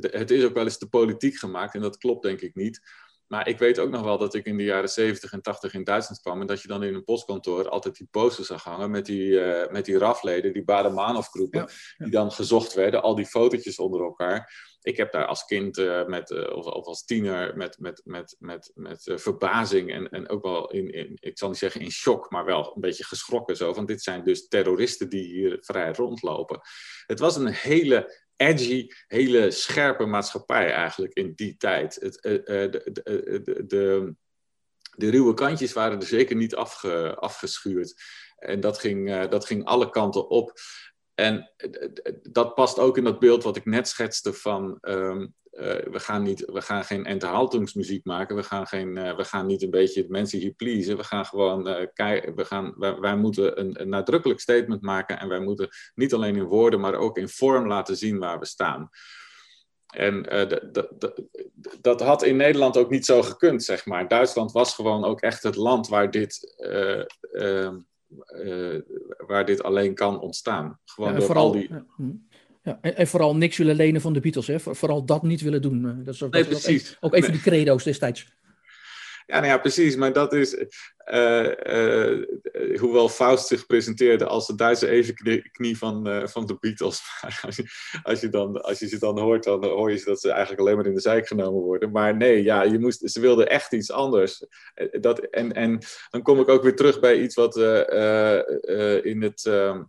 het 0.00 0.30
is 0.30 0.44
ook 0.44 0.54
wel 0.54 0.64
eens 0.64 0.78
de 0.78 0.88
politiek 0.88 1.36
gemaakt 1.36 1.74
en 1.74 1.80
dat 1.80 1.96
klopt 1.96 2.22
denk 2.22 2.40
ik 2.40 2.54
niet. 2.54 2.80
Maar 3.32 3.48
ik 3.48 3.58
weet 3.58 3.78
ook 3.78 3.90
nog 3.90 4.02
wel 4.02 4.18
dat 4.18 4.34
ik 4.34 4.46
in 4.46 4.56
de 4.56 4.64
jaren 4.64 4.88
70 4.88 5.32
en 5.32 5.42
80 5.42 5.74
in 5.74 5.84
Duitsland 5.84 6.20
kwam. 6.20 6.40
En 6.40 6.46
dat 6.46 6.62
je 6.62 6.68
dan 6.68 6.82
in 6.82 6.94
een 6.94 7.04
postkantoor 7.04 7.68
altijd 7.68 7.96
die 7.96 8.08
posters 8.10 8.46
zag 8.46 8.64
hangen 8.64 8.90
met 8.90 9.06
die, 9.06 9.28
uh, 9.28 9.68
met 9.70 9.84
die 9.84 9.98
rafleden, 9.98 10.52
die 10.52 10.64
Baden-Meinhof-groepen. 10.64 11.68
Die 11.96 12.10
dan 12.10 12.32
gezocht 12.32 12.74
werden, 12.74 13.02
al 13.02 13.14
die 13.14 13.26
fotootjes 13.26 13.78
onder 13.78 14.00
elkaar. 14.02 14.70
Ik 14.82 14.96
heb 14.96 15.12
daar 15.12 15.26
als 15.26 15.44
kind 15.44 15.78
uh, 15.78 16.06
met, 16.06 16.30
uh, 16.30 16.56
of, 16.56 16.66
of, 16.66 16.84
als 16.84 17.04
tiener 17.04 17.56
met, 17.56 17.78
met, 17.78 18.00
met, 18.04 18.36
met, 18.38 18.70
met 18.74 19.12
verbazing 19.14 19.92
en, 19.92 20.10
en 20.10 20.28
ook 20.28 20.42
wel 20.42 20.70
in, 20.70 20.90
in, 20.90 21.16
ik 21.20 21.38
zal 21.38 21.48
niet 21.48 21.58
zeggen 21.58 21.80
in 21.80 21.90
shock, 21.90 22.30
maar 22.30 22.44
wel 22.44 22.72
een 22.74 22.80
beetje 22.80 23.04
geschrokken 23.04 23.56
zo. 23.56 23.72
Van 23.72 23.86
dit 23.86 24.02
zijn 24.02 24.24
dus 24.24 24.48
terroristen 24.48 25.08
die 25.08 25.24
hier 25.24 25.56
vrij 25.60 25.92
rondlopen. 25.92 26.60
Het 27.06 27.18
was 27.18 27.36
een 27.36 27.52
hele 27.52 28.20
edgy, 28.48 28.88
hele 29.06 29.50
scherpe 29.50 30.04
maatschappij 30.04 30.72
eigenlijk 30.72 31.14
in 31.14 31.32
die 31.34 31.56
tijd. 31.56 31.94
Het, 31.94 32.24
uh, 32.24 32.44
de, 32.44 32.90
de, 32.92 33.64
de, 33.66 34.14
de, 34.96 35.10
ruwe 35.10 35.34
kantjes 35.34 35.72
waren 35.72 36.00
er 36.00 36.06
zeker 36.06 36.36
niet 36.36 36.54
afge, 36.54 37.14
afgeschuurd. 37.14 38.02
En 38.36 38.60
dat 38.60 38.78
ging, 38.78 39.26
dat 39.28 39.46
ging 39.46 39.64
alle 39.64 39.90
kanten 39.90 40.28
op. 40.28 40.52
En 41.14 41.50
dat 42.22 42.54
past 42.54 42.78
ook 42.78 42.96
in 42.96 43.04
dat 43.04 43.18
beeld 43.18 43.42
wat 43.42 43.56
ik 43.56 43.64
net 43.64 43.88
schetste 43.88 44.32
van 44.32 44.78
uh, 44.80 45.26
we, 45.52 46.00
gaan 46.00 46.22
niet, 46.22 46.44
we 46.44 46.62
gaan 46.62 46.84
geen 46.84 47.04
Enterhaltungsmuziek 47.04 48.04
maken. 48.04 48.36
We 48.36 48.42
gaan, 48.42 48.66
geen, 48.66 48.96
uh, 48.96 49.16
we 49.16 49.24
gaan 49.24 49.46
niet 49.46 49.62
een 49.62 49.70
beetje 49.70 50.06
mensen 50.08 50.38
hier 50.38 50.52
pleasen. 50.52 50.96
We 50.96 51.04
gaan 51.04 51.24
gewoon 51.24 51.68
uh, 51.68 51.86
we 52.34 52.44
gaan, 52.44 52.74
wij, 52.76 52.98
wij 52.98 53.16
moeten 53.16 53.60
een, 53.60 53.80
een, 53.80 53.88
nadrukkelijk 53.88 54.40
statement 54.40 54.82
maken. 54.82 55.18
En 55.18 55.28
wij 55.28 55.40
moeten 55.40 55.68
niet 55.94 56.14
alleen 56.14 56.36
in 56.36 56.44
woorden, 56.44 56.80
maar 56.80 56.94
ook 56.94 57.18
in 57.18 57.28
vorm 57.28 57.66
laten 57.66 57.96
zien 57.96 58.18
waar 58.18 58.38
we 58.38 58.46
staan. 58.46 58.90
En 59.86 60.22
dat 61.80 62.00
had 62.00 62.22
in 62.22 62.36
Nederland 62.36 62.76
ook 62.76 62.90
niet 62.90 63.06
zo 63.06 63.22
gekund, 63.22 63.64
zeg 63.64 63.86
maar. 63.86 64.08
Duitsland 64.08 64.52
was 64.52 64.74
gewoon 64.74 65.04
ook 65.04 65.20
echt 65.20 65.42
het 65.42 65.56
land 65.56 65.88
waar 65.88 66.10
dit 66.10 66.56
waar 69.26 69.44
dit 69.44 69.62
alleen 69.62 69.94
kan 69.94 70.20
ontstaan. 70.20 70.80
Gewoon 70.84 71.12
ja, 71.12 71.16
door 71.16 71.26
vooral, 71.26 71.44
al 71.44 71.52
die... 71.52 71.70
Ja, 72.62 72.78
en, 72.80 72.96
en, 72.96 73.06
vooral 73.06 73.36
niks 73.36 73.56
willen 73.56 73.76
lenen 73.76 74.00
van 74.00 74.12
de 74.12 74.20
Beatles, 74.20 74.46
hè? 74.46 74.60
vooral 74.60 75.04
dat 75.04 75.22
niet 75.22 75.40
willen 75.40 75.62
doen. 75.62 75.86
Eh, 75.86 76.04
dat 76.04 76.14
is 76.14 76.22
ook, 76.22 76.30
precies. 76.30 76.96
Even 77.00 77.20
nee. 77.20 77.30
die 77.30 77.40
credo's 77.40 77.84
destijds. 77.84 78.26
Ja, 79.26 79.34
nou 79.34 79.46
ja, 79.46 79.58
precies. 79.58 79.96
Maar 79.96 80.12
dat 80.12 80.32
is, 80.32 80.64
uh, 81.12 81.52
uh, 81.66 82.26
hoewel 82.78 83.08
Faust 83.08 83.46
zich 83.46 83.66
presenteerde 83.66 84.26
als 84.26 84.46
de 84.46 84.54
Duitse 84.54 84.88
evenknie 84.88 85.78
van, 85.78 86.08
uh, 86.08 86.26
van 86.26 86.46
de 86.46 86.56
Beatles. 86.60 87.00
Als 87.46 87.56
je, 87.56 87.64
als, 88.02 88.20
je 88.20 88.28
dan, 88.28 88.62
als 88.62 88.78
je 88.78 88.88
ze 88.88 88.98
dan 88.98 89.18
hoort, 89.18 89.44
dan 89.44 89.64
hoor 89.64 89.92
je 89.92 90.02
dat 90.04 90.20
ze 90.20 90.30
eigenlijk 90.30 90.60
alleen 90.60 90.76
maar 90.76 90.86
in 90.86 90.94
de 90.94 91.00
zijk 91.00 91.26
genomen 91.26 91.60
worden. 91.60 91.90
Maar 91.90 92.16
nee, 92.16 92.42
ja, 92.42 92.62
je 92.62 92.78
moest, 92.78 93.10
ze 93.10 93.20
wilden 93.20 93.48
echt 93.48 93.72
iets 93.72 93.90
anders. 93.90 94.44
Dat, 95.00 95.18
en, 95.18 95.52
en 95.52 95.78
dan 96.10 96.22
kom 96.22 96.40
ik 96.40 96.48
ook 96.48 96.62
weer 96.62 96.76
terug 96.76 97.00
bij 97.00 97.20
iets 97.20 97.34
wat 97.34 97.56
in 99.04 99.22
het... 99.22 99.46
Ehm, 99.46 99.82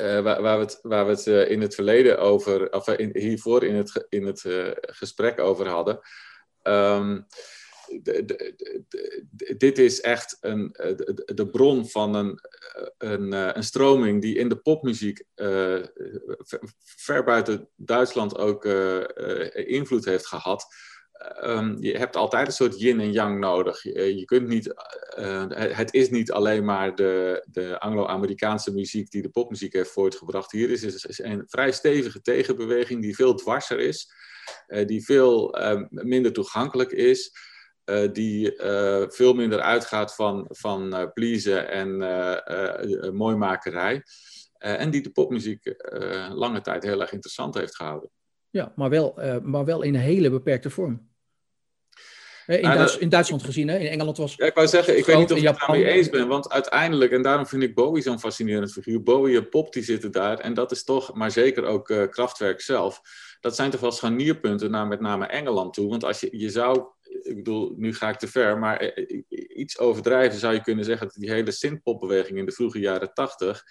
uh, 0.00 0.20
waar, 0.20 0.42
waar, 0.42 0.58
we 0.58 0.64
het, 0.64 0.78
waar 0.82 1.04
we 1.04 1.10
het 1.10 1.26
uh, 1.26 1.50
in 1.50 1.60
het 1.60 1.74
verleden 1.74 2.18
over, 2.18 2.72
of 2.72 2.88
in, 2.88 3.10
hiervoor 3.12 3.64
in 3.64 3.74
het, 3.74 4.06
in 4.08 4.26
het 4.26 4.44
gesprek 4.80 5.38
over 5.38 5.68
hadden. 5.68 6.00
De, 8.02 8.24
de, 8.24 8.54
de, 8.88 9.54
dit 9.56 9.78
is 9.78 10.00
echt 10.00 10.36
een, 10.40 10.68
de, 11.34 11.48
bron 11.50 11.88
van 11.88 12.14
een, 12.14 12.40
een, 12.98 13.32
een, 13.32 13.64
stroming 13.64 14.22
die 14.22 14.36
in 14.36 14.48
de 14.48 14.56
popmuziek 14.56 15.24
ver 16.84 17.24
buiten 17.24 17.68
Duitsland 17.76 18.38
ook 18.38 18.64
invloed 19.54 20.04
heeft 20.04 20.26
gehad. 20.26 20.66
Um, 21.44 21.76
je 21.80 21.98
hebt 21.98 22.16
altijd 22.16 22.46
een 22.46 22.52
soort 22.52 22.80
yin 22.80 23.00
en 23.00 23.12
yang 23.12 23.38
nodig. 23.38 23.82
Je, 23.82 24.16
je 24.16 24.24
kunt 24.24 24.48
niet, 24.48 24.74
uh, 25.18 25.44
het 25.50 25.94
is 25.94 26.10
niet 26.10 26.32
alleen 26.32 26.64
maar 26.64 26.94
de, 26.94 27.44
de 27.50 27.80
Anglo-Amerikaanse 27.80 28.72
muziek 28.72 29.10
die 29.10 29.22
de 29.22 29.28
popmuziek 29.28 29.72
heeft 29.72 29.90
voortgebracht. 29.90 30.52
Hier 30.52 30.70
is, 30.70 30.82
is 30.82 31.18
een 31.18 31.42
vrij 31.46 31.72
stevige 31.72 32.20
tegenbeweging 32.20 33.02
die 33.02 33.14
veel 33.14 33.34
dwarser 33.34 33.80
is, 33.80 34.12
uh, 34.68 34.86
die 34.86 35.04
veel 35.04 35.60
uh, 35.60 35.82
minder 35.88 36.32
toegankelijk 36.32 36.92
is, 36.92 37.32
die 38.12 38.52
veel 39.08 39.34
minder 39.34 39.60
uitgaat 39.60 40.14
van, 40.14 40.46
van 40.48 41.10
pleasen 41.14 41.68
en 41.68 41.96
mooimakerij. 43.14 44.02
en 44.58 44.90
die 44.90 45.02
de 45.02 45.10
popmuziek 45.10 45.74
lange 46.32 46.60
tijd 46.60 46.82
heel 46.82 47.00
erg 47.00 47.12
interessant 47.12 47.54
heeft 47.54 47.76
gehouden. 47.76 48.10
Ja, 48.50 48.72
maar 48.76 48.90
wel, 48.90 49.14
maar 49.42 49.64
wel 49.64 49.82
in 49.82 49.94
een 49.94 50.00
hele 50.00 50.30
beperkte 50.30 50.70
vorm. 50.70 51.08
In, 52.56 52.62
nou, 52.62 52.98
in, 52.98 53.08
Duitsland 53.08 53.42
gezien, 53.42 53.68
hè? 53.68 53.78
in 53.78 53.86
Engeland 53.86 54.16
was. 54.16 54.34
Ja, 54.34 54.46
ik 54.46 54.54
wou 54.54 54.66
zeggen, 54.66 54.98
ik 54.98 55.06
weet 55.06 55.18
niet 55.18 55.32
of 55.32 55.38
ik 55.38 55.46
het 55.46 55.58
daarmee 55.58 55.84
eens 55.84 56.10
ben, 56.10 56.28
want 56.28 56.50
uiteindelijk, 56.50 57.12
en 57.12 57.22
daarom 57.22 57.46
vind 57.46 57.62
ik 57.62 57.74
Bowie 57.74 58.02
zo'n 58.02 58.18
fascinerend 58.18 58.72
figuur. 58.72 59.02
Bowie 59.02 59.36
en 59.36 59.48
Pop 59.48 59.72
die 59.72 59.82
zitten 59.82 60.12
daar, 60.12 60.38
en 60.38 60.54
dat 60.54 60.70
is 60.70 60.84
toch, 60.84 61.14
maar 61.14 61.30
zeker 61.30 61.64
ook 61.64 61.88
uh, 61.88 62.08
Kraftwerk 62.08 62.60
zelf. 62.60 63.00
Dat 63.40 63.54
zijn 63.54 63.70
toch 63.70 63.80
wel 63.80 63.92
scharnierpunten 63.92 64.70
naar 64.70 64.86
met 64.86 65.00
name 65.00 65.26
Engeland 65.26 65.74
toe. 65.74 65.88
Want 65.88 66.04
als 66.04 66.20
je, 66.20 66.28
je 66.38 66.50
zou, 66.50 66.84
ik 67.22 67.36
bedoel, 67.36 67.74
nu 67.76 67.94
ga 67.94 68.08
ik 68.08 68.18
te 68.18 68.28
ver, 68.28 68.58
maar 68.58 68.76
eh, 68.76 69.06
eh, 69.28 69.58
iets 69.58 69.78
overdrijven 69.78 70.38
zou 70.38 70.54
je 70.54 70.62
kunnen 70.62 70.84
zeggen 70.84 71.06
dat 71.06 71.16
die 71.16 71.32
hele 71.32 71.50
synthpopbeweging 71.50 72.38
in 72.38 72.46
de 72.46 72.52
vroege 72.52 72.78
jaren 72.78 73.14
tachtig 73.14 73.64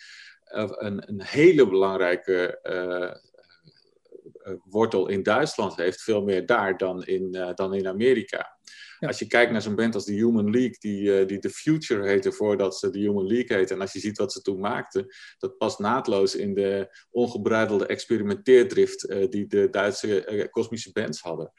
een, 0.46 1.10
een 1.10 1.22
hele 1.22 1.68
belangrijke 1.68 2.60
wortel 4.64 5.08
in 5.08 5.24
Duitsland 5.24 5.76
heeft, 5.76 6.02
veel 6.02 6.22
meer 6.22 6.46
daar 6.46 6.78
dan 6.78 7.06
in, 7.06 7.52
dan 7.56 7.74
in 7.74 7.88
Amerika. 7.88 8.56
Als 9.00 9.20
je 9.20 9.28
kijkt 9.28 9.52
naar 9.52 9.62
zo'n 9.62 9.76
band 9.76 9.96
als 9.96 10.06
de 10.06 10.14
Human 10.14 10.52
League, 10.52 10.76
die, 10.80 11.02
uh, 11.02 11.28
die 11.28 11.40
The 11.40 11.50
Future 11.50 12.08
heette 12.08 12.32
voordat 12.32 12.78
ze 12.78 12.90
de 12.90 13.00
Human 13.00 13.28
League 13.28 13.58
heette. 13.58 13.74
En 13.74 13.82
als 13.82 13.94
je 13.94 14.00
ziet 14.00 14.18
wat 14.18 14.32
ze 14.32 14.42
toen 14.42 14.60
maakten, 14.60 15.08
dat 15.38 15.58
past 15.58 15.80
naadloos 15.80 16.36
in 16.36 16.54
de 16.54 16.98
ongebreidelde 17.10 17.86
experimenteerdrift 17.86 19.10
uh, 19.10 19.30
die 19.30 19.48
de 19.48 19.70
Duitse 19.70 20.32
uh, 20.32 20.46
kosmische 20.50 20.92
bands 20.92 21.22
hadden. 21.22 21.52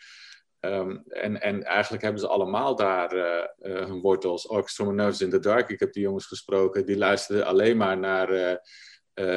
Um, 0.60 1.02
en, 1.08 1.40
en 1.40 1.62
eigenlijk 1.62 2.02
hebben 2.02 2.20
ze 2.20 2.28
allemaal 2.28 2.76
daar 2.76 3.10
hun 3.58 4.00
wortels. 4.00 4.46
Orchestra 4.46 4.90
Nerves 4.90 5.20
in 5.20 5.30
the 5.30 5.38
Dark, 5.38 5.68
ik 5.68 5.80
heb 5.80 5.92
die 5.92 6.02
jongens 6.02 6.26
gesproken, 6.26 6.86
die 6.86 6.96
luisterden 6.96 7.46
alleen 7.46 7.76
maar 7.76 7.98
naar 7.98 8.60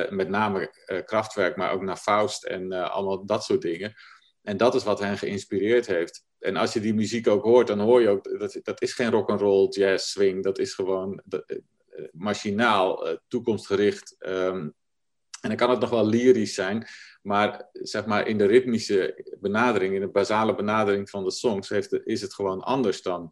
met 0.10 0.30
name 0.30 0.74
Kraftwerk, 1.06 1.56
maar 1.56 1.72
ook 1.72 1.82
naar 1.82 1.98
Faust 1.98 2.46
en 2.46 2.72
allemaal 2.72 3.26
dat 3.26 3.44
soort 3.44 3.62
dingen. 3.62 3.94
En 4.42 4.58
dat 4.58 4.76
is 4.76 4.84
wat 4.84 5.00
hen 5.00 5.18
geïnspireerd 5.18 5.88
heeft 5.88 6.26
en 6.42 6.56
als 6.56 6.74
je 6.74 6.80
die 6.80 6.94
muziek 6.94 7.28
ook 7.28 7.44
hoort, 7.44 7.68
dan 7.68 7.80
hoor 7.80 8.02
je 8.02 8.10
ook, 8.10 8.40
dat, 8.40 8.60
dat 8.64 8.82
is 8.82 8.94
geen 8.94 9.12
rock 9.12 9.30
and 9.30 9.42
roll, 9.42 9.70
jazz, 9.70 10.10
swing. 10.10 10.44
Dat 10.44 10.60
is 10.60 10.74
gewoon 10.74 11.22
machinaal, 12.12 13.18
toekomstgericht. 13.28 14.16
Um, 14.20 14.74
en 15.42 15.50
dan 15.50 15.56
kan 15.56 15.70
het 15.70 15.80
nog 15.80 15.90
wel 15.90 16.06
lyrisch 16.06 16.54
zijn, 16.54 16.88
maar 17.22 17.70
zeg 17.74 18.06
maar 18.06 18.28
in 18.28 18.38
de 18.38 18.46
ritmische 18.46 19.26
benadering, 19.40 19.94
in 19.94 20.02
de 20.02 20.08
basale 20.08 20.56
benadering 20.56 21.10
van 21.10 21.24
de 21.24 21.32
songs, 21.32 21.70
heeft, 21.70 22.00
is 22.04 22.22
het 22.22 22.34
gewoon 22.34 22.62
anders 22.62 23.02
dan 23.02 23.30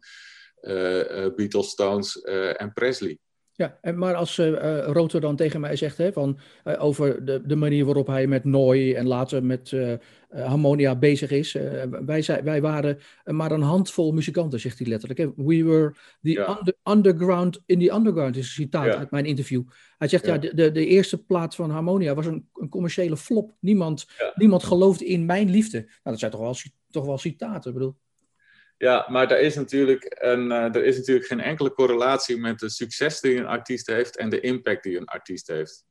Beatles, 1.36 1.68
Stones 1.68 2.20
en 2.20 2.72
Presley. 2.72 3.18
Ja, 3.60 3.78
en 3.80 3.98
maar 3.98 4.14
als 4.14 4.38
uh, 4.38 4.84
Roter 4.86 5.20
dan 5.20 5.36
tegen 5.36 5.60
mij 5.60 5.76
zegt 5.76 5.96
hè, 5.96 6.12
van, 6.12 6.38
uh, 6.64 6.84
over 6.84 7.24
de, 7.24 7.42
de 7.44 7.56
manier 7.56 7.84
waarop 7.84 8.06
hij 8.06 8.26
met 8.26 8.44
Nooi 8.44 8.94
en 8.94 9.06
later 9.06 9.44
met 9.44 9.70
uh, 9.70 9.92
Harmonia 10.30 10.96
bezig 10.96 11.30
is. 11.30 11.56
wij, 12.06 12.22
zei, 12.22 12.42
wij 12.42 12.60
waren 12.60 12.98
maar 13.24 13.52
een 13.52 13.62
handvol 13.62 14.12
muzikanten, 14.12 14.60
zegt 14.60 14.78
hij 14.78 14.88
letterlijk. 14.88 15.20
Hè. 15.20 15.44
We 15.44 15.64
were 15.64 15.94
the 16.22 16.30
ja. 16.30 16.58
under, 16.58 16.74
underground 16.84 17.62
in 17.66 17.78
the 17.78 17.92
underground, 17.94 18.36
is 18.36 18.46
een 18.46 18.52
citaat 18.52 18.84
ja. 18.84 18.96
uit 18.96 19.10
mijn 19.10 19.24
interview. 19.24 19.62
Hij 19.98 20.08
zegt, 20.08 20.26
ja, 20.26 20.32
ja 20.32 20.38
de, 20.38 20.54
de, 20.54 20.72
de, 20.72 20.86
eerste 20.86 21.24
plaat 21.24 21.54
van 21.54 21.70
Harmonia 21.70 22.14
was 22.14 22.26
een, 22.26 22.48
een 22.54 22.68
commerciële 22.68 23.16
flop. 23.16 23.56
Niemand, 23.60 24.06
niemand 24.34 24.62
geloofde 24.62 25.06
in 25.06 25.24
mijn 25.24 25.50
liefde. 25.50 25.78
Nou, 25.78 25.90
dat 26.02 26.18
zijn 26.18 26.30
toch 26.30 26.40
wel, 26.40 26.54
toch 26.90 27.04
wel 27.04 27.18
citaten, 27.18 27.72
bedoel. 27.72 27.96
Ja, 28.80 29.06
maar 29.08 29.30
er 29.30 29.40
is, 29.40 29.54
natuurlijk 29.54 30.16
een, 30.18 30.46
uh, 30.46 30.74
er 30.74 30.84
is 30.84 30.96
natuurlijk 30.96 31.26
geen 31.26 31.40
enkele 31.40 31.72
correlatie 31.72 32.36
met 32.36 32.58
de 32.58 32.70
succes 32.70 33.20
die 33.20 33.36
een 33.36 33.46
artiest 33.46 33.86
heeft 33.86 34.16
en 34.16 34.28
de 34.28 34.40
impact 34.40 34.82
die 34.82 34.96
een 34.96 35.06
artiest 35.06 35.46
heeft. 35.46 35.84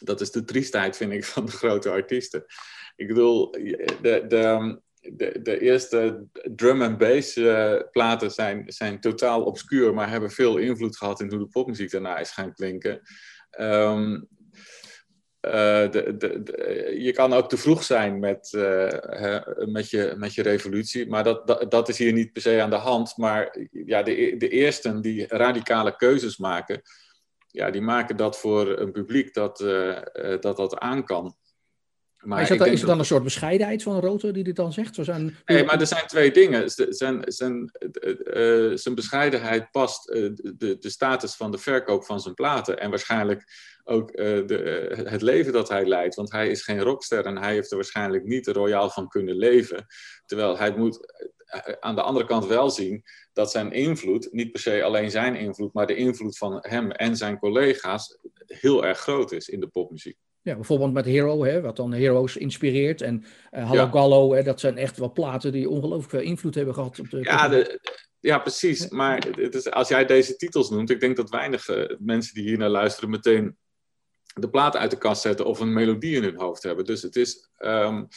Dat 0.00 0.20
is 0.20 0.30
de 0.30 0.44
triestheid, 0.44 0.96
vind 0.96 1.12
ik, 1.12 1.24
van 1.34 1.46
de 1.46 1.52
grote 1.52 1.90
artiesten. 1.90 2.44
Ik 2.96 3.06
bedoel, 3.06 3.50
de, 3.50 4.00
de, 4.02 4.80
de, 5.00 5.42
de 5.42 5.58
eerste 5.58 6.26
drum 6.32 6.82
en 6.82 6.98
bass 6.98 7.36
uh, 7.36 7.80
platen 7.90 8.30
zijn, 8.30 8.72
zijn 8.72 9.00
totaal 9.00 9.42
obscuur, 9.44 9.94
maar 9.94 10.10
hebben 10.10 10.30
veel 10.30 10.56
invloed 10.56 10.96
gehad 10.96 11.20
in 11.20 11.30
hoe 11.30 11.38
de 11.38 11.48
popmuziek 11.48 11.90
daarna 11.90 12.18
is 12.18 12.30
gaan 12.30 12.54
klinken. 12.54 13.00
Um, 13.60 14.28
de, 15.42 16.14
de, 16.18 16.94
je 16.98 17.12
kan 17.12 17.32
ook 17.32 17.48
te 17.48 17.56
vroeg 17.56 17.82
zijn 17.82 18.18
met, 18.18 18.52
uh, 18.56 19.40
met, 19.66 19.90
je, 19.90 20.14
met 20.16 20.34
je 20.34 20.42
revolutie, 20.42 21.08
maar 21.08 21.24
dat, 21.24 21.46
dat, 21.46 21.70
dat, 21.70 21.88
is 21.88 21.98
hier 21.98 22.12
niet 22.12 22.32
per 22.32 22.42
se 22.42 22.62
aan 22.62 22.70
de 22.70 22.76
hand. 22.76 23.16
Maar 23.16 23.56
ja, 23.70 24.02
de, 24.02 24.34
de 24.38 24.48
eersten 24.48 25.00
die 25.00 25.26
radicale 25.28 25.96
keuzes 25.96 26.36
maken, 26.36 26.82
ja, 27.46 27.70
die 27.70 27.80
maken 27.80 28.16
dat 28.16 28.38
voor 28.38 28.78
een 28.78 28.92
publiek 28.92 29.34
dat 29.34 29.60
uh, 29.60 29.98
dat, 30.40 30.56
dat 30.56 30.78
aan 30.78 31.04
kan. 31.04 31.36
Maar 32.22 32.42
is, 32.42 32.48
dat, 32.48 32.66
is 32.66 32.80
er 32.80 32.86
dan 32.86 32.98
een 32.98 33.04
soort 33.04 33.22
bescheidenheid 33.22 33.82
van 33.82 34.00
Roter 34.00 34.32
die 34.32 34.44
dit 34.44 34.56
dan 34.56 34.72
zegt? 34.72 34.94
Zo 34.94 35.02
zijn... 35.02 35.36
Nee, 35.44 35.64
maar 35.64 35.80
er 35.80 35.86
zijn 35.86 36.06
twee 36.06 36.30
dingen. 36.30 36.70
Zijn, 36.70 37.22
zijn, 37.26 37.70
uh, 38.34 38.76
zijn 38.76 38.94
bescheidenheid 38.94 39.70
past 39.70 40.10
uh, 40.10 40.30
de, 40.34 40.76
de 40.78 40.90
status 40.90 41.34
van 41.34 41.50
de 41.50 41.58
verkoop 41.58 42.04
van 42.04 42.20
zijn 42.20 42.34
platen. 42.34 42.78
En 42.78 42.90
waarschijnlijk 42.90 43.44
ook 43.84 44.10
uh, 44.10 44.46
de, 44.46 45.04
het 45.08 45.22
leven 45.22 45.52
dat 45.52 45.68
hij 45.68 45.86
leidt. 45.86 46.14
Want 46.14 46.32
hij 46.32 46.48
is 46.48 46.62
geen 46.62 46.80
rockster 46.80 47.24
en 47.24 47.38
hij 47.38 47.52
heeft 47.52 47.70
er 47.70 47.76
waarschijnlijk 47.76 48.24
niet 48.24 48.46
royaal 48.46 48.90
van 48.90 49.08
kunnen 49.08 49.36
leven. 49.36 49.86
Terwijl 50.26 50.58
hij 50.58 50.76
moet 50.76 51.00
aan 51.80 51.94
de 51.94 52.02
andere 52.02 52.26
kant 52.26 52.46
wel 52.46 52.70
zien 52.70 53.02
dat 53.32 53.50
zijn 53.50 53.72
invloed, 53.72 54.28
niet 54.32 54.52
per 54.52 54.60
se 54.60 54.82
alleen 54.82 55.10
zijn 55.10 55.34
invloed, 55.36 55.72
maar 55.72 55.86
de 55.86 55.94
invloed 55.94 56.38
van 56.38 56.58
hem 56.60 56.90
en 56.90 57.16
zijn 57.16 57.38
collega's 57.38 58.18
heel 58.46 58.84
erg 58.84 58.98
groot 58.98 59.32
is 59.32 59.48
in 59.48 59.60
de 59.60 59.66
popmuziek. 59.66 60.16
Ja, 60.42 60.54
bijvoorbeeld 60.54 60.92
met 60.92 61.04
Hero, 61.04 61.44
hè, 61.44 61.60
wat 61.60 61.76
dan 61.76 61.92
Heroes 61.92 62.36
inspireert. 62.36 63.00
En 63.00 63.24
uh, 63.50 63.68
Hallo 63.68 63.86
Gallo, 63.86 64.32
hè, 64.32 64.42
dat 64.42 64.60
zijn 64.60 64.76
echt 64.76 64.98
wel 64.98 65.12
platen 65.12 65.52
die 65.52 65.68
ongelooflijk 65.68 66.10
veel 66.10 66.20
invloed 66.20 66.54
hebben 66.54 66.74
gehad 66.74 66.98
op 66.98 67.10
de... 67.10 67.18
Ja, 67.22 67.48
de, 67.48 67.80
ja 68.20 68.38
precies. 68.38 68.88
Maar 68.88 69.26
het 69.36 69.54
is, 69.54 69.70
als 69.70 69.88
jij 69.88 70.04
deze 70.04 70.36
titels 70.36 70.70
noemt, 70.70 70.90
ik 70.90 71.00
denk 71.00 71.16
dat 71.16 71.30
weinig 71.30 71.68
uh, 71.68 71.84
mensen 71.98 72.34
die 72.34 72.44
hier 72.44 72.58
naar 72.58 72.68
luisteren 72.68 73.10
meteen 73.10 73.56
de 74.34 74.50
plaat 74.50 74.76
uit 74.76 74.90
de 74.90 74.98
kast 74.98 75.22
zetten 75.22 75.46
of 75.46 75.60
een 75.60 75.72
melodie 75.72 76.16
in 76.16 76.22
hun 76.22 76.40
hoofd 76.40 76.62
hebben. 76.62 76.84
Dus 76.84 77.02
het 77.02 77.16
is... 77.16 77.50
Um, 77.58 78.08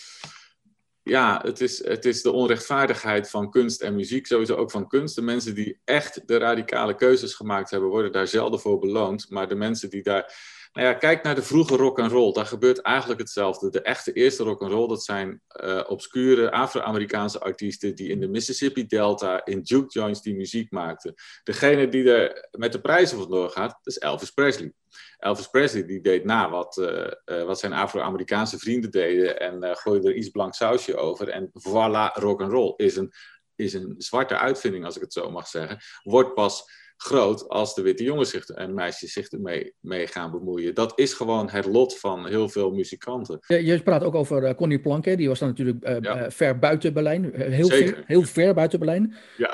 ja, 1.03 1.41
het 1.43 1.61
is, 1.61 1.86
het 1.86 2.05
is 2.05 2.22
de 2.22 2.32
onrechtvaardigheid 2.32 3.30
van 3.30 3.49
kunst 3.49 3.82
en 3.82 3.95
muziek, 3.95 4.28
sowieso 4.28 4.55
ook 4.55 4.72
van 4.72 4.88
kunst. 4.88 5.16
De 5.16 5.22
mensen 5.22 5.55
die 5.55 5.80
echt 5.84 6.28
de 6.28 6.38
radicale 6.38 6.95
keuzes 6.95 7.34
gemaakt 7.34 7.70
hebben, 7.70 7.89
worden 7.89 8.11
daar 8.11 8.28
zelden 8.28 8.59
voor 8.59 8.80
beloond. 8.80 9.30
Maar 9.30 9.47
de 9.47 9.55
mensen 9.55 9.89
die 9.89 10.03
daar 10.03 10.34
nou 10.76 10.88
ja, 10.88 10.93
kijk 10.93 11.23
naar 11.23 11.36
de 11.36 11.43
vroege 11.43 11.76
rock 11.76 11.99
and 11.99 12.11
roll. 12.11 12.34
Daar 12.34 12.45
gebeurt 12.45 12.82
eigenlijk 12.82 13.19
hetzelfde. 13.19 13.69
De 13.69 13.82
echte 13.82 14.13
eerste 14.13 14.43
rock 14.43 14.61
and 14.61 14.71
roll, 14.71 14.88
dat 14.88 15.03
zijn 15.03 15.41
uh, 15.63 15.82
obscure 15.88 16.51
Afro-Amerikaanse 16.51 17.39
artiesten 17.39 17.95
die 17.95 18.09
in 18.09 18.19
de 18.19 18.28
Mississippi 18.28 18.86
Delta 18.86 19.45
in 19.45 19.59
juke 19.61 19.91
joints 19.91 20.21
die 20.21 20.36
muziek 20.36 20.71
maakten. 20.71 21.13
Degene 21.43 21.89
die 21.89 22.11
er 22.11 22.47
met 22.51 22.71
de 22.71 22.82
prijzen 22.82 23.17
vandoor 23.17 23.49
gaat, 23.49 23.80
is 23.84 23.97
Elvis 23.97 24.32
Presley. 24.32 24.73
Elvis 25.17 25.47
Presley 25.47 25.86
die 25.86 26.01
deed 26.01 26.23
na 26.23 26.49
wat, 26.49 26.78
uh, 26.78 27.07
uh, 27.26 27.43
wat 27.43 27.59
zijn 27.59 27.73
Afro-Amerikaanse 27.73 28.57
vrienden 28.57 28.91
deden 28.91 29.39
en 29.39 29.78
gooide 29.78 30.07
er 30.07 30.15
iets 30.15 30.30
blank 30.30 30.53
sausje 30.53 30.95
over. 30.95 31.30
En 31.30 31.51
voilà, 31.69 32.13
rock 32.13 32.41
and 32.41 32.51
roll 32.51 32.73
is 32.76 32.95
een, 32.95 33.11
is 33.55 33.73
een 33.73 33.95
zwarte 33.97 34.38
uitvinding, 34.38 34.86
als 34.86 34.95
ik 34.95 35.01
het 35.01 35.13
zo 35.13 35.32
mag 35.32 35.47
zeggen. 35.47 35.78
Wordt 36.03 36.34
pas 36.34 36.63
groot 36.98 37.50
als 37.50 37.76
de 37.76 37.82
witte 37.82 38.04
jongens 38.04 38.30
zich 38.30 38.48
en 38.48 38.74
meisjes 38.74 39.14
zich 39.14 39.30
ermee 39.30 39.74
mee 39.80 40.08
gaan 40.08 40.32
bemoeien. 40.32 40.76
Dat 40.76 41.00
is 41.00 41.14
gewoon 41.14 41.50
het 41.50 41.66
lot 41.66 42.00
van 42.00 42.28
heel 42.28 42.50
veel 42.50 42.72
muzikanten. 42.72 43.39
Je, 43.48 43.82
praat 43.84 44.04
ook 44.04 44.16
over 44.16 44.43
uh, 44.43 44.54
Connie 44.54 44.80
Plank, 44.80 45.06
hè? 45.06 45.16
die 45.16 45.28
was 45.28 45.39
dan 45.39 45.48
natuurlijk 45.48 46.06
uh, 46.06 46.24
ver 46.28 46.60
buiten 46.60 46.93
Berlijn. 46.93 47.34
Heel, 47.34 47.68
ver, 47.68 48.04
heel 48.06 48.22
ver 48.22 48.54
buiten 48.54 48.80
Berlijn. 48.80 49.16
Ja. 49.38 49.54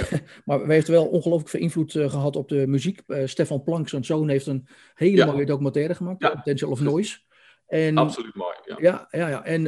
maar 0.44 0.66
we 0.66 0.72
heeft 0.72 0.88
wel 0.88 1.06
ongelooflijk 1.06 1.50
veel 1.50 1.60
invloed 1.60 1.92
gehad 1.92 2.36
op 2.36 2.48
de 2.48 2.66
muziek. 2.66 3.00
Stefan 3.24 3.62
Plank, 3.62 3.88
zijn 3.88 4.04
zoon, 4.04 4.28
heeft 4.28 4.46
een 4.46 4.68
hele 4.94 5.26
mooie 5.26 5.46
documentaire 5.46 5.94
gemaakt. 5.94 6.18
Potential 6.18 6.70
of 6.70 6.80
Noise. 6.80 7.18
En, 7.66 7.96
Absoluut 7.98 8.34
mooi. 8.34 8.54
Ja, 8.64 8.76
ja, 8.80 9.08
ja, 9.10 9.28
ja. 9.28 9.44
En 9.44 9.64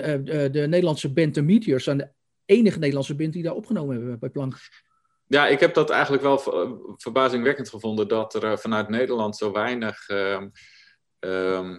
de 0.53 0.66
Nederlandse 0.68 1.12
band 1.12 1.35
The 1.35 1.43
Meteors 1.43 1.85
zijn 1.85 1.99
de 1.99 2.11
enige 2.45 2.79
Nederlandse 2.79 3.14
band 3.14 3.33
die 3.33 3.43
daar 3.43 3.55
opgenomen 3.55 3.97
hebben 3.97 4.18
bij 4.18 4.29
Plank. 4.29 4.59
Ja, 5.31 5.47
ik 5.47 5.61
heb 5.61 5.74
dat 5.74 5.91
eigenlijk 5.91 6.22
wel 6.22 6.39
verbazingwekkend 6.97 7.68
gevonden 7.68 8.09
dat 8.09 8.35
er 8.35 8.45
eh, 8.45 8.57
vanuit 8.57 8.89
Nederland 8.89 9.37
zo 9.37 9.53
weinig. 9.53 10.09
Uh, 10.09 10.41
uh, 11.20 11.76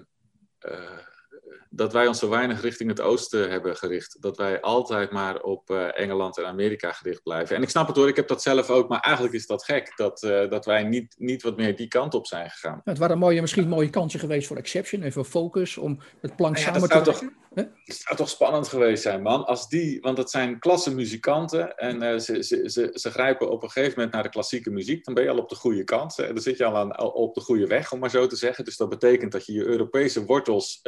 dat 1.73 1.93
wij 1.93 2.07
ons 2.07 2.19
zo 2.19 2.29
weinig 2.29 2.61
richting 2.61 2.89
het 2.89 3.01
oosten 3.01 3.49
hebben 3.49 3.75
gericht. 3.75 4.17
Dat 4.21 4.37
wij 4.37 4.61
altijd 4.61 5.11
maar 5.11 5.41
op 5.41 5.69
uh, 5.69 5.99
Engeland 5.99 6.37
en 6.37 6.45
Amerika 6.45 6.91
gericht 6.91 7.23
blijven. 7.23 7.55
En 7.55 7.61
ik 7.61 7.69
snap 7.69 7.87
het 7.87 7.95
hoor, 7.95 8.07
ik 8.07 8.15
heb 8.15 8.27
dat 8.27 8.41
zelf 8.41 8.69
ook, 8.69 8.89
maar 8.89 8.99
eigenlijk 8.99 9.35
is 9.35 9.47
dat 9.47 9.63
gek 9.63 9.91
dat, 9.95 10.23
uh, 10.23 10.49
dat 10.49 10.65
wij 10.65 10.83
niet, 10.83 11.15
niet 11.17 11.43
wat 11.43 11.57
meer 11.57 11.75
die 11.75 11.87
kant 11.87 12.13
op 12.13 12.27
zijn 12.27 12.49
gegaan. 12.49 12.81
Ja, 12.83 12.91
het 12.91 12.97
waren 12.97 13.17
mooie, 13.17 13.41
misschien 13.41 13.67
mooie 13.67 13.89
kansen 13.89 14.19
geweest 14.19 14.47
voor 14.47 14.57
Exception 14.57 15.01
en 15.01 15.11
voor 15.11 15.25
Focus 15.25 15.77
om 15.77 15.99
het 16.21 16.35
plank 16.35 16.57
ja, 16.57 16.63
samen 16.63 16.89
te 16.89 17.01
toch, 17.01 17.21
Het 17.53 17.73
zou 17.85 18.17
toch 18.17 18.29
spannend 18.29 18.67
geweest 18.67 19.03
zijn, 19.03 19.21
man. 19.21 19.45
Als 19.45 19.67
die, 19.67 20.01
want 20.01 20.17
dat 20.17 20.31
zijn 20.31 20.59
klasse 20.59 20.95
muzikanten 20.95 21.75
en 21.77 22.03
uh, 22.03 22.19
ze, 22.19 22.43
ze, 22.43 22.69
ze, 22.69 22.89
ze, 22.93 23.11
grijpen 23.11 23.49
op 23.49 23.63
een 23.63 23.71
gegeven 23.71 23.93
moment 23.95 24.13
naar 24.13 24.23
de 24.23 24.29
klassieke 24.29 24.69
muziek. 24.69 25.05
Dan 25.05 25.13
ben 25.13 25.23
je 25.23 25.29
al 25.29 25.37
op 25.37 25.49
de 25.49 25.55
goede 25.55 25.83
kant. 25.83 26.19
En 26.19 26.33
dan 26.33 26.43
zit 26.43 26.57
je 26.57 26.65
al 26.65 26.75
aan, 26.75 26.99
op 26.99 27.33
de 27.33 27.41
goede 27.41 27.67
weg, 27.67 27.91
om 27.91 27.99
maar 27.99 28.09
zo 28.09 28.27
te 28.27 28.35
zeggen. 28.35 28.65
Dus 28.65 28.77
dat 28.77 28.89
betekent 28.89 29.31
dat 29.31 29.45
je 29.45 29.53
je 29.53 29.65
Europese 29.65 30.25
wortels 30.25 30.79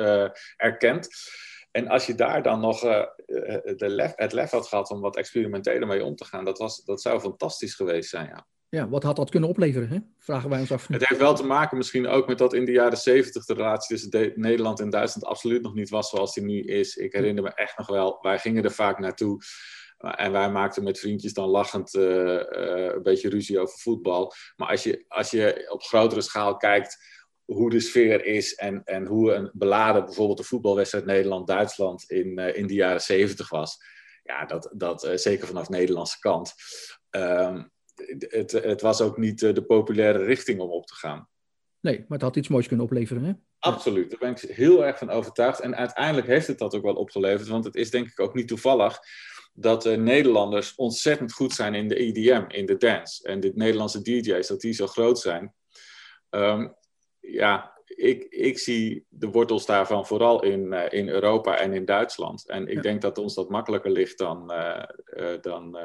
erkent. 0.58 1.10
En 1.72 1.88
als 1.88 2.06
je 2.06 2.16
daar 2.16 2.44
dan 2.44 2.60
nog 2.60 2.80
de 2.80 3.76
lef, 3.88 4.14
het 4.16 4.34
lef 4.34 4.52
had 4.52 4.68
gehad 4.68 4.90
om 4.90 5.02
wat 5.02 5.16
experimenteler 5.16 5.88
mee 5.88 6.04
om 6.04 6.16
te 6.16 6.26
gaan, 6.26 6.46
dat, 6.46 6.58
was, 6.58 6.84
dat 6.84 7.02
zou 7.02 7.20
fantastisch 7.20 7.76
geweest 7.76 8.10
zijn, 8.10 8.28
ja. 8.28 8.48
Ja, 8.74 8.90
wat 8.90 9.04
had 9.04 9.16
dat 9.16 9.30
kunnen 9.30 9.50
opleveren? 9.50 9.90
Hè? 9.90 9.98
Vragen 10.20 10.50
wij 10.50 10.60
ons 10.60 10.72
af. 10.72 10.88
Het 10.88 11.08
heeft 11.08 11.20
wel 11.20 11.36
te 11.36 11.46
maken 11.46 11.78
misschien 11.78 12.08
ook 12.08 12.28
met 12.28 12.38
dat 12.38 12.54
in 12.54 12.66
de 12.66 12.72
jaren 12.72 12.98
zeventig 12.98 13.46
de 13.46 13.54
relatie 13.54 13.96
tussen 13.96 14.32
Nederland 14.36 14.80
en 14.80 14.90
Duitsland 14.90 15.28
absoluut 15.28 15.62
nog 15.62 15.74
niet 15.74 15.90
was 15.90 16.10
zoals 16.10 16.34
die 16.34 16.44
nu 16.44 16.62
is. 16.62 16.96
Ik 16.96 17.14
herinner 17.14 17.44
me 17.44 17.54
echt 17.54 17.78
nog 17.78 17.88
wel, 17.88 18.18
wij 18.22 18.40
gingen 18.40 18.64
er 18.64 18.72
vaak 18.72 19.00
naartoe. 19.00 19.42
En 19.98 20.32
wij 20.32 20.52
maakten 20.52 20.84
met 20.84 21.00
vriendjes 21.00 21.34
dan 21.34 21.50
lachend 21.50 21.94
uh, 21.94 22.04
uh, 22.04 22.94
een 22.94 23.04
beetje 23.04 23.30
ruzie 23.30 23.60
over 23.60 23.78
voetbal. 23.80 24.34
Maar 24.56 24.68
als 24.68 24.84
je, 24.84 25.06
als 25.08 25.32
je 25.32 25.68
op 25.70 25.84
grotere 25.84 26.22
schaal 26.22 26.58
kijkt 26.58 26.98
hoe 27.46 27.70
de 27.70 27.80
sfeer 27.80 28.26
is 28.26 28.56
en, 28.56 28.84
en 28.84 29.06
hoe 29.06 29.34
een 29.34 29.50
beladen 29.54 30.06
bijvoorbeeld 30.06 30.38
de 30.38 30.44
voetbalwedstrijd 30.44 31.06
Nederland-Duitsland 31.06 32.04
in, 32.12 32.38
in 32.38 32.68
de 32.68 32.74
jaren 32.74 33.02
zeventig 33.02 33.50
was. 33.50 33.78
Ja, 34.24 34.46
dat, 34.46 34.70
dat 34.74 35.12
zeker 35.16 35.48
vanaf 35.48 35.68
de 35.68 35.78
Nederlandse 35.78 36.20
kant. 36.20 36.54
Um, 37.10 37.72
het, 38.18 38.52
het 38.52 38.82
was 38.82 39.02
ook 39.02 39.18
niet 39.18 39.40
de 39.40 39.64
populaire 39.64 40.24
richting 40.24 40.60
om 40.60 40.70
op 40.70 40.86
te 40.86 40.96
gaan. 40.96 41.28
Nee, 41.80 41.98
maar 41.98 42.18
het 42.18 42.22
had 42.22 42.36
iets 42.36 42.48
moois 42.48 42.68
kunnen 42.68 42.86
opleveren, 42.86 43.24
hè? 43.24 43.34
Absoluut, 43.60 44.10
daar 44.10 44.20
ben 44.20 44.32
ik 44.32 44.56
heel 44.56 44.86
erg 44.86 44.98
van 44.98 45.10
overtuigd. 45.10 45.60
En 45.60 45.76
uiteindelijk 45.76 46.28
heeft 46.28 46.48
het 46.48 46.58
dat 46.58 46.76
ook 46.76 46.84
wel 46.84 46.96
opgeleverd, 46.96 47.48
want 47.48 47.66
het 47.66 47.76
is 47.76 47.90
denk 47.90 48.08
ik 48.08 48.20
ook 48.20 48.34
niet 48.34 48.48
toevallig 48.48 49.00
dat 49.54 49.82
de 49.82 49.98
Nederlanders 49.98 50.76
ontzettend 50.76 51.34
goed 51.34 51.54
zijn 51.54 51.74
in 51.74 51.88
de 51.88 51.96
EDM, 51.96 52.46
in 52.48 52.66
de 52.66 52.78
dance. 52.78 53.28
En 53.28 53.40
de 53.40 53.52
Nederlandse 53.56 54.02
DJ's, 54.02 54.48
dat 54.48 54.62
die 54.62 54.74
zo 54.74 54.88
groot 54.88 55.20
zijn. 55.20 55.54
Um, 56.30 56.76
ja, 57.20 57.74
ik, 57.86 58.24
ik 58.24 58.58
zie 58.60 59.06
de 59.10 59.28
wortels 59.28 59.66
daarvan 59.66 60.06
vooral 60.06 60.44
in, 60.44 60.74
uh, 60.74 60.84
in 60.90 61.10
Europa 61.10 61.58
en 61.58 61.74
in 61.74 61.86
Duitsland. 61.86 62.50
En 62.50 62.68
ik 62.68 62.76
ja. 62.76 62.82
denk 62.82 63.02
dat 63.02 63.18
ons 63.18 63.36
dat 63.36 63.50
makkelijker 63.50 63.92
ligt 63.92 64.18
dan, 64.18 64.52
uh, 64.54 64.84
uh, 65.06 65.42
dan 65.42 65.78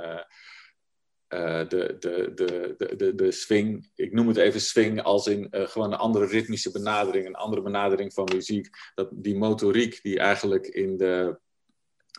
de, 1.29 1.97
de, 1.99 2.33
de, 2.35 2.95
de, 2.97 3.14
de, 3.14 3.33
swing. 3.33 3.91
Ik 3.95 4.12
noem 4.12 4.29
het 4.29 4.37
even 4.37 4.61
swing 4.61 5.03
als 5.03 5.26
in 5.26 5.49
gewoon 5.51 5.93
een 5.93 5.99
andere 5.99 6.26
ritmische 6.26 6.70
benadering, 6.70 7.26
een 7.26 7.35
andere 7.35 7.62
benadering 7.62 8.12
van 8.12 8.29
muziek. 8.35 8.68
Dat, 8.95 9.09
die 9.12 9.37
motoriek 9.37 10.03
die 10.03 10.18
eigenlijk 10.18 10.66
in 10.66 10.97
de 10.97 11.39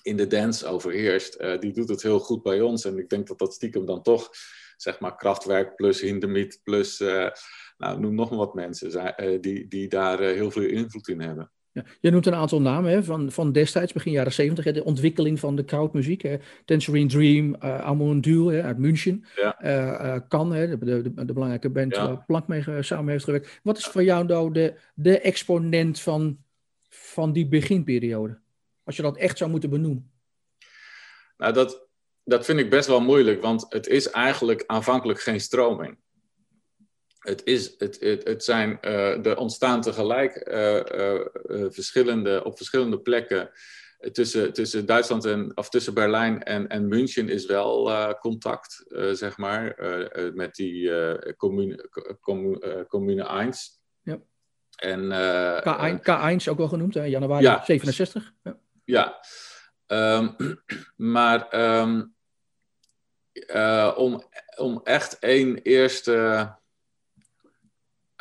in 0.02 0.18
de 0.18 0.28
dance 0.28 0.68
overheerst, 0.68 1.42
uh, 1.42 1.60
die 1.60 1.72
doet 1.72 1.90
het 1.90 2.02
heel 2.02 2.20
goed 2.20 2.44
bij 2.44 2.62
ons. 2.62 2.86
En 2.86 2.98
ik 2.98 3.10
denk 3.10 3.28
dat 3.28 3.40
dat 3.40 3.54
stiekem 3.54 3.86
dan 3.86 4.02
toch, 4.02 4.30
zeg 4.78 5.00
maar, 5.00 5.16
Kraftwerk 5.16 5.76
plus 5.76 6.02
Hindemith 6.02 6.60
plus, 6.64 7.00
uh, 7.00 7.30
nou, 7.78 8.00
noem 8.00 8.16
nog 8.16 8.30
wat 8.30 8.54
mensen 8.54 9.16
uh, 9.18 9.42
die, 9.42 9.68
die 9.68 9.88
daar 9.88 10.20
heel 10.20 10.52
veel 10.52 10.64
invloed 10.64 11.08
in 11.08 11.22
hebben. 11.22 11.52
Ja, 11.72 11.84
je 12.00 12.12
noemt 12.12 12.26
een 12.26 12.36
aantal 12.36 12.62
namen 12.62 12.92
hè, 12.92 13.04
van, 13.04 13.32
van 13.32 13.52
destijds, 13.52 13.94
begin 13.94 14.12
jaren 14.12 14.32
70, 14.32 14.66
hè, 14.66 14.72
de 14.72 14.84
ontwikkeling 14.84 15.40
van 15.40 15.56
de 15.56 15.66
crowdmuziek. 15.66 16.22
Hè, 16.22 16.38
Tangerine 16.66 17.10
Dream, 17.10 17.56
uh, 17.64 17.82
Amon 17.82 18.22
Duel 18.22 18.62
uit 18.62 18.78
München. 18.78 19.26
Ja. 19.36 19.64
Uh, 19.64 20.20
Kan, 20.28 20.54
hè, 20.54 20.68
de, 20.68 20.86
de, 20.86 21.26
de, 21.26 21.34
belangrijke 21.34 21.70
band 21.70 21.96
ja. 21.96 22.08
waar 22.08 22.24
Plank 22.26 22.48
mee 22.48 22.64
samen 22.84 23.12
heeft 23.12 23.24
gewerkt. 23.24 23.60
Wat 23.64 23.78
is 23.78 23.86
voor 23.86 24.04
jou 24.04 24.26
nou 24.26 24.54
de, 24.54 24.74
de 24.94 25.20
exponent 25.20 26.00
van, 26.00 26.38
van 26.90 27.32
die 27.32 27.48
beginperiode? 27.48 28.40
Als 28.84 28.96
je 28.96 29.02
dat 29.02 29.18
echt 29.18 29.38
zou 29.38 29.50
moeten 29.50 29.70
benoemen. 29.70 30.12
Nou, 31.38 31.54
dat, 31.54 31.88
dat 32.24 32.46
vind 32.46 32.60
ik 32.60 32.70
best 32.70 32.88
wel 32.88 33.02
moeilijk, 33.02 33.42
want 33.42 33.66
het 33.70 33.88
is 33.88 34.10
eigenlijk 34.10 34.64
aanvankelijk 34.68 35.20
geen 35.20 35.40
stroming. 35.40 35.98
Het, 37.20 37.44
is, 37.44 37.76
het, 37.78 38.00
het, 38.00 38.28
het 38.28 38.44
zijn, 38.44 38.78
uh, 38.82 39.26
er 39.26 39.38
ontstaan 39.38 39.82
tegelijk 39.82 40.50
uh, 40.52 40.76
uh, 40.76 41.66
verschillende, 41.70 42.44
op 42.44 42.58
verschillende 42.58 43.00
plekken 43.00 43.50
tussen, 44.12 44.54
tussen 44.54 44.86
Duitsland 44.86 45.26
en, 45.26 45.52
of 45.58 45.70
tussen 45.70 45.94
Berlijn 45.94 46.44
en, 46.44 46.68
en 46.68 46.88
München 46.88 47.30
is 47.30 47.46
wel 47.46 47.92
contact, 48.20 48.86
zeg 49.12 49.38
maar, 49.38 49.76
met 50.34 50.56
die 50.56 50.92
commune, 51.36 51.90
commune, 52.22 52.86
commune 52.88 53.24
1. 53.24 53.54
Ja. 54.02 54.20
En, 54.76 55.12
K1, 55.62 56.02
K1 56.02 56.50
ook 56.50 56.58
wel 56.58 56.68
genoemd, 56.68 56.94
hè? 56.94 57.04
januari 57.04 57.44
ja, 57.44 57.64
67. 57.66 58.34
Ja. 58.44 58.60
Ja, 58.90 59.20
um, 59.88 60.36
maar 61.14 61.62
um, 61.80 62.16
uh, 63.34 63.94
om, 63.96 64.24
om 64.58 64.82
echt 64.84 65.20
één 65.20 65.58
eerste, 65.62 66.56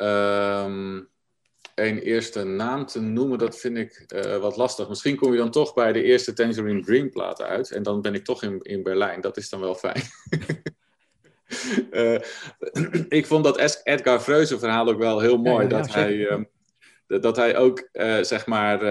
um, 0.01 1.09
één 1.75 1.99
eerste 1.99 2.43
naam 2.43 2.85
te 2.85 3.01
noemen, 3.01 3.37
dat 3.37 3.59
vind 3.59 3.77
ik 3.77 4.05
uh, 4.15 4.37
wat 4.37 4.57
lastig. 4.57 4.89
Misschien 4.89 5.15
kom 5.15 5.31
je 5.31 5.37
dan 5.37 5.51
toch 5.51 5.73
bij 5.73 5.93
de 5.93 6.03
eerste 6.03 6.33
Tangerine 6.33 6.81
Dream 6.81 7.09
platen 7.09 7.45
uit. 7.45 7.71
En 7.71 7.83
dan 7.83 8.01
ben 8.01 8.13
ik 8.13 8.23
toch 8.23 8.43
in, 8.43 8.59
in 8.61 8.83
Berlijn. 8.83 9.21
Dat 9.21 9.37
is 9.37 9.49
dan 9.49 9.59
wel 9.59 9.75
fijn. 9.75 10.01
uh, 11.91 12.19
ik 13.19 13.25
vond 13.25 13.43
dat 13.43 13.81
Edgar 13.83 14.19
Freuze 14.19 14.59
verhaal 14.59 14.87
ook 14.87 14.99
wel 14.99 15.19
heel 15.19 15.37
mooi. 15.37 15.67
Ja, 15.67 15.77
ja, 15.77 15.77
dat, 15.77 15.93
hij, 15.93 16.47
dat 17.07 17.35
hij 17.35 17.57
ook, 17.57 17.89
zeg 18.21 18.45
maar 18.45 18.81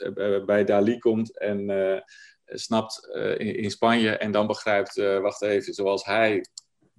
eh, 0.00 0.44
bij 0.44 0.64
Dali 0.64 0.98
komt 0.98 1.38
en 1.38 1.70
eh, 1.70 2.00
snapt 2.44 3.08
eh, 3.14 3.38
in, 3.38 3.56
in, 3.56 3.70
Spanje 3.70 4.16
en 4.16 4.30
dan 4.30 4.46
begrijpt, 4.46 4.94
wacht 5.20 5.42
even, 5.42 5.74
zoals 5.74 6.04
hij, 6.04 6.44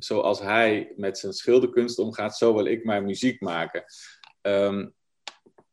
zoals 0.04 0.40
hij 0.40 0.94
met 0.96 1.18
zijn 1.18 1.34
schilderkunst 1.34 2.00
omgaat, 2.00 2.38
zo 2.38 2.54
wil 2.54 2.66
ik 2.66 2.84
mijn 2.84 3.06
muziek 3.06 3.42
maken. 3.42 3.84
Um, 4.42 4.94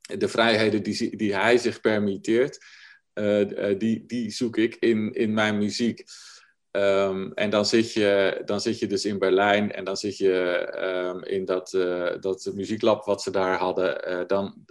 de 0.00 0.28
vrijheden 0.28 0.82
die, 0.82 1.16
die 1.16 1.34
hij 1.34 1.58
zich 1.58 1.80
permitteert, 1.80 2.58
die, 3.78 4.06
die 4.06 4.30
zoek 4.30 4.56
ik 4.56 4.76
in, 4.78 5.12
in 5.12 5.32
mijn 5.32 5.58
muziek. 5.58 6.04
Um, 6.70 7.32
en 7.34 7.50
dan 7.50 7.66
zit, 7.66 7.92
je, 7.92 8.42
dan 8.44 8.60
zit 8.60 8.78
je 8.78 8.86
dus 8.86 9.04
in 9.04 9.18
Berlijn 9.18 9.72
en 9.72 9.84
dan 9.84 9.96
zit 9.96 10.16
je 10.16 10.68
um, 11.14 11.24
in 11.24 11.44
dat, 11.44 11.72
uh, 11.72 12.12
dat 12.20 12.50
muzieklab 12.54 13.04
wat 13.04 13.22
ze 13.22 13.30
daar 13.30 13.58
hadden. 13.58 14.26
Dan, 14.26 14.64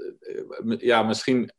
ja, 0.78 1.03
misschien 1.03 1.51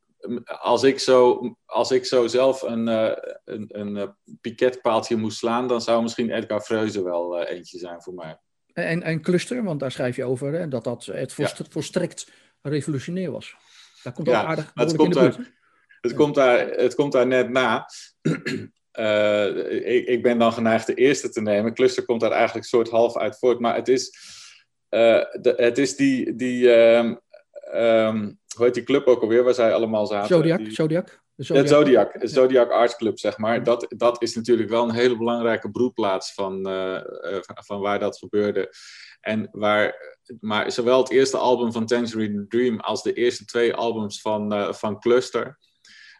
als 0.44 0.82
ik 0.82 0.98
zo, 0.98 1.40
als 1.64 1.90
ik 1.90 2.04
zo 2.04 2.26
zelf 2.26 2.62
een, 2.62 2.86
uh, 2.86 3.12
een, 3.44 3.66
een 3.68 3.96
uh, 3.96 4.08
piketpaaltje 4.40 5.16
moest 5.16 5.38
slaan, 5.38 5.68
dan 5.68 5.80
zou 5.80 6.02
misschien 6.02 6.30
Edgar 6.30 6.60
Freuze 6.60 7.02
wel 7.02 7.42
uh, 7.42 7.50
eentje 7.50 7.78
zijn 7.78 8.02
voor 8.02 8.14
mij. 8.14 8.38
En, 8.72 9.02
en 9.02 9.20
cluster, 9.20 9.62
want 9.64 9.80
daar 9.80 9.90
schrijf 9.90 10.16
je 10.16 10.24
over, 10.24 10.52
hè, 10.52 10.68
dat 10.68 10.84
dat 10.84 11.06
het 11.06 11.32
volst, 11.32 11.58
ja. 11.58 11.64
volstrekt 11.70 12.32
revolutionair 12.62 13.30
was. 13.30 13.56
Daar 14.02 14.12
komt 14.12 14.28
ook 14.28 14.34
ja, 14.34 14.44
aardig 14.44 14.70
het 14.74 14.96
komt, 14.96 15.14
daar, 15.14 15.24
het, 15.24 16.10
ja. 16.10 16.16
komt 16.16 16.34
daar, 16.34 16.68
het 16.68 16.94
komt 16.94 17.12
daar 17.12 17.26
net 17.26 17.50
na. 17.50 17.86
ik, 19.84 20.06
ik, 20.06 20.22
ben 20.22 20.38
dan 20.38 20.52
geneigd 20.52 20.86
de 20.86 20.94
eerste 20.94 21.28
te 21.28 21.40
nemen. 21.40 21.74
Cluster 21.74 22.04
komt 22.04 22.20
daar 22.20 22.30
eigenlijk 22.30 22.66
soort 22.66 22.90
half 22.90 23.16
uit 23.16 23.38
voort. 23.38 23.58
Maar 23.58 23.74
het 23.74 23.88
is, 23.88 24.10
de, 24.88 25.54
het 25.56 25.78
is 25.78 25.96
die, 25.96 26.34
die 26.34 26.70
um, 26.70 27.20
um, 27.74 28.38
hoe 28.58 28.66
heet 28.66 28.74
die 28.74 28.84
club 28.84 29.06
ook 29.06 29.22
alweer, 29.22 29.44
waar 29.44 29.54
zij 29.54 29.74
allemaal 29.74 30.06
zaten? 30.06 30.28
Zodiac, 30.28 30.58
die... 30.58 30.70
Zodiac. 30.70 31.20
De 31.34 31.44
Zodiac, 31.44 32.12
Zodiac, 32.20 32.70
Arts 32.70 32.96
Club, 32.96 33.18
zeg 33.18 33.38
maar. 33.38 33.62
Dat, 33.62 33.86
dat 33.96 34.22
is 34.22 34.34
natuurlijk 34.34 34.68
wel 34.68 34.82
een 34.82 34.94
hele 34.94 35.16
belangrijke 35.16 35.70
broedplaats 35.70 36.34
van, 36.34 36.68
uh, 36.68 37.00
van 37.44 37.80
waar 37.80 37.98
dat 37.98 38.18
gebeurde. 38.18 38.74
En 39.20 39.48
waar, 39.52 40.16
maar 40.40 40.72
zowel 40.72 40.98
het 40.98 41.10
eerste 41.10 41.36
album 41.36 41.72
van 41.72 41.86
Tangerine 41.86 42.46
Dream 42.46 42.80
als 42.80 43.02
de 43.02 43.12
eerste 43.12 43.44
twee 43.44 43.74
albums 43.74 44.20
van, 44.20 44.54
uh, 44.54 44.72
van 44.72 45.00
Cluster, 45.00 45.58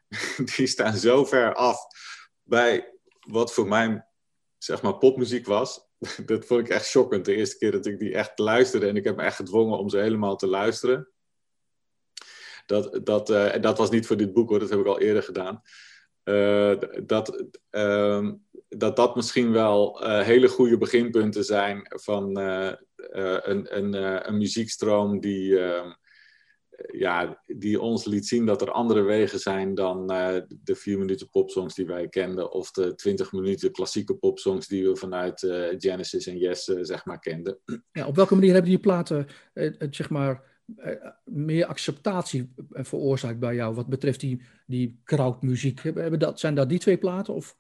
die 0.57 0.67
staan 0.67 0.97
zo 0.97 1.25
ver 1.25 1.55
af 1.55 1.79
bij 2.43 2.95
wat 3.21 3.53
voor 3.53 3.69
mij, 3.69 4.07
zeg 4.59 4.83
maar, 4.83 4.99
popmuziek 4.99 5.47
was. 5.47 5.87
dat 6.27 6.45
vond 6.45 6.61
ik 6.61 6.69
echt 6.69 6.87
shockend 6.87 7.25
de 7.25 7.35
eerste 7.35 7.59
keer 7.59 7.73
dat 7.73 7.87
ik 7.87 7.99
die 7.99 8.15
echt 8.15 8.39
luisterde. 8.39 8.87
En 8.87 8.97
ik 8.97 9.05
heb 9.05 9.17
me 9.17 9.23
echt 9.23 9.37
gedwongen 9.37 9.79
om 9.79 9.89
ze 9.89 9.99
helemaal 9.99 10.37
te 10.37 10.47
luisteren. 10.47 11.09
Dat, 12.69 13.01
dat, 13.05 13.31
en 13.31 13.61
dat 13.61 13.79
was 13.79 13.91
niet 13.91 14.07
voor 14.07 14.17
dit 14.17 14.33
boek 14.33 14.49
hoor, 14.49 14.59
dat 14.59 14.71
heb 14.71 14.79
ik 14.79 14.87
al 14.87 15.01
eerder 15.01 15.23
gedaan. 15.23 15.63
Uh, 16.25 16.79
dat, 17.07 17.45
uh, 17.71 18.31
dat 18.69 18.97
dat 18.97 19.17
misschien 19.17 19.53
wel 19.53 20.05
uh, 20.05 20.21
hele 20.21 20.49
goede 20.49 20.79
beginpunten 20.79 21.45
zijn 21.45 21.87
van 21.89 22.37
een, 22.37 23.77
een, 23.77 23.95
een 24.29 24.39
muziekstroom 24.39 25.21
die, 25.21 25.59
ehm, 25.59 25.91
ja, 26.93 27.43
die 27.47 27.81
ons 27.81 28.05
liet 28.05 28.27
zien 28.27 28.47
dat 28.47 28.63
er 28.63 28.71
andere 28.71 29.03
wegen 29.03 29.39
zijn 29.39 29.75
dan 29.75 30.07
de 30.49 30.75
vier 30.75 30.99
minuten 30.99 31.29
popsongs 31.29 31.75
die 31.75 31.87
wij 31.87 32.09
kenden 32.09 32.53
of 32.53 32.71
de 32.71 32.95
twintig 32.95 33.33
minuten 33.33 33.73
klassieke 33.73 34.15
popsongs 34.15 34.67
die 34.67 34.89
we 34.89 34.97
vanuit 34.97 35.41
Genesis 35.79 36.27
en 36.27 36.39
Yes 36.39 36.65
zeg 36.65 37.05
maar 37.05 37.19
kenden. 37.19 37.59
Ja, 37.93 38.07
op 38.07 38.17
welke 38.17 38.35
manier 38.35 38.53
hebben 38.53 38.71
die 38.71 38.81
platen 38.81 39.27
zeg 39.91 40.11
maar 40.11 40.31
eh, 40.31 40.41
meer 41.25 41.67
acceptatie 41.67 42.55
veroorzaakt 42.71 43.39
bij 43.39 43.55
jou 43.55 43.75
wat 43.75 43.87
betreft 43.87 44.21
die, 44.21 44.43
die 44.67 45.01
crowdmuziek? 45.05 45.83
Hebben 45.83 46.19
dat, 46.19 46.41
zijn 46.41 46.55
dat 46.55 46.69
die 46.69 46.79
twee 46.79 46.99
platen 46.99 47.35
of 47.35 47.57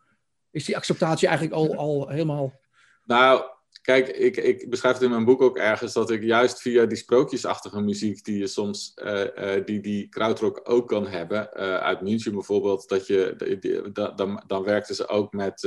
is 0.51 0.65
die 0.65 0.77
acceptatie 0.77 1.29
eigenlijk 1.29 1.57
al, 1.57 1.77
al 1.77 2.09
helemaal... 2.09 2.61
Nou, 3.05 3.43
kijk, 3.83 4.09
ik, 4.09 4.37
ik 4.37 4.71
beschrijf 4.71 4.95
het 4.95 5.03
in 5.03 5.11
mijn 5.11 5.25
boek 5.25 5.43
ook 5.43 5.59
ergens 5.59 5.93
dat 5.93 6.11
ik 6.11 6.23
juist 6.23 6.61
via 6.61 6.87
die 6.87 6.97
sprookjesachtige 6.97 7.81
muziek 7.81 8.25
die 8.25 8.39
je 8.39 8.47
soms, 8.47 8.93
uh, 9.05 9.65
die, 9.65 9.81
die 9.81 10.09
krautrock 10.09 10.61
ook 10.65 10.89
kan 10.89 11.07
hebben, 11.07 11.53
uit 11.81 12.01
München 12.01 12.33
bijvoorbeeld, 12.33 12.89
dat 12.89 13.07
je, 13.07 13.57
die, 13.61 13.93
dan, 13.93 14.43
dan 14.47 14.63
werkten 14.65 14.95
ze 14.95 15.09
ook 15.09 15.33
met, 15.33 15.61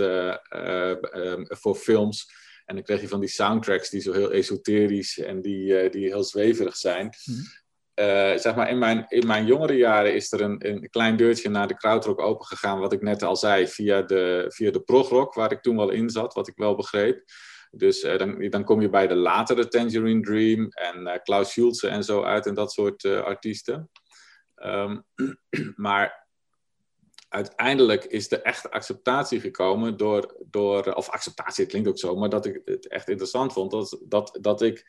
voor 1.47 1.75
films. 1.75 2.31
En 2.71 2.77
dan 2.77 2.85
kreeg 2.85 3.01
je 3.01 3.07
van 3.07 3.19
die 3.19 3.29
soundtracks 3.29 3.89
die 3.89 4.01
zo 4.01 4.13
heel 4.13 4.31
esoterisch 4.31 5.19
en 5.19 5.41
die, 5.41 5.89
die 5.89 6.07
heel 6.07 6.23
zweverig 6.23 6.75
zijn. 6.75 7.09
Mm 7.25 7.59
uh, 7.95 8.37
zeg 8.37 8.55
maar 8.55 8.69
in 8.69 8.79
mijn, 8.79 9.05
in 9.07 9.27
mijn 9.27 9.45
jongere 9.45 9.73
jaren 9.73 10.13
is 10.13 10.31
er 10.31 10.41
een, 10.41 10.67
een 10.69 10.89
klein 10.89 11.15
deurtje 11.15 11.49
naar 11.49 11.67
de 11.67 11.77
krautrock 11.77 12.19
opengegaan, 12.19 12.79
wat 12.79 12.93
ik 12.93 13.01
net 13.01 13.23
al 13.23 13.35
zei, 13.35 13.67
via 13.67 14.01
de, 14.01 14.45
via 14.47 14.71
de 14.71 14.81
progrock, 14.81 15.33
waar 15.33 15.51
ik 15.51 15.61
toen 15.61 15.75
wel 15.75 15.89
in 15.89 16.09
zat, 16.09 16.33
wat 16.33 16.47
ik 16.47 16.55
wel 16.55 16.75
begreep. 16.75 17.23
Dus 17.71 18.03
uh, 18.03 18.17
dan, 18.17 18.49
dan 18.49 18.63
kom 18.63 18.81
je 18.81 18.89
bij 18.89 19.07
de 19.07 19.15
latere 19.15 19.67
Tangerine 19.67 20.21
Dream 20.21 20.67
en 20.69 21.21
Klaus 21.23 21.51
Schulze 21.51 21.87
en 21.87 22.03
zo 22.03 22.23
uit 22.23 22.45
en 22.45 22.53
dat 22.53 22.71
soort 22.71 23.05
artiesten. 23.05 23.89
Um, 24.55 25.03
maar 25.75 26.20
uiteindelijk 27.31 28.03
is 28.03 28.27
de 28.27 28.41
echte 28.41 28.71
acceptatie 28.71 29.39
gekomen 29.39 29.97
door, 29.97 30.35
door, 30.49 30.93
of 30.93 31.09
acceptatie, 31.09 31.65
klinkt 31.65 31.87
ook 31.87 31.99
zo, 31.99 32.15
maar 32.15 32.29
dat 32.29 32.45
ik 32.45 32.61
het 32.65 32.87
echt 32.87 33.09
interessant 33.09 33.53
vond, 33.53 33.71
dat, 33.71 33.99
dat, 34.03 34.37
dat 34.41 34.61
ik, 34.61 34.85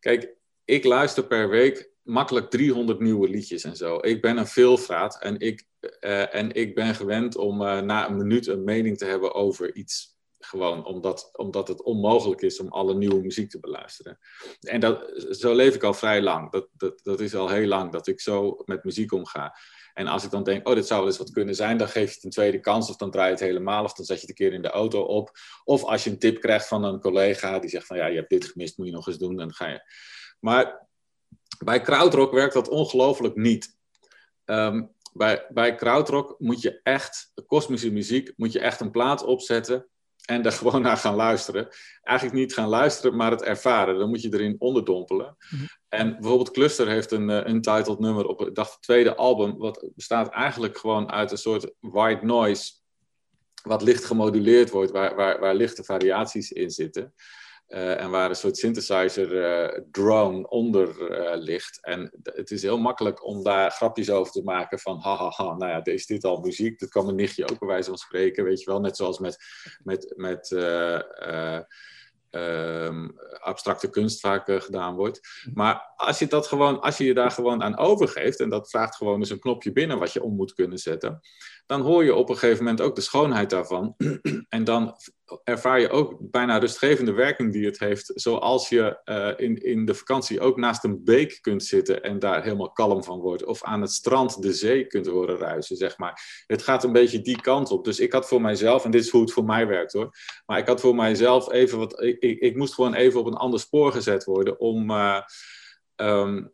kijk, 0.00 0.34
ik 0.64 0.84
luister 0.84 1.26
per 1.26 1.48
week 1.48 1.90
makkelijk 2.02 2.50
300 2.50 3.00
nieuwe 3.00 3.28
liedjes 3.28 3.64
en 3.64 3.76
zo. 3.76 3.98
Ik 4.00 4.22
ben 4.22 4.36
een 4.36 4.46
veelvraat 4.46 5.22
en 5.22 5.38
ik, 5.38 5.66
uh, 6.00 6.34
en 6.34 6.52
ik 6.52 6.74
ben 6.74 6.94
gewend 6.94 7.36
om 7.36 7.62
uh, 7.62 7.80
na 7.80 8.08
een 8.08 8.16
minuut 8.16 8.46
een 8.46 8.64
mening 8.64 8.98
te 8.98 9.04
hebben 9.04 9.34
over 9.34 9.74
iets. 9.74 10.16
Gewoon 10.38 10.84
omdat, 10.84 11.30
omdat 11.32 11.68
het 11.68 11.82
onmogelijk 11.82 12.40
is 12.40 12.60
om 12.60 12.68
alle 12.68 12.94
nieuwe 12.94 13.20
muziek 13.20 13.50
te 13.50 13.60
beluisteren. 13.60 14.18
En 14.60 14.80
dat, 14.80 15.26
zo 15.30 15.54
leef 15.54 15.74
ik 15.74 15.82
al 15.82 15.94
vrij 15.94 16.22
lang. 16.22 16.50
Dat, 16.50 16.68
dat, 16.72 17.00
dat 17.02 17.20
is 17.20 17.34
al 17.34 17.48
heel 17.48 17.66
lang 17.66 17.92
dat 17.92 18.06
ik 18.06 18.20
zo 18.20 18.62
met 18.64 18.84
muziek 18.84 19.12
omga. 19.12 19.54
En 19.98 20.06
als 20.06 20.24
ik 20.24 20.30
dan 20.30 20.42
denk, 20.42 20.68
oh, 20.68 20.74
dit 20.74 20.86
zou 20.86 21.00
wel 21.00 21.08
eens 21.08 21.18
wat 21.18 21.30
kunnen 21.30 21.54
zijn, 21.54 21.76
dan 21.76 21.88
geef 21.88 22.08
je 22.08 22.14
het 22.14 22.24
een 22.24 22.30
tweede 22.30 22.60
kans, 22.60 22.90
of 22.90 22.96
dan 22.96 23.10
draai 23.10 23.26
je 23.26 23.32
het 23.32 23.42
helemaal, 23.42 23.84
of 23.84 23.92
dan 23.92 24.04
zet 24.04 24.20
je 24.20 24.26
het 24.26 24.30
een 24.30 24.46
keer 24.46 24.52
in 24.52 24.62
de 24.62 24.70
auto 24.70 25.02
op. 25.02 25.30
Of 25.64 25.84
als 25.84 26.04
je 26.04 26.10
een 26.10 26.18
tip 26.18 26.40
krijgt 26.40 26.68
van 26.68 26.84
een 26.84 27.00
collega 27.00 27.58
die 27.58 27.70
zegt 27.70 27.86
van, 27.86 27.96
ja, 27.96 28.06
je 28.06 28.16
hebt 28.16 28.30
dit 28.30 28.44
gemist, 28.44 28.78
moet 28.78 28.86
je 28.86 28.92
nog 28.92 29.06
eens 29.06 29.18
doen, 29.18 29.36
dan 29.36 29.52
ga 29.52 29.68
je. 29.68 29.80
Maar 30.40 30.88
bij 31.64 31.80
krautrock 31.80 32.32
werkt 32.32 32.54
dat 32.54 32.68
ongelooflijk 32.68 33.36
niet. 33.36 33.76
Um, 34.44 34.94
bij, 35.12 35.46
bij 35.48 35.74
krautrock 35.74 36.34
moet 36.38 36.62
je 36.62 36.80
echt, 36.82 37.32
kosmische 37.46 37.90
muziek, 37.90 38.32
moet 38.36 38.52
je 38.52 38.60
echt 38.60 38.80
een 38.80 38.90
plaat 38.90 39.24
opzetten 39.24 39.88
en 40.28 40.42
daar 40.42 40.52
gewoon 40.52 40.82
naar 40.82 40.96
gaan 40.96 41.14
luisteren. 41.14 41.68
Eigenlijk 42.02 42.38
niet 42.38 42.54
gaan 42.54 42.68
luisteren, 42.68 43.16
maar 43.16 43.30
het 43.30 43.42
ervaren. 43.42 43.98
Dan 43.98 44.08
moet 44.08 44.22
je 44.22 44.32
erin 44.32 44.56
onderdompelen. 44.58 45.36
Mm 45.50 45.66
En 45.88 46.12
bijvoorbeeld 46.12 46.50
Cluster 46.50 46.88
heeft 46.88 47.10
een 47.12 47.28
uh, 47.28 47.46
untitled 47.46 47.98
nummer 47.98 48.26
op 48.26 48.38
het 48.38 48.76
tweede 48.80 49.14
album, 49.14 49.58
wat 49.58 49.90
bestaat 49.94 50.28
eigenlijk 50.28 50.78
gewoon 50.78 51.10
uit 51.10 51.30
een 51.30 51.38
soort 51.38 51.72
white 51.80 52.24
noise, 52.24 52.72
wat 53.62 53.82
licht 53.82 54.04
gemoduleerd 54.04 54.70
wordt, 54.70 54.90
waar, 54.90 55.14
waar, 55.14 55.40
waar 55.40 55.54
lichte 55.54 55.84
variaties 55.84 56.52
in 56.52 56.70
zitten. 56.70 57.14
Uh, 57.68 58.00
en 58.00 58.10
waar 58.10 58.28
een 58.28 58.36
soort 58.36 58.56
synthesizer 58.56 59.32
uh, 59.32 59.80
drone 59.90 60.48
onder 60.48 61.10
uh, 61.10 61.42
ligt. 61.42 61.78
En 61.82 62.10
het 62.22 62.50
is 62.50 62.62
heel 62.62 62.78
makkelijk 62.78 63.24
om 63.24 63.42
daar 63.42 63.70
grapjes 63.70 64.10
over 64.10 64.32
te 64.32 64.42
maken 64.42 64.78
van 64.78 64.98
hahaha, 64.98 65.30
ha, 65.36 65.44
ha, 65.44 65.56
nou 65.56 65.70
ja, 65.70 65.84
is 65.84 66.06
dit 66.06 66.24
al 66.24 66.40
muziek? 66.40 66.78
Dat 66.78 66.88
kan 66.88 67.04
mijn 67.04 67.16
nichtje 67.16 67.50
ook 67.50 67.58
bij 67.58 67.68
wijze 67.68 67.88
van 67.88 67.98
spreken, 67.98 68.44
weet 68.44 68.60
je 68.60 68.70
wel. 68.70 68.80
Net 68.80 68.96
zoals 68.96 69.18
met, 69.18 69.36
met, 69.82 70.12
met 70.16 70.50
um, 72.30 73.18
abstracte 73.38 73.90
kunst 73.90 74.20
vaak 74.20 74.62
gedaan 74.62 74.94
wordt. 74.94 75.20
Maar 75.54 75.92
als 75.96 76.18
je, 76.18 76.26
dat 76.26 76.46
gewoon, 76.46 76.80
als 76.80 76.98
je 76.98 77.04
je 77.04 77.14
daar 77.14 77.30
gewoon 77.30 77.62
aan 77.62 77.78
overgeeft, 77.78 78.40
en 78.40 78.48
dat 78.48 78.70
vraagt 78.70 78.96
gewoon 78.96 79.18
eens 79.18 79.30
een 79.30 79.40
knopje 79.40 79.72
binnen 79.72 79.98
wat 79.98 80.12
je 80.12 80.22
om 80.22 80.34
moet 80.34 80.54
kunnen 80.54 80.78
zetten, 80.78 81.20
dan 81.68 81.80
hoor 81.80 82.04
je 82.04 82.14
op 82.14 82.28
een 82.28 82.38
gegeven 82.38 82.64
moment 82.64 82.80
ook 82.80 82.94
de 82.94 83.00
schoonheid 83.00 83.50
daarvan. 83.50 83.94
en 84.48 84.64
dan 84.64 84.96
ervaar 85.44 85.80
je 85.80 85.90
ook 85.90 86.16
bijna 86.20 86.58
rustgevende 86.58 87.12
werking 87.12 87.52
die 87.52 87.66
het 87.66 87.78
heeft. 87.78 88.12
Zoals 88.14 88.68
je 88.68 89.00
uh, 89.04 89.48
in, 89.48 89.56
in 89.62 89.84
de 89.84 89.94
vakantie 89.94 90.40
ook 90.40 90.56
naast 90.56 90.84
een 90.84 91.04
beek 91.04 91.38
kunt 91.40 91.64
zitten 91.64 92.02
en 92.02 92.18
daar 92.18 92.42
helemaal 92.42 92.72
kalm 92.72 93.04
van 93.04 93.18
wordt. 93.18 93.44
Of 93.44 93.62
aan 93.62 93.80
het 93.80 93.92
strand 93.92 94.42
de 94.42 94.52
zee 94.52 94.86
kunt 94.86 95.06
horen 95.06 95.38
ruisen, 95.38 95.76
zeg 95.76 95.98
maar. 95.98 96.44
Het 96.46 96.62
gaat 96.62 96.84
een 96.84 96.92
beetje 96.92 97.20
die 97.20 97.40
kant 97.40 97.70
op. 97.70 97.84
Dus 97.84 98.00
ik 98.00 98.12
had 98.12 98.28
voor 98.28 98.40
mijzelf, 98.40 98.84
en 98.84 98.90
dit 98.90 99.02
is 99.02 99.10
hoe 99.10 99.20
het 99.20 99.32
voor 99.32 99.44
mij 99.44 99.66
werkt 99.66 99.92
hoor. 99.92 100.10
Maar 100.46 100.58
ik 100.58 100.66
had 100.66 100.80
voor 100.80 100.94
mijzelf 100.94 101.52
even 101.52 101.78
wat. 101.78 102.02
Ik, 102.02 102.40
ik, 102.40 102.56
moest 102.56 102.74
gewoon 102.74 102.94
even 102.94 103.20
op 103.20 103.26
een 103.26 103.34
ander 103.34 103.60
spoor 103.60 103.92
gezet 103.92 104.24
worden 104.24 104.60
om. 104.60 104.90
Uh, 104.90 105.20
um, 105.96 106.52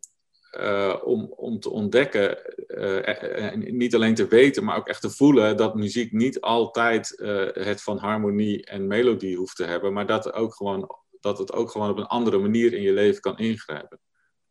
uh, 0.59 0.95
om, 1.03 1.33
om 1.35 1.59
te 1.59 1.69
ontdekken, 1.69 2.37
uh, 2.67 3.53
niet 3.53 3.95
alleen 3.95 4.15
te 4.15 4.27
weten, 4.27 4.63
maar 4.63 4.77
ook 4.77 4.87
echt 4.87 5.01
te 5.01 5.09
voelen 5.09 5.57
dat 5.57 5.75
muziek 5.75 6.11
niet 6.11 6.41
altijd 6.41 7.13
het 7.53 7.81
van 7.81 7.97
harmonie 7.97 8.65
en 8.65 8.87
melodie 8.87 9.37
hoeft 9.37 9.55
te 9.55 9.65
hebben, 9.65 9.93
maar 9.93 10.05
dat, 10.05 10.33
ook 10.33 10.55
gewoon, 10.55 10.89
dat 11.19 11.37
het 11.37 11.53
ook 11.53 11.71
gewoon 11.71 11.89
op 11.89 11.97
een 11.97 12.05
andere 12.05 12.37
manier 12.37 12.73
in 12.73 12.81
je 12.81 12.93
leven 12.93 13.21
kan 13.21 13.37
ingrijpen. 13.37 13.99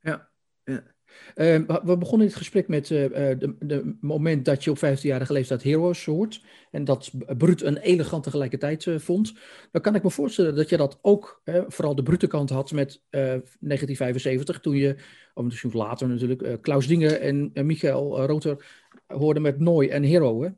Ja, 0.01 0.31
ja. 0.65 0.94
Ehm, 1.35 1.65
we 1.85 1.97
begonnen 1.99 2.27
dit 2.27 2.37
gesprek 2.37 2.69
met 2.69 2.89
het 2.89 3.47
de, 3.59 3.97
moment 4.01 4.45
dat 4.45 4.65
je 4.65 4.71
op 4.71 4.79
15-jarige 4.79 5.33
leeftijd 5.33 5.63
Heroes 5.63 6.05
hoort. 6.05 6.41
En 6.71 6.85
dat 6.85 7.11
Brut 7.39 7.63
een 7.63 7.77
elegant 7.77 8.23
tegelijkertijd 8.23 8.85
uh, 8.85 8.99
vond. 8.99 9.33
Dan 9.71 9.83
kan 9.83 9.95
ik 9.95 10.03
me 10.03 10.11
voorstellen 10.11 10.55
dat 10.55 10.69
je 10.69 10.77
dat 10.77 10.99
ook, 11.03 11.43
vooral 11.67 11.95
de 11.95 12.03
brute 12.03 12.27
kant 12.27 12.51
had 12.51 12.73
met 12.73 13.03
1975. 13.11 14.61
Toen 14.61 14.77
je, 14.77 14.97
of 15.35 15.45
misschien 15.45 15.71
later 15.73 16.09
natuurlijk, 16.09 16.63
Klaus 16.63 16.87
Dinger 16.87 17.21
en 17.21 17.53
Michael 17.55 18.25
Roter 18.27 18.67
hoorden 19.07 19.43
met 19.43 19.61
Nooi 19.61 19.89
en 19.89 20.03
Hero. 20.03 20.43
Hè? 20.43 20.49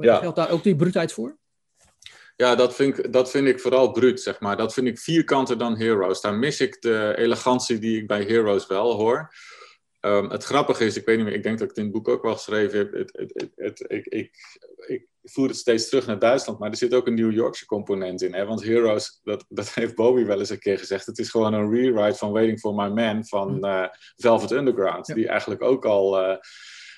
Ja. 0.00 0.16
Geldt 0.16 0.36
daar 0.36 0.50
ook 0.50 0.62
die 0.62 0.76
brutheid 0.76 1.12
voor? 1.12 1.38
Ja, 2.40 2.54
dat 2.54 2.74
vind, 2.74 2.98
ik, 2.98 3.12
dat 3.12 3.30
vind 3.30 3.46
ik 3.46 3.60
vooral 3.60 3.90
bruut, 3.90 4.20
zeg 4.20 4.40
maar. 4.40 4.56
Dat 4.56 4.72
vind 4.72 4.86
ik 4.86 4.98
vierkanter 4.98 5.58
dan 5.58 5.78
Heroes. 5.78 6.20
Daar 6.20 6.34
mis 6.34 6.60
ik 6.60 6.80
de 6.82 7.14
elegantie 7.16 7.78
die 7.78 8.00
ik 8.00 8.06
bij 8.06 8.22
Heroes 8.22 8.66
wel 8.66 8.96
hoor. 8.96 9.34
Um, 10.00 10.30
het 10.30 10.44
grappige 10.44 10.84
is, 10.84 10.96
ik 10.96 11.04
weet 11.04 11.16
niet 11.16 11.24
meer, 11.24 11.34
ik 11.34 11.42
denk 11.42 11.58
dat 11.58 11.70
ik 11.70 11.76
het 11.76 11.84
in 11.84 11.92
het 11.92 11.92
boek 11.92 12.08
ook 12.08 12.22
wel 12.22 12.34
geschreven 12.34 12.78
heb. 12.78 12.92
Het, 12.92 13.12
het, 13.12 13.50
het, 13.56 13.84
ik, 13.88 14.06
ik, 14.06 14.30
ik, 14.86 15.08
voer 15.22 15.48
het 15.48 15.56
steeds 15.56 15.88
terug 15.88 16.06
naar 16.06 16.18
Duitsland, 16.18 16.58
maar 16.58 16.70
er 16.70 16.76
zit 16.76 16.94
ook 16.94 17.06
een 17.06 17.14
New 17.14 17.32
Yorkse 17.32 17.66
component 17.66 18.22
in. 18.22 18.34
Hè? 18.34 18.46
Want 18.46 18.64
Heroes, 18.64 19.20
dat, 19.22 19.44
dat 19.48 19.74
heeft 19.74 19.94
Bowie 19.94 20.26
wel 20.26 20.38
eens 20.38 20.50
een 20.50 20.58
keer 20.58 20.78
gezegd. 20.78 21.06
Het 21.06 21.18
is 21.18 21.30
gewoon 21.30 21.52
een 21.52 21.70
rewrite 21.70 22.18
van 22.18 22.32
Waiting 22.32 22.60
for 22.60 22.74
My 22.74 22.88
Man 22.88 23.26
van 23.26 23.66
uh, 23.66 23.86
Velvet 24.16 24.50
Underground. 24.50 25.06
Die 25.06 25.28
eigenlijk 25.28 25.62
ook 25.62 25.84
al. 25.84 26.22
Uh, 26.22 26.36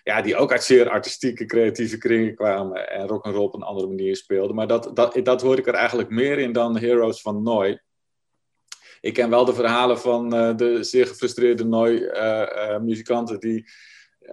ja, 0.03 0.23
die 0.23 0.37
ook 0.37 0.53
uit 0.53 0.65
zeer 0.65 0.89
artistieke, 0.89 1.45
creatieve 1.45 1.99
kringen 1.99 2.35
kwamen 2.35 2.91
en 2.91 3.07
rock 3.07 3.25
and 3.25 3.35
roll 3.35 3.45
op 3.45 3.55
een 3.55 3.63
andere 3.63 3.89
manier 3.89 4.17
speelden. 4.17 4.57
Maar 4.57 4.67
dat, 4.67 4.97
dat, 4.97 5.21
dat 5.23 5.43
hoor 5.43 5.59
ik 5.59 5.67
er 5.67 5.75
eigenlijk 5.75 6.09
meer 6.09 6.39
in 6.39 6.53
dan 6.53 6.79
Heroes 6.79 7.21
van 7.21 7.43
Noy 7.43 7.81
ik 9.03 9.13
ken 9.13 9.31
wel 9.31 9.45
de 9.45 9.55
verhalen 9.55 9.99
van 9.99 10.35
uh, 10.35 10.57
de 10.57 10.83
zeer 10.83 11.07
gefrustreerde 11.07 11.65
Nooi-muzikanten 11.65 13.39
eh, 13.41 13.51
eh, 13.51 13.63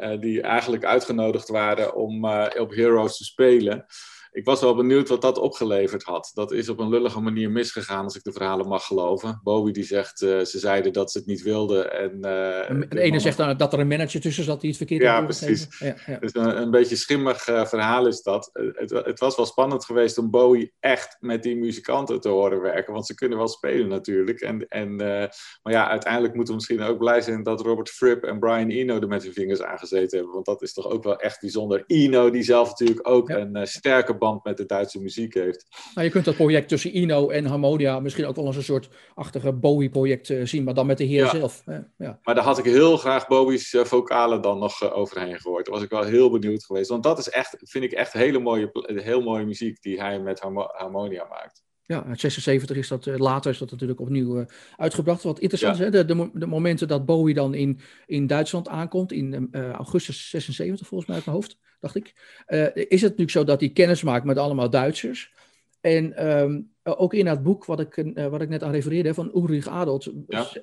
die, 0.10 0.20
die 0.20 0.42
eigenlijk 0.42 0.86
uitgenodigd 0.86 1.48
waren 1.48 1.96
om 1.96 2.26
op 2.58 2.74
Heroes 2.74 3.18
te 3.18 3.24
spelen 3.24 3.86
ik 4.32 4.46
was 4.46 4.62
wel 4.62 4.76
benieuwd 4.76 5.10
wat 5.10 5.22
dat 5.22 5.38
opgeleverd 5.38 6.04
had. 6.04 6.32
Dat 6.34 6.52
is 6.52 6.70
op 6.70 6.80
een 6.80 6.90
lullige 6.90 7.20
manier 7.20 7.52
misgegaan, 7.52 8.04
als 8.04 8.16
ik 8.16 8.24
de 8.24 8.32
verhalen 8.32 8.68
mag 8.68 8.86
geloven. 8.86 9.40
Bowie 9.44 9.74
die 9.74 9.84
zegt, 9.84 10.22
uh, 10.22 10.40
ze 10.40 10.60
zeiden 10.60 10.94
dat 10.94 11.12
ze 11.12 11.18
het 11.18 11.28
niet 11.28 11.42
wilden. 11.42 11.94
En, 11.94 12.16
uh, 12.16 12.90
de 12.90 13.00
ene 13.00 13.20
zegt 13.20 13.38
dan 13.38 13.58
dat 13.58 13.74
er 13.74 13.80
een 13.80 13.88
manager 13.88 14.22
tussen 14.22 14.44
zat 14.44 14.62
die 14.62 14.70
het 14.70 14.78
verkeerd 14.78 15.02
ja, 15.02 15.22
precies. 15.22 15.68
Ja, 15.80 15.96
ja. 16.06 16.18
Dus 16.18 16.36
een, 16.36 16.62
een 16.62 16.72
beetje 16.72 16.96
schimmig 16.96 17.48
uh, 17.48 17.66
verhaal 17.66 18.08
is 18.08 18.22
dat. 18.22 18.50
Het, 18.54 18.90
het, 18.90 19.20
was 19.20 19.36
wel 19.36 19.46
spannend 19.46 19.86
geweest 19.86 20.18
om 20.18 20.30
Bowie 20.30 20.74
echt 20.80 21.18
met 21.20 21.44
die 21.44 21.56
muzikanten 21.56 22.22
te 22.22 22.30
horen 22.30 22.62
werken. 22.62 22.94
Want 22.94 23.06
ze 23.06 23.16
kunnen 23.16 23.38
wel 23.38 23.48
spelen 23.48 23.88
natuurlijk. 23.88 24.42
En, 24.42 24.68
en, 24.68 24.96
maar 24.96 25.74
ja, 25.74 25.90
uiteindelijk 25.90 26.34
moeten 26.34 26.54
we 26.54 26.60
misschien 26.60 26.82
ook 26.82 26.98
blij 26.98 27.22
zijn 27.22 27.44
dat 27.44 27.62
Robert 27.62 27.90
Fripp 27.90 28.24
en 28.24 28.40
Brian 28.40 28.70
Eno 28.70 29.00
er 29.00 29.08
met 29.08 29.24
hun 29.24 29.34
vingers 29.34 29.62
aangezeten 29.62 30.18
hebben. 30.18 30.34
Want 30.34 30.46
dat 30.46 30.62
is 30.62 30.74
toch 30.74 30.90
ook 30.90 31.04
wel 31.04 31.20
echt 31.20 31.42
bijzonder. 31.42 31.84
Eno 31.88 32.30
die 32.30 32.44
zelf 32.44 32.70
natuurlijk 32.70 33.08
ook 33.08 33.30
een 33.30 33.68
sterke 33.68 34.18
band 34.20 34.44
met 34.44 34.58
de 34.58 34.66
Duitse 34.66 35.02
muziek 35.02 35.34
heeft. 35.34 35.68
Nou, 35.94 36.06
je 36.06 36.12
kunt 36.14 36.26
dat 36.26 36.36
project 36.36 36.68
tussen 36.68 36.96
Ino 36.96 37.30
en 37.30 37.46
Harmonia 37.46 38.00
misschien 38.00 38.26
ook 38.26 38.36
wel 38.36 38.46
als 38.46 38.56
een 38.56 38.64
soort 38.64 38.90
achtige 39.14 39.54
Bowie-project 39.54 40.30
uh, 40.30 40.46
zien, 40.46 40.64
maar 40.64 40.74
dan 40.74 40.86
met 40.86 40.98
de 40.98 41.04
heer 41.04 41.28
zelf. 41.28 41.64
ja. 41.98 42.20
Maar 42.24 42.36
daar 42.36 42.44
had 42.44 42.58
ik 42.58 42.66
heel 42.66 42.98
graag 42.98 43.28
Bowie's 43.28 43.74
uh, 43.74 43.84
vocalen 43.84 44.42
dan 44.42 44.60
nog 44.60 44.84
uh, 44.84 44.98
overheen 44.98 45.40
gehoord. 45.40 45.66
Daar 45.66 45.74
was 45.74 45.84
ik 45.84 45.90
wel 45.90 46.04
heel 46.04 46.32
benieuwd 46.32 46.64
geweest. 46.64 46.90
Want 46.90 47.04
dat 47.04 47.18
is 47.20 47.30
echt, 47.30 47.56
vind 47.60 47.84
ik 47.84 47.92
echt 47.92 48.14
hele 48.14 48.40
mooie, 48.40 48.70
heel 48.86 49.22
mooie 49.22 49.46
muziek 49.46 49.82
die 49.82 50.02
hij 50.02 50.20
met 50.20 50.40
Harmonia 50.72 51.26
maakt. 51.30 51.64
Ja, 51.90 52.04
uit 52.04 52.20
76 52.20 52.78
is 52.78 52.88
dat, 52.88 53.06
later 53.06 53.52
is 53.52 53.58
dat 53.58 53.72
natuurlijk 53.72 54.00
opnieuw 54.00 54.46
uitgebracht. 54.78 55.24
Wat 55.24 55.40
interessant 55.40 55.74
is, 55.74 55.80
hè? 55.80 55.92
De, 55.92 56.06
de, 56.06 56.30
de, 56.34 56.46
momenten 56.46 56.88
dat 56.88 57.06
Bowie 57.06 57.34
dan 57.34 57.54
in, 57.54 57.80
in 58.06 58.28
Duitsland 58.28 58.68
aankomt, 58.68 59.12
in 59.12 59.50
augustus 59.54 60.30
76 60.30 60.88
volgens 60.88 61.10
mij 61.10 61.18
uit 61.18 61.26
mijn 61.26 61.38
hoofd 61.38 61.58
dacht 61.80 61.96
ik. 61.96 62.14
Uh, 62.48 62.66
is 62.74 63.02
het 63.02 63.02
natuurlijk 63.02 63.32
zo 63.32 63.44
dat 63.44 63.60
hij 63.60 63.70
kennis 63.70 64.04
maakt 64.04 64.26
met 64.26 64.38
allemaal 64.38 64.70
Duitsers. 64.70 65.34
En 65.82 66.28
um, 66.28 66.72
ook 66.84 67.14
in 67.14 67.26
dat 67.26 67.44
boek 67.44 67.66
wat 67.66 67.80
ik, 67.80 68.14
wat 68.30 68.42
ik 68.42 68.50
net 68.50 68.64
aan 68.64 68.72
refereerde, 68.72 69.14
van 69.14 69.32
Ulrich 69.36 69.68
Adelt, 69.68 70.12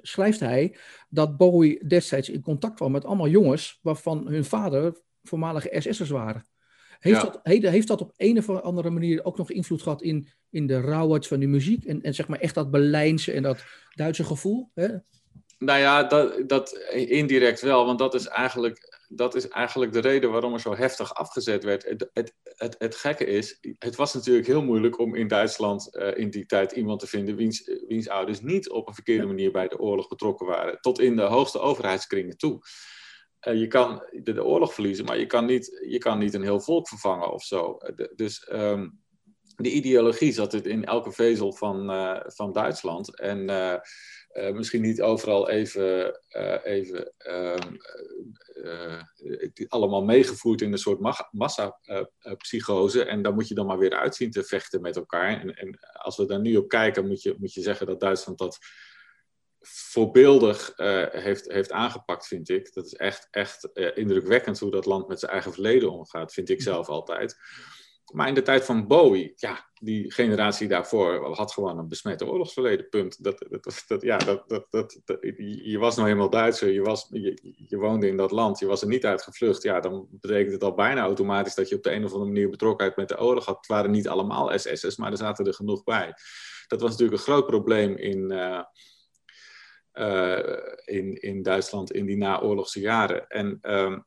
schrijft 0.02 0.40
hij 0.40 0.76
dat 1.08 1.36
Bowie 1.36 1.86
destijds 1.86 2.28
in 2.28 2.40
contact 2.42 2.74
kwam 2.74 2.92
met 2.92 3.04
allemaal 3.04 3.28
jongens 3.28 3.78
waarvan 3.82 4.26
hun 4.26 4.44
vader 4.44 5.00
voormalige 5.22 5.80
SS'ers 5.80 6.10
waren. 6.10 6.44
Heeft, 6.98 7.20
dat, 7.20 7.40
heeft, 7.42 7.88
dat 7.88 8.00
op 8.00 8.12
een 8.16 8.38
of 8.38 8.50
andere 8.50 8.90
manier 8.90 9.24
ook 9.24 9.36
nog 9.36 9.50
invloed 9.50 9.82
gehad 9.82 10.02
in, 10.02 10.28
in 10.50 10.66
de 10.66 10.80
rauwheid 10.80 11.26
van 11.26 11.38
die 11.38 11.48
muziek? 11.48 11.84
En, 11.84 12.02
en 12.02 12.14
zeg 12.14 12.28
maar 12.28 12.38
echt 12.38 12.54
dat 12.54 12.70
Berlijnse 12.70 13.32
en 13.32 13.42
dat 13.42 13.64
Duitse 13.94 14.24
gevoel? 14.24 14.70
Hè? 14.74 14.88
Nou 15.58 15.78
ja, 15.78 16.02
dat, 16.02 16.48
dat 16.48 16.72
indirect 16.92 17.60
wel, 17.60 17.86
want 17.86 17.98
dat 17.98 18.14
is, 18.14 18.26
eigenlijk, 18.26 19.04
dat 19.08 19.34
is 19.34 19.48
eigenlijk 19.48 19.92
de 19.92 20.00
reden 20.00 20.30
waarom 20.30 20.52
er 20.52 20.60
zo 20.60 20.76
heftig 20.76 21.14
afgezet 21.14 21.64
werd. 21.64 21.84
Het, 21.84 22.10
het, 22.12 22.34
het, 22.42 22.76
het 22.78 22.94
gekke 22.94 23.24
is, 23.24 23.58
het 23.78 23.96
was 23.96 24.14
natuurlijk 24.14 24.46
heel 24.46 24.62
moeilijk 24.62 24.98
om 24.98 25.14
in 25.14 25.28
Duitsland 25.28 25.88
uh, 25.92 26.16
in 26.16 26.30
die 26.30 26.46
tijd 26.46 26.72
iemand 26.72 27.00
te 27.00 27.06
vinden 27.06 27.36
wiens, 27.36 27.70
wiens 27.88 28.08
ouders 28.08 28.40
niet 28.40 28.70
op 28.70 28.88
een 28.88 28.94
verkeerde 28.94 29.26
manier 29.26 29.52
bij 29.52 29.68
de 29.68 29.78
oorlog 29.78 30.08
betrokken 30.08 30.46
waren, 30.46 30.80
tot 30.80 31.00
in 31.00 31.16
de 31.16 31.22
hoogste 31.22 31.58
overheidskringen 31.58 32.36
toe. 32.36 32.60
Uh, 33.48 33.60
je 33.60 33.66
kan 33.66 34.02
de, 34.22 34.44
oorlog 34.44 34.74
verliezen, 34.74 35.04
maar 35.04 35.18
je 35.18 35.26
kan, 35.26 35.44
niet, 35.44 35.84
je 35.88 35.98
kan 35.98 36.18
niet 36.18 36.34
een 36.34 36.42
heel 36.42 36.60
volk 36.60 36.88
vervangen 36.88 37.32
of 37.32 37.42
zo. 37.42 37.76
De, 37.94 38.12
dus 38.14 38.48
um, 38.52 39.00
de 39.56 39.70
ideologie 39.70 40.32
zat 40.32 40.52
het 40.52 40.66
in 40.66 40.84
elke 40.84 41.12
vezel 41.12 41.52
van, 41.52 41.90
uh, 41.90 42.20
van 42.26 42.52
Duitsland. 42.52 43.18
En 43.20 43.44
misschien 44.52 44.82
niet 44.82 45.02
overal 45.02 45.48
even, 45.48 46.20
even 46.62 47.12
uh, 47.18 47.54
allemaal 49.68 50.04
meegevoerd 50.04 50.60
in 50.60 50.72
een 50.72 50.78
soort 50.78 51.30
massapsychose. 51.30 53.04
en 53.04 53.22
daar 53.22 53.34
moet 53.34 53.48
je 53.48 53.54
dan 53.54 53.66
maar 53.66 53.78
weer 53.78 53.94
uitzien 53.94 54.30
te 54.30 54.44
vechten 54.44 54.80
met 54.80 54.96
elkaar. 54.96 55.40
En, 55.40 55.56
en, 55.56 55.78
als 55.92 56.16
we 56.16 56.26
daar 56.26 56.40
nu 56.40 56.56
op 56.56 56.68
kijken, 56.68 57.06
moet 57.06 57.22
je, 57.22 57.34
moet 57.38 57.54
je 57.54 57.60
zeggen 57.60 57.86
dat 57.86 58.00
Duitsland 58.00 58.38
dat 58.38 58.58
voorbeeldig 59.68 60.72
heeft, 61.10 61.52
heeft 61.52 61.72
aangepakt, 61.72 62.26
vind 62.26 62.48
ik. 62.48 62.74
Dat 62.74 62.86
is 62.86 62.94
echt, 62.94 63.28
echt 63.30 63.68
indrukwekkend 63.94 64.58
hoe 64.58 64.70
dat 64.70 64.86
land 64.86 65.08
met 65.08 65.20
zijn 65.20 65.32
eigen 65.32 65.52
verleden 65.52 65.92
omgaat, 65.92 66.32
vind 66.32 66.48
ik 66.48 66.62
zelf 66.62 66.88
altijd. 66.88 67.36
Maar 68.12 68.28
in 68.28 68.34
de 68.34 68.42
tijd 68.42 68.64
van 68.64 68.86
Bowie, 68.86 69.32
ja, 69.36 69.70
die 69.74 70.12
generatie 70.12 70.68
daarvoor 70.68 71.34
had 71.34 71.52
gewoon 71.52 71.78
een 71.78 71.88
besmette 71.88 72.26
oorlogsverleden, 72.26 72.88
punt. 72.88 73.24
Dat, 73.24 73.46
dat, 73.48 73.84
dat, 73.86 74.02
ja, 74.02 74.16
dat, 74.16 74.48
dat, 74.48 74.66
dat, 74.70 75.18
je 75.62 75.76
was 75.78 75.96
nou 75.96 76.08
helemaal 76.08 76.30
Duitser, 76.30 76.70
je, 76.70 76.82
was, 76.82 77.08
je, 77.10 77.54
je 77.68 77.76
woonde 77.76 78.08
in 78.08 78.16
dat 78.16 78.30
land, 78.30 78.58
je 78.58 78.66
was 78.66 78.82
er 78.82 78.88
niet 78.88 79.04
uitgevlucht. 79.04 79.62
Ja, 79.62 79.80
dan 79.80 80.06
betekent 80.10 80.52
het 80.52 80.62
al 80.62 80.74
bijna 80.74 81.00
automatisch 81.00 81.54
dat 81.54 81.68
je 81.68 81.76
op 81.76 81.82
de 81.82 81.92
een 81.92 82.04
of 82.04 82.12
andere 82.12 82.30
manier 82.30 82.50
betrokkenheid 82.50 82.96
met 82.96 83.08
de 83.08 83.20
oorlog 83.20 83.44
had. 83.44 83.56
Het 83.56 83.66
waren 83.66 83.90
niet 83.90 84.08
allemaal 84.08 84.58
SS'ers, 84.58 84.96
maar 84.96 85.10
er 85.10 85.16
zaten 85.16 85.46
er 85.46 85.54
genoeg 85.54 85.84
bij. 85.84 86.14
Dat 86.66 86.80
was 86.80 86.90
natuurlijk 86.90 87.18
een 87.18 87.24
groot 87.24 87.46
probleem 87.46 87.96
in... 87.96 88.32
Uh, 88.32 88.62
in, 90.84 91.14
in 91.20 91.42
Duitsland 91.42 91.92
in 91.92 92.06
die 92.06 92.16
naoorlogse 92.16 92.80
jaren. 92.80 93.26
En 93.28 93.58
um, 93.62 94.04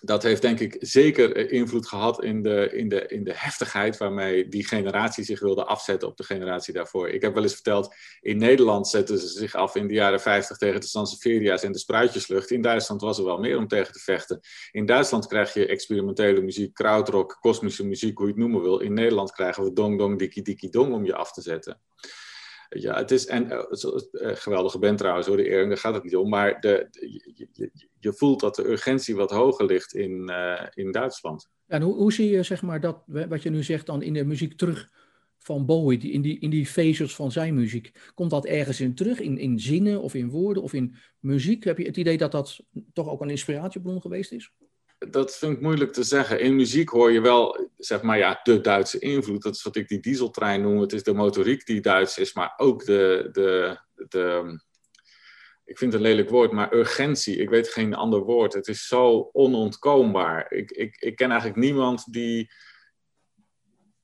dat 0.00 0.22
heeft 0.22 0.42
denk 0.42 0.60
ik 0.60 0.76
zeker 0.80 1.36
eh, 1.36 1.52
invloed 1.52 1.88
gehad 1.88 2.24
in 2.24 2.42
de, 2.42 2.70
in, 2.72 2.88
de, 2.88 3.06
in 3.06 3.24
de 3.24 3.32
heftigheid 3.34 3.96
waarmee 3.96 4.48
die 4.48 4.66
generatie 4.66 5.24
zich 5.24 5.40
wilde 5.40 5.64
afzetten 5.64 6.08
op 6.08 6.16
de 6.16 6.24
generatie 6.24 6.74
daarvoor. 6.74 7.08
Ik 7.08 7.22
heb 7.22 7.34
wel 7.34 7.42
eens 7.42 7.54
verteld, 7.54 7.94
in 8.20 8.38
Nederland 8.38 8.88
zetten 8.88 9.18
ze 9.18 9.28
zich 9.28 9.54
af 9.54 9.74
in 9.74 9.86
de 9.86 9.94
jaren 9.94 10.20
50 10.20 10.56
tegen 10.56 10.80
de 10.80 10.86
Sanseveria's 10.86 11.62
en 11.62 11.72
de 11.72 11.78
spruitjeslucht. 11.78 12.50
In 12.50 12.62
Duitsland 12.62 13.00
was 13.00 13.18
er 13.18 13.24
wel 13.24 13.38
meer 13.38 13.58
om 13.58 13.68
tegen 13.68 13.92
te 13.92 13.98
vechten. 13.98 14.40
In 14.70 14.86
Duitsland 14.86 15.26
krijg 15.26 15.54
je 15.54 15.66
experimentele 15.66 16.40
muziek, 16.40 16.74
krautrock, 16.74 17.36
kosmische 17.40 17.86
muziek, 17.86 18.18
hoe 18.18 18.26
je 18.26 18.32
het 18.32 18.40
noemen 18.40 18.62
wil. 18.62 18.78
In 18.78 18.92
Nederland 18.92 19.32
krijgen 19.32 19.64
we 19.64 19.72
dong 19.72 19.98
dong 19.98 20.18
dikkie 20.18 20.42
dikkie 20.42 20.70
dong 20.70 20.94
om 20.94 21.04
je 21.04 21.14
af 21.14 21.32
te 21.32 21.42
zetten. 21.42 21.80
Ja, 22.68 22.96
het 22.96 23.10
is 23.10 23.26
en 23.26 23.46
uh, 23.46 23.60
geweldige 24.34 24.78
band 24.78 24.98
trouwens 24.98 25.26
hoor, 25.26 25.36
de 25.36 25.48
Eering, 25.48 25.68
daar 25.68 25.78
gaat 25.78 25.94
het 25.94 26.04
niet 26.04 26.16
om. 26.16 26.28
Maar 26.28 26.60
de, 26.60 26.88
je, 27.98 28.12
voelt 28.12 28.40
dat 28.40 28.54
de 28.54 28.68
urgentie 28.68 29.16
wat 29.16 29.30
hoger 29.30 29.66
ligt 29.66 29.94
in, 29.94 30.30
uh, 30.30 30.62
in 30.74 30.92
Duitsland. 30.92 31.48
En 31.66 31.82
hoe, 31.82 31.94
hoe 31.94 32.12
zie 32.12 32.30
je 32.30 32.42
zeg 32.42 32.62
maar 32.62 32.80
dat, 32.80 33.02
wat 33.06 33.42
je 33.42 33.50
nu 33.50 33.62
zegt 33.62 33.86
dan 33.86 34.02
in 34.02 34.12
de 34.12 34.24
muziek 34.24 34.56
terug 34.56 34.90
van 35.38 35.66
Bowie, 35.66 36.10
in 36.10 36.22
die, 36.22 36.38
in 36.38 36.50
die 36.50 36.68
van 36.94 37.32
zijn 37.32 37.54
muziek? 37.54 38.10
Komt 38.14 38.30
dat 38.30 38.46
ergens 38.46 38.80
in 38.80 38.94
terug, 38.94 39.20
in, 39.20 39.38
in 39.38 39.60
zinnen 39.60 40.02
of 40.02 40.14
in 40.14 40.30
woorden 40.30 40.62
of 40.62 40.72
in 40.72 40.94
muziek? 41.20 41.64
Heb 41.64 41.78
je 41.78 41.86
het 41.86 41.96
idee 41.96 42.18
dat 42.18 42.32
dat 42.32 42.60
toch 42.92 43.08
ook 43.08 43.20
een 43.20 43.30
inspiratiebron 43.30 44.00
geweest 44.00 44.32
is? 44.32 44.52
Dat 44.98 45.36
vind 45.36 45.52
ik 45.52 45.60
moeilijk 45.60 45.92
te 45.92 46.02
zeggen. 46.02 46.40
In 46.40 46.56
muziek 46.56 46.88
hoor 46.88 47.12
je 47.12 47.20
wel, 47.20 47.68
zeg 47.78 48.02
maar, 48.02 48.18
ja, 48.18 48.40
de 48.42 48.60
Duitse 48.60 48.98
invloed. 48.98 49.42
Dat 49.42 49.54
is 49.54 49.62
wat 49.62 49.76
ik 49.76 49.88
die 49.88 50.00
dieseltrein 50.00 50.62
noem. 50.62 50.80
Het 50.80 50.92
is 50.92 51.02
de 51.02 51.14
motoriek 51.14 51.66
die 51.66 51.80
Duits 51.80 52.18
is, 52.18 52.34
maar 52.34 52.52
ook 52.56 52.84
de, 52.84 53.28
de, 53.32 53.78
de 54.08 54.60
ik 55.64 55.78
vind 55.78 55.92
het 55.92 56.02
een 56.02 56.08
lelijk 56.08 56.30
woord, 56.30 56.52
maar 56.52 56.74
urgentie. 56.74 57.36
Ik 57.36 57.48
weet 57.48 57.68
geen 57.68 57.94
ander 57.94 58.20
woord. 58.20 58.54
Het 58.54 58.68
is 58.68 58.86
zo 58.86 59.30
onontkoombaar. 59.32 60.52
Ik, 60.52 60.70
ik, 60.70 60.96
ik 60.96 61.16
ken 61.16 61.30
eigenlijk 61.30 61.60
niemand 61.60 62.12
die 62.12 62.52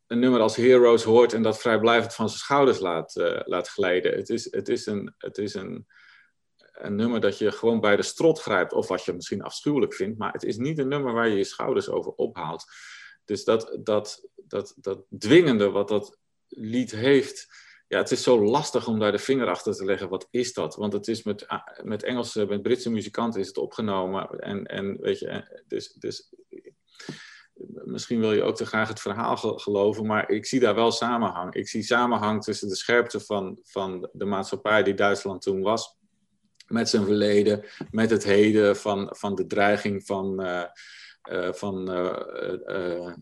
een 0.06 0.18
nummer 0.18 0.40
als 0.40 0.56
Heroes 0.56 1.02
hoort 1.02 1.32
en 1.32 1.42
dat 1.42 1.60
vrijblijvend 1.60 2.14
van 2.14 2.28
zijn 2.28 2.40
schouders 2.40 2.78
laat, 2.78 3.16
uh, 3.16 3.40
laat 3.44 3.68
glijden. 3.68 4.12
Het 4.12 4.28
is, 4.28 4.52
het 4.52 4.68
is 4.68 4.86
een... 4.86 5.14
Het 5.18 5.38
is 5.38 5.54
een 5.54 5.86
een 6.72 6.94
nummer 6.94 7.20
dat 7.20 7.38
je 7.38 7.52
gewoon 7.52 7.80
bij 7.80 7.96
de 7.96 8.02
strot 8.02 8.40
grijpt, 8.40 8.72
of 8.72 8.88
wat 8.88 9.04
je 9.04 9.12
misschien 9.12 9.42
afschuwelijk 9.42 9.94
vindt, 9.94 10.18
maar 10.18 10.32
het 10.32 10.42
is 10.42 10.56
niet 10.56 10.78
een 10.78 10.88
nummer 10.88 11.12
waar 11.12 11.28
je 11.28 11.36
je 11.36 11.44
schouders 11.44 11.88
over 11.88 12.12
ophaalt. 12.12 12.64
Dus 13.24 13.44
dat, 13.44 13.78
dat, 13.80 14.28
dat, 14.36 14.74
dat 14.76 15.04
dwingende 15.18 15.70
wat 15.70 15.88
dat 15.88 16.18
lied 16.48 16.90
heeft, 16.90 17.46
ja, 17.88 17.98
het 17.98 18.10
is 18.10 18.22
zo 18.22 18.44
lastig 18.44 18.86
om 18.86 18.98
daar 18.98 19.12
de 19.12 19.18
vinger 19.18 19.48
achter 19.48 19.74
te 19.74 19.84
leggen. 19.84 20.08
Wat 20.08 20.28
is 20.30 20.52
dat? 20.52 20.76
Want 20.76 20.92
het 20.92 21.08
is 21.08 21.22
met, 21.22 21.46
met 21.82 22.02
Engelse, 22.02 22.46
met 22.46 22.62
Britse 22.62 22.90
muzikanten 22.90 23.40
is 23.40 23.46
het 23.46 23.56
opgenomen. 23.56 24.28
En, 24.38 24.66
en 24.66 25.00
weet 25.00 25.18
je, 25.18 25.62
dus, 25.66 25.92
dus 25.92 26.32
misschien 27.84 28.20
wil 28.20 28.32
je 28.32 28.42
ook 28.42 28.56
te 28.56 28.66
graag 28.66 28.88
het 28.88 29.00
verhaal 29.00 29.36
geloven, 29.36 30.06
maar 30.06 30.30
ik 30.30 30.46
zie 30.46 30.60
daar 30.60 30.74
wel 30.74 30.90
samenhang. 30.90 31.54
Ik 31.54 31.68
zie 31.68 31.82
samenhang 31.82 32.42
tussen 32.42 32.68
de 32.68 32.76
scherpte 32.76 33.20
van, 33.20 33.58
van 33.62 34.08
de 34.12 34.24
maatschappij 34.24 34.82
die 34.82 34.94
Duitsland 34.94 35.42
toen 35.42 35.62
was 35.62 36.00
met 36.72 36.88
zijn 36.88 37.04
verleden, 37.04 37.64
met 37.90 38.10
het 38.10 38.24
heden 38.24 38.76
van, 38.76 39.08
van 39.10 39.34
de 39.34 39.46
dreiging 39.46 40.06
van, 40.06 40.46
uh, 40.46 40.64
uh, 41.32 41.52
van 41.52 41.90
uh, 41.90 43.12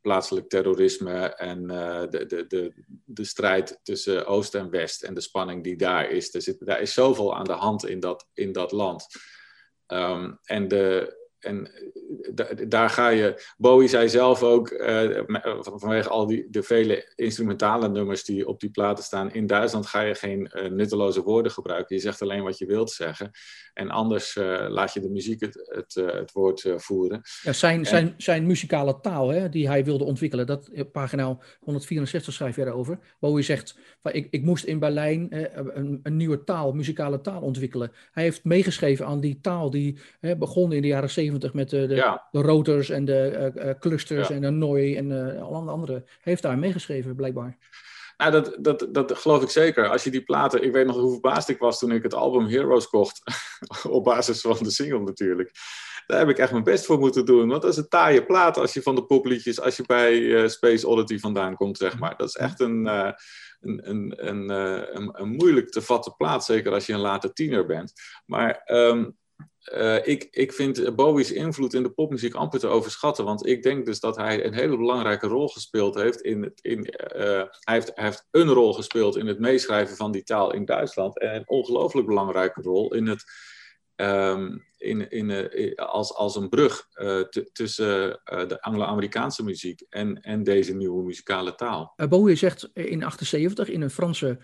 plaatselijk 0.00 0.48
terrorisme 0.48 1.34
en 1.34 1.66
de, 2.10 2.26
de, 2.26 2.46
de, 2.46 2.72
de 3.04 3.24
strijd 3.24 3.80
tussen 3.82 4.26
Oost 4.26 4.54
en 4.54 4.70
West 4.70 5.02
en 5.02 5.14
de 5.14 5.20
spanning 5.20 5.64
die 5.64 5.76
daar 5.76 6.10
is. 6.10 6.34
Er, 6.34 6.42
zit, 6.42 6.66
daar 6.66 6.80
is 6.80 6.94
zoveel 6.94 7.36
aan 7.36 7.44
de 7.44 7.52
hand 7.52 7.86
in 7.86 8.00
dat, 8.00 8.28
in 8.32 8.52
dat 8.52 8.72
land. 8.72 9.06
Um, 9.86 10.38
en 10.42 10.68
de, 10.68 11.18
en 11.40 11.70
eh, 12.36 12.68
daar 12.68 12.90
ga 12.90 13.08
je. 13.08 13.42
Bowie 13.56 13.88
zei 13.88 14.08
zelf 14.08 14.42
ook, 14.42 14.70
uh, 14.70 15.20
vanwege 15.60 16.08
al 16.08 16.26
die, 16.26 16.46
de 16.50 16.62
vele 16.62 17.12
instrumentale 17.14 17.88
nummers 17.88 18.24
die 18.24 18.48
op 18.48 18.60
die 18.60 18.70
platen 18.70 19.04
staan, 19.04 19.32
in 19.32 19.46
Duitsland 19.46 19.86
ga 19.86 20.00
je 20.00 20.14
geen 20.14 20.50
uh, 20.54 20.70
nutteloze 20.70 21.22
woorden 21.22 21.52
gebruiken. 21.52 21.96
Je 21.96 22.02
zegt 22.02 22.22
alleen 22.22 22.42
wat 22.42 22.58
je 22.58 22.66
wilt 22.66 22.90
zeggen. 22.90 23.30
En 23.74 23.90
anders 23.90 24.36
uh, 24.36 24.66
laat 24.68 24.92
je 24.92 25.00
de 25.00 25.10
muziek 25.10 25.40
het, 25.40 25.70
het, 25.74 25.94
het 26.12 26.32
woord 26.32 26.72
voeren. 26.76 27.20
Ja, 27.42 27.52
zijn, 27.52 27.86
zijn, 27.86 28.14
zijn 28.16 28.46
muzikale 28.46 29.00
taal 29.00 29.28
hè, 29.28 29.48
die 29.48 29.68
hij 29.68 29.84
wilde 29.84 30.04
ontwikkelen, 30.04 30.46
dat 30.46 30.70
pagina 30.92 31.38
164 31.60 32.34
schrijft 32.34 32.56
hij 32.56 32.64
daarover. 32.64 32.98
Bowie 33.18 33.44
zegt, 33.44 33.78
van, 34.02 34.12
ik, 34.12 34.26
ik 34.30 34.42
moest 34.42 34.64
in 34.64 34.78
Berlijn 34.78 35.28
een, 35.78 36.00
een, 36.02 36.16
nieuwe 36.16 36.44
taal, 36.44 36.72
muzikale 36.72 37.20
taal 37.20 37.40
ontwikkelen. 37.40 37.92
Hij 38.12 38.22
heeft 38.22 38.44
meegeschreven 38.44 39.06
aan 39.06 39.20
die 39.20 39.40
taal 39.40 39.70
die 39.70 39.98
begon 40.38 40.72
in 40.72 40.82
de 40.82 40.88
jaren 40.88 41.10
70 41.10 41.29
met 41.52 41.70
de, 41.70 41.86
de, 41.86 42.20
de 42.30 42.42
rotors 42.42 42.90
en 42.90 43.04
de 43.04 43.52
uh, 43.56 43.70
clusters 43.78 44.30
en 44.30 44.40
de 44.40 44.50
nooi 44.50 44.96
en 44.96 45.10
uh, 45.10 45.42
alle 45.42 45.70
andere. 45.70 46.04
Heeft 46.20 46.42
daar 46.42 46.58
meegeschreven, 46.58 47.16
blijkbaar. 47.16 47.58
Nou, 48.16 48.32
dat, 48.32 48.56
dat, 48.60 48.86
dat 48.94 49.18
geloof 49.18 49.42
ik 49.42 49.50
zeker. 49.50 49.88
Als 49.88 50.04
je 50.04 50.10
die 50.10 50.22
platen, 50.22 50.62
ik 50.62 50.72
weet 50.72 50.86
nog 50.86 50.96
hoe 50.96 51.12
verbaasd 51.12 51.48
ik 51.48 51.58
was 51.58 51.78
toen 51.78 51.92
ik 51.92 52.02
het 52.02 52.14
album 52.14 52.46
Heroes 52.46 52.88
kocht. 52.88 53.22
op 53.88 54.04
basis 54.04 54.40
van 54.40 54.56
de 54.60 54.70
single 54.70 55.00
natuurlijk. 55.00 55.50
Daar 56.06 56.18
heb 56.18 56.28
ik 56.28 56.38
echt 56.38 56.52
mijn 56.52 56.64
best 56.64 56.86
voor 56.86 56.98
moeten 56.98 57.24
doen. 57.24 57.48
Want 57.48 57.62
dat 57.62 57.70
is 57.70 57.76
een 57.76 57.88
taaie 57.88 58.24
plaat 58.24 58.56
als 58.56 58.74
je 58.74 58.82
van 58.82 58.94
de 58.94 59.04
popliedjes, 59.04 59.60
als 59.60 59.76
je 59.76 59.82
bij 59.86 60.18
uh, 60.18 60.48
Space 60.48 60.88
Oddity 60.88 61.18
vandaan 61.18 61.56
komt, 61.56 61.76
zeg 61.76 61.98
maar. 61.98 62.16
Dat 62.16 62.28
is 62.28 62.36
echt 62.36 62.60
een, 62.60 62.86
uh, 62.86 63.10
een, 63.60 63.88
een, 63.90 64.28
een, 64.28 64.48
een, 64.96 65.20
een, 65.20 65.28
moeilijk 65.28 65.70
te 65.70 65.82
vatten 65.82 66.16
plaat, 66.16 66.44
zeker 66.44 66.72
als 66.72 66.86
je 66.86 66.92
een 66.92 67.00
late 67.00 67.32
tiener 67.32 67.66
bent. 67.66 67.92
Maar 68.26 68.62
um, 68.66 69.16
uh, 69.64 70.06
ik, 70.06 70.28
ik 70.30 70.52
vind 70.52 70.96
Bowie's 70.96 71.30
invloed 71.30 71.74
in 71.74 71.82
de 71.82 71.90
popmuziek 71.90 72.34
amper 72.34 72.60
te 72.60 72.66
overschatten. 72.66 73.24
Want 73.24 73.46
ik 73.46 73.62
denk 73.62 73.86
dus 73.86 74.00
dat 74.00 74.16
hij 74.16 74.44
een 74.44 74.54
hele 74.54 74.76
belangrijke 74.76 75.26
rol 75.26 75.48
gespeeld 75.48 75.94
heeft. 75.94 76.20
In, 76.20 76.52
in, 76.60 76.78
uh, 77.16 77.42
hij, 77.60 77.74
heeft, 77.74 77.92
heeft 77.94 78.26
een 78.30 78.48
rol 78.48 78.72
gespeeld 78.72 79.16
in 79.16 79.26
het 79.26 79.38
meeschrijven 79.38 79.96
van 79.96 80.12
die 80.12 80.22
taal 80.22 80.52
in 80.52 80.64
Duitsland. 80.64 81.18
En 81.20 81.34
een 81.34 81.48
ongelooflijk 81.48 82.06
belangrijke 82.06 82.62
rol 82.62 82.94
in 82.94 83.06
het 83.06 83.24
ehm, 83.96 84.58
in, 84.78 85.10
in, 85.10 85.76
als, 85.76 86.14
als 86.14 86.36
een 86.36 86.48
brug 86.48 86.88
tussen 87.52 88.20
de 88.24 88.56
Anglo-Amerikaanse 88.60 89.44
muziek 89.44 89.82
en, 89.88 90.20
en 90.20 90.42
deze 90.42 90.74
nieuwe 90.74 91.02
muzikale 91.02 91.54
taal. 91.54 91.92
Bowie 92.08 92.36
zegt 92.36 92.70
in 92.72 93.04
78 93.04 93.68
in 93.68 93.82
een 93.82 93.90
Franse 93.90 94.38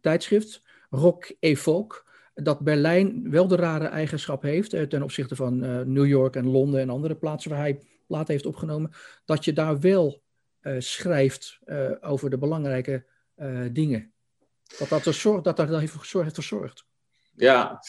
tijdschrift, 0.00 0.62
Rock 0.90 1.32
et 1.40 1.58
Folk, 1.58 2.09
dat 2.42 2.60
Berlijn 2.60 3.30
wel 3.30 3.48
de 3.48 3.56
rare 3.56 3.86
eigenschap 3.86 4.42
heeft 4.42 4.70
ten 4.70 5.02
opzichte 5.02 5.36
van 5.36 5.58
New 5.92 6.06
York 6.06 6.36
en 6.36 6.46
Londen 6.46 6.80
en 6.80 6.90
andere 6.90 7.14
plaatsen 7.14 7.50
waar 7.50 7.60
hij 7.60 7.80
later 8.06 8.32
heeft 8.32 8.46
opgenomen, 8.46 8.90
dat 9.24 9.44
je 9.44 9.52
daar 9.52 9.80
wel 9.80 10.22
schrijft 10.78 11.58
over 12.00 12.30
de 12.30 12.38
belangrijke 12.38 13.04
dingen. 13.72 14.12
Dat 14.78 14.88
dat, 14.88 15.06
er 15.06 15.42
dat, 15.42 15.56
dat 15.56 15.80
heeft 15.80 15.92
verzorgd. 16.34 16.84
Ja, 17.34 17.80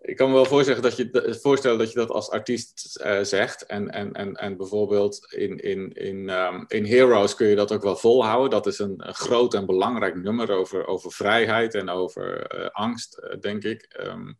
ik 0.00 0.16
kan 0.16 0.28
me 0.28 0.34
wel 0.34 0.44
voorstellen 0.44 0.82
dat 0.82 0.96
je, 0.96 1.38
voorstellen 1.40 1.78
dat 1.78 1.92
je 1.92 1.98
dat 1.98 2.10
als 2.10 2.30
artiest 2.30 3.00
uh, 3.04 3.22
zegt. 3.22 3.66
En, 3.66 3.90
en, 3.90 4.12
en, 4.12 4.34
en 4.34 4.56
bijvoorbeeld 4.56 5.32
in, 5.32 5.58
in, 5.58 5.92
in, 5.92 6.28
um, 6.28 6.64
in 6.68 6.84
Heroes 6.84 7.34
kun 7.34 7.46
je 7.46 7.56
dat 7.56 7.72
ook 7.72 7.82
wel 7.82 7.96
volhouden. 7.96 8.50
Dat 8.50 8.66
is 8.66 8.78
een, 8.78 8.94
een 8.96 9.14
groot 9.14 9.54
en 9.54 9.66
belangrijk 9.66 10.14
nummer 10.14 10.50
over, 10.50 10.86
over 10.86 11.12
vrijheid 11.12 11.74
en 11.74 11.88
over 11.88 12.54
uh, 12.60 12.68
angst, 12.70 13.20
uh, 13.22 13.40
denk 13.40 13.64
ik. 13.64 14.00
Um, 14.00 14.38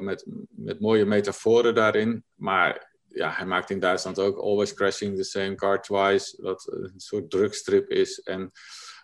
met, 0.00 0.24
met 0.48 0.80
mooie 0.80 1.04
metaforen 1.04 1.74
daarin. 1.74 2.24
Maar 2.34 2.90
ja, 3.08 3.30
hij 3.30 3.46
maakt 3.46 3.70
in 3.70 3.80
Duitsland 3.80 4.18
ook 4.18 4.38
Always 4.38 4.74
Crashing 4.74 5.16
the 5.16 5.24
Same 5.24 5.54
Car 5.54 5.82
Twice. 5.82 6.42
Wat 6.42 6.66
een 6.70 6.92
soort 6.96 7.30
drugstrip 7.30 7.90
is. 7.90 8.20
En 8.20 8.52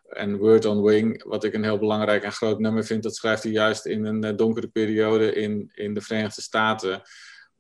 en 0.09 0.37
Word 0.37 0.65
on 0.65 0.83
Wing, 0.83 1.25
wat 1.25 1.45
ik 1.45 1.55
een 1.55 1.65
heel 1.65 1.79
belangrijk 1.79 2.23
en 2.23 2.33
groot 2.33 2.59
nummer 2.59 2.85
vind, 2.85 3.03
dat 3.03 3.17
schrijft 3.17 3.43
hij 3.43 3.53
juist 3.53 3.87
in 3.87 4.05
een 4.05 4.25
eh, 4.25 4.37
donkere 4.37 4.69
periode 4.69 5.33
in, 5.33 5.71
in 5.75 5.95
de 5.95 6.01
Verenigde 6.01 6.43
Staten. 6.43 7.03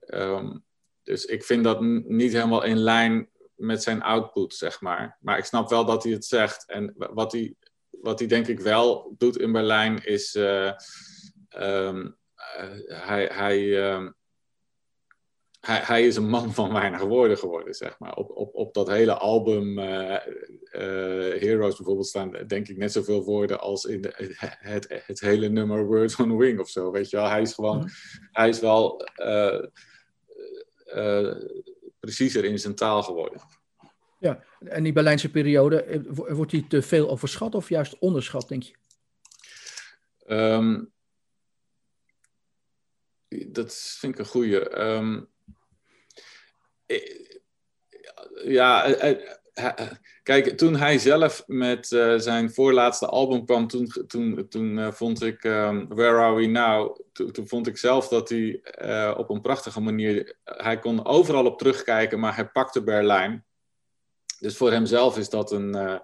Ehm, 0.00 0.56
dus 1.02 1.24
ik 1.24 1.44
vind 1.44 1.64
dat 1.64 1.80
niet 2.04 2.32
helemaal 2.32 2.64
in 2.64 2.78
lijn 2.78 3.28
met 3.54 3.82
zijn 3.82 4.02
output, 4.02 4.54
zeg 4.54 4.80
maar. 4.80 5.16
Maar 5.20 5.38
ik 5.38 5.44
snap 5.44 5.68
wel 5.68 5.84
dat 5.84 6.02
hij 6.02 6.12
het 6.12 6.24
zegt. 6.24 6.66
En 6.66 6.94
wat 6.96 7.32
hij, 7.32 7.54
wat 7.90 8.18
hij 8.18 8.28
denk 8.28 8.46
ik 8.46 8.60
wel 8.60 9.14
doet 9.18 9.38
in 9.38 9.52
Berlijn 9.52 10.04
is. 10.04 10.34
Uh, 10.34 10.72
hij, 12.86 13.24
hij, 13.32 13.88
ehm, 13.90 14.10
hij, 15.60 15.80
hij, 15.84 16.06
is 16.06 16.16
een 16.16 16.28
man 16.28 16.54
van 16.54 16.72
weinig 16.72 17.00
woorden 17.00 17.38
geworden, 17.38 17.74
zeg 17.74 17.98
maar. 17.98 18.14
Op, 18.14 18.30
op, 18.36 18.54
op 18.54 18.74
dat 18.74 18.88
hele 18.88 19.14
album 19.14 19.78
uh, 19.78 20.16
Heroes 21.40 21.76
bijvoorbeeld 21.76 22.06
staan, 22.06 22.30
denk 22.46 22.68
ik, 22.68 22.76
net 22.76 22.92
zoveel 22.92 23.24
woorden 23.24 23.60
als 23.60 23.84
in 23.84 24.00
de, 24.00 24.34
het, 24.58 25.02
het 25.06 25.20
hele 25.20 25.48
nummer 25.48 25.86
Words 25.86 26.16
on 26.16 26.36
Wing 26.36 26.60
of 26.60 26.68
zo, 26.68 26.90
weet 26.90 27.10
je 27.10 27.16
wel. 27.16 27.28
Hij 27.28 27.42
is 27.42 27.52
gewoon, 27.52 27.78
mhm. 27.78 27.88
hij 28.32 28.48
is 28.48 28.60
wel 28.60 29.08
uh, 29.16 29.64
preciezer 32.00 32.44
in 32.44 32.58
zijn 32.58 32.74
taal 32.74 33.02
geworden. 33.02 33.40
Ja, 34.20 34.44
en 34.64 34.82
die 34.82 34.92
Berlijnse 34.92 35.30
periode, 35.30 36.02
wordt 36.12 36.50
die 36.50 36.66
te 36.66 36.82
veel 36.82 37.10
overschat 37.10 37.54
of 37.54 37.68
juist 37.68 37.98
onderschat, 37.98 38.48
denk 38.48 38.62
je? 38.62 38.74
Um, 40.26 40.92
dat 43.28 43.74
vind 43.74 44.12
ik 44.12 44.18
een 44.18 44.26
goede. 44.26 44.80
Um, 44.80 45.28
ja, 48.44 48.84
eh, 48.84 49.10
eh, 49.10 49.18
eh, 49.52 49.90
kijk, 50.22 50.56
toen 50.56 50.76
hij 50.76 50.98
zelf 50.98 51.42
met 51.46 51.86
zijn 52.16 52.52
voorlaatste 52.52 53.06
album 53.06 53.44
kwam, 53.44 53.66
toen, 53.66 53.92
toen, 54.06 54.48
toen 54.48 54.92
vond 54.92 55.22
ik 55.22 55.44
um, 55.44 55.88
Where 55.88 56.16
Are 56.18 56.34
We 56.34 56.46
Now, 56.46 56.98
toen, 57.12 57.32
toen, 57.32 57.48
vond 57.48 57.66
ik 57.66 57.76
zelf 57.76 58.08
dat 58.08 58.28
hij 58.28 58.60
op 59.16 59.30
een 59.30 59.40
prachtige 59.40 59.80
manier, 59.80 60.36
hij 60.44 60.78
kon 60.78 61.04
overal 61.06 61.46
op 61.46 61.58
terugkijken, 61.58 62.20
maar 62.20 62.34
hij 62.34 62.48
pakte 62.48 62.82
Berlijn. 62.82 63.46
Dus 64.38 64.56
voor 64.56 64.72
hemzelf 64.72 65.18
is 65.18 65.28
dat 65.28 65.52
een, 65.52 66.00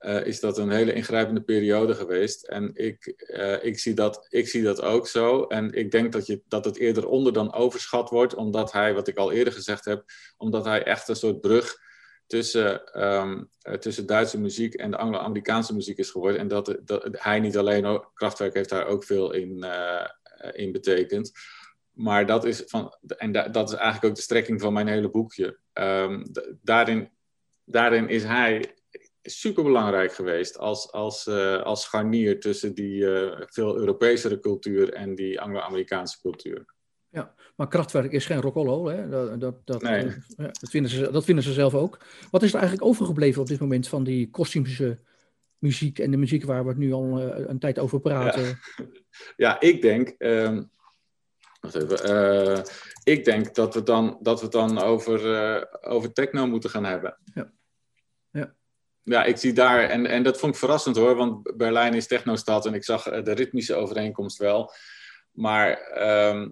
uh, 0.00 0.26
is 0.26 0.40
dat 0.40 0.58
een 0.58 0.70
hele 0.70 0.92
ingrijpende 0.92 1.40
periode 1.40 1.94
geweest. 1.94 2.46
En 2.46 2.70
ik, 2.74 3.14
uh, 3.26 3.64
ik, 3.64 3.78
zie 3.78 3.94
dat, 3.94 4.26
ik 4.28 4.48
zie 4.48 4.62
dat 4.62 4.82
ook 4.82 5.08
zo. 5.08 5.42
En 5.42 5.72
ik 5.72 5.90
denk 5.90 6.12
dat, 6.12 6.26
je, 6.26 6.42
dat 6.48 6.64
het 6.64 6.76
eerder 6.76 7.06
onder 7.06 7.32
dan 7.32 7.52
overschat 7.52 8.10
wordt, 8.10 8.34
omdat 8.34 8.72
hij, 8.72 8.94
wat 8.94 9.08
ik 9.08 9.16
al 9.16 9.32
eerder 9.32 9.52
gezegd 9.52 9.84
heb, 9.84 10.04
omdat 10.36 10.64
hij 10.64 10.82
echt 10.82 11.08
een 11.08 11.16
soort 11.16 11.40
brug 11.40 11.78
tussen, 12.26 13.02
um, 13.04 13.50
tussen 13.78 14.06
Duitse 14.06 14.40
muziek 14.40 14.74
en 14.74 14.90
de 14.90 14.96
Anglo-Amerikaanse 14.96 15.74
muziek 15.74 15.98
is 15.98 16.10
geworden. 16.10 16.40
En 16.40 16.48
dat, 16.48 16.76
dat 16.84 17.08
hij 17.10 17.40
niet 17.40 17.56
alleen, 17.56 18.04
Kraftwerk 18.14 18.54
heeft 18.54 18.68
daar 18.68 18.86
ook 18.86 19.04
veel 19.04 19.32
in, 19.32 19.64
uh, 19.64 20.06
in 20.52 20.72
betekend. 20.72 21.32
Maar 21.92 22.26
dat 22.26 22.44
is, 22.44 22.62
van, 22.66 22.96
en 23.16 23.32
da, 23.32 23.48
dat 23.48 23.68
is 23.68 23.74
eigenlijk 23.74 24.04
ook 24.04 24.14
de 24.14 24.22
strekking 24.22 24.60
van 24.60 24.72
mijn 24.72 24.88
hele 24.88 25.10
boekje. 25.10 25.58
Um, 25.72 26.22
daarin, 26.62 27.10
daarin 27.64 28.08
is 28.08 28.24
hij 28.24 28.75
super 29.26 29.62
belangrijk 29.62 30.12
geweest 30.12 30.58
als, 30.58 30.92
als, 30.92 31.26
uh, 31.26 31.62
als 31.62 31.82
scharnier 31.82 32.40
tussen 32.40 32.74
die 32.74 33.00
uh, 33.00 33.40
veel 33.46 33.76
Europese 33.78 34.40
cultuur 34.40 34.92
en 34.92 35.14
die 35.14 35.40
Anglo-Amerikaanse 35.40 36.20
cultuur. 36.20 36.64
Ja, 37.08 37.34
maar 37.56 37.68
krachtwerk 37.68 38.12
is 38.12 38.26
geen 38.26 38.40
rock'n'roll, 38.40 38.94
hè? 38.94 39.08
Dat, 39.08 39.40
dat, 39.40 39.66
dat, 39.66 39.82
nee. 39.82 40.04
uh, 40.04 40.12
dat, 40.36 40.70
vinden 40.70 40.90
ze, 40.90 41.10
dat 41.10 41.24
vinden 41.24 41.44
ze 41.44 41.52
zelf 41.52 41.74
ook. 41.74 41.98
Wat 42.30 42.42
is 42.42 42.52
er 42.52 42.58
eigenlijk 42.58 42.88
overgebleven 42.88 43.40
op 43.40 43.48
dit 43.48 43.60
moment 43.60 43.88
van 43.88 44.04
die 44.04 44.30
kostumische 44.30 44.98
muziek 45.58 45.98
en 45.98 46.10
de 46.10 46.16
muziek 46.16 46.44
waar 46.44 46.62
we 46.62 46.68
het 46.68 46.78
nu 46.78 46.92
al 46.92 47.20
een 47.20 47.58
tijd 47.58 47.78
over 47.78 48.00
praten? 48.00 48.44
Ja, 48.44 48.56
ja 49.36 49.60
ik 49.60 49.82
denk. 49.82 50.14
Um, 50.18 50.70
even. 51.72 52.64
ik 53.04 53.24
denk 53.24 53.54
dat 53.54 53.74
we 53.74 53.82
dan, 53.82 54.18
dat 54.20 54.38
we 54.38 54.44
het 54.44 54.54
dan 54.54 54.78
over, 54.78 55.84
over 55.86 56.12
techno 56.12 56.46
moeten 56.46 56.70
gaan 56.70 56.84
hebben. 56.84 57.18
Ja 57.34 57.54
ja, 59.06 59.24
ik 59.24 59.36
zie 59.36 59.52
daar, 59.52 59.88
en, 59.88 60.06
en 60.06 60.22
dat 60.22 60.38
vond 60.38 60.52
ik 60.52 60.58
verrassend 60.58 60.96
hoor, 60.96 61.16
want 61.16 61.56
Berlijn 61.56 61.94
is 61.94 62.06
technostad 62.06 62.66
en 62.66 62.74
ik 62.74 62.84
zag 62.84 63.06
eh, 63.06 63.24
de 63.24 63.32
ritmische 63.32 63.74
overeenkomst 63.74 64.38
wel. 64.38 64.72
Maar 65.32 65.80
ehm, 65.80 66.48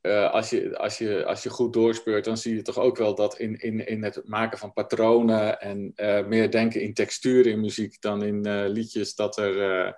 eh, 0.00 0.30
als, 0.32 0.50
je, 0.50 0.78
als, 0.78 0.98
je, 0.98 1.24
als 1.24 1.42
je 1.42 1.50
goed 1.50 1.72
doorspeurt, 1.72 2.24
dan 2.24 2.36
zie 2.36 2.54
je 2.54 2.62
toch 2.62 2.78
ook 2.78 2.96
wel 2.96 3.14
dat 3.14 3.38
in, 3.38 3.60
in, 3.60 3.86
in 3.86 4.04
het 4.04 4.20
maken 4.24 4.58
van 4.58 4.72
patronen 4.72 5.60
en 5.60 5.92
uh, 5.96 6.26
meer 6.26 6.50
denken 6.50 6.80
in 6.80 6.94
texturen 6.94 7.52
in 7.52 7.60
muziek 7.60 8.00
dan 8.00 8.22
in 8.22 8.66
liedjes, 8.66 9.14
dat 9.14 9.38
er 9.38 9.94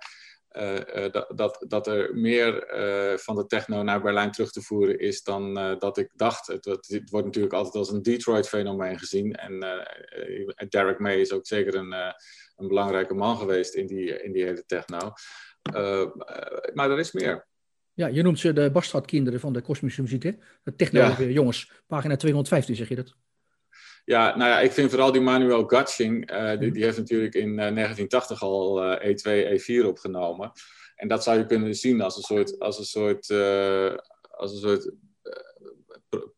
dat, 1.11 1.31
dat, 1.35 1.65
dat 1.67 1.87
er 1.87 2.15
meer 2.15 2.79
uh, 2.79 3.17
van 3.17 3.35
de 3.35 3.45
techno 3.45 3.83
naar 3.83 4.01
Berlijn 4.01 4.31
terug 4.31 4.51
te 4.51 4.61
voeren 4.61 4.99
is 4.99 5.23
dan 5.23 5.53
dat 5.79 5.97
ik 5.97 6.09
dacht. 6.15 6.47
Het, 6.47 6.65
het, 6.65 7.09
wordt 7.09 7.25
natuurlijk 7.25 7.53
altijd 7.53 7.75
als 7.75 7.91
een 7.91 8.01
Detroit-fenomeen 8.01 8.99
gezien. 8.99 9.35
En 9.35 9.59
Derek 10.69 10.99
May 10.99 11.19
is 11.19 11.31
ook 11.31 11.47
zeker 11.47 11.75
een, 11.75 11.91
een 12.55 12.67
belangrijke 12.67 13.13
man 13.13 13.37
geweest 13.37 13.73
in 13.73 13.87
die, 13.87 14.23
in 14.23 14.31
die 14.31 14.43
hele 14.43 14.65
techno. 14.65 15.11
maar 16.73 16.91
er 16.91 16.99
is 16.99 17.11
meer. 17.11 17.49
Ja, 17.93 18.07
je 18.07 18.21
noemt 18.21 18.39
ze 18.39 18.53
de 18.53 18.71
Bastardkinderen 18.71 19.39
van 19.39 19.53
de 19.53 19.61
kosmische 19.61 20.01
muziek, 20.01 20.23
hè? 20.23 20.31
De 20.63 20.75
techno-jongens. 20.75 21.71
Pagina 21.87 22.15
215 22.15 22.75
zeg 22.75 22.89
je 22.89 22.95
dat? 22.95 23.15
Ja, 24.05 24.37
nou 24.37 24.49
ja, 24.49 24.59
ik 24.59 24.71
vind 24.71 24.89
vooral 24.89 25.11
die 25.11 25.21
Manuel 25.21 25.67
Gatsching, 25.67 26.31
uh, 26.31 26.59
die, 26.59 26.71
die, 26.71 26.83
heeft 26.83 26.97
natuurlijk 26.97 27.33
in 27.33 27.47
uh, 27.47 27.67
eh, 27.67 27.75
1980 27.75 28.41
al 28.41 28.83
uh, 28.83 28.97
E2, 28.97 29.59
E4 29.59 29.85
opgenomen. 29.85 30.51
En 30.95 31.07
dat 31.07 31.23
zou 31.23 31.37
je 31.37 31.45
kunnen 31.45 31.75
zien 31.75 32.01
als 32.01 32.17
een 32.17 32.23
soort, 32.23 32.59
als 32.59 32.77
een 32.77 32.85
soort, 32.85 33.29
als 34.31 34.51
een 34.51 34.59
soort, 34.59 34.91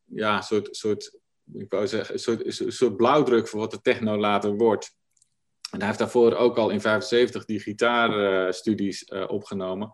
ja, 0.05 0.41
soort, 0.41 0.75
soort, 0.75 1.19
ik 1.53 1.71
wou 1.71 1.87
zeggen, 1.87 2.19
soort, 2.19 2.59
een 2.59 2.71
soort 2.71 2.97
blauwdruk 2.97 3.47
voor 3.47 3.59
wat 3.59 3.71
de 3.71 3.81
techno 3.81 4.17
later 4.17 4.55
wordt. 4.55 4.95
En 5.71 5.77
hij 5.77 5.87
heeft 5.87 5.99
daarvoor 5.99 6.35
ook 6.35 6.57
al 6.57 6.69
in 6.69 6.81
75 6.81 7.45
die 7.45 7.59
gitaarstudies 7.59 9.05
opgenomen 9.27 9.91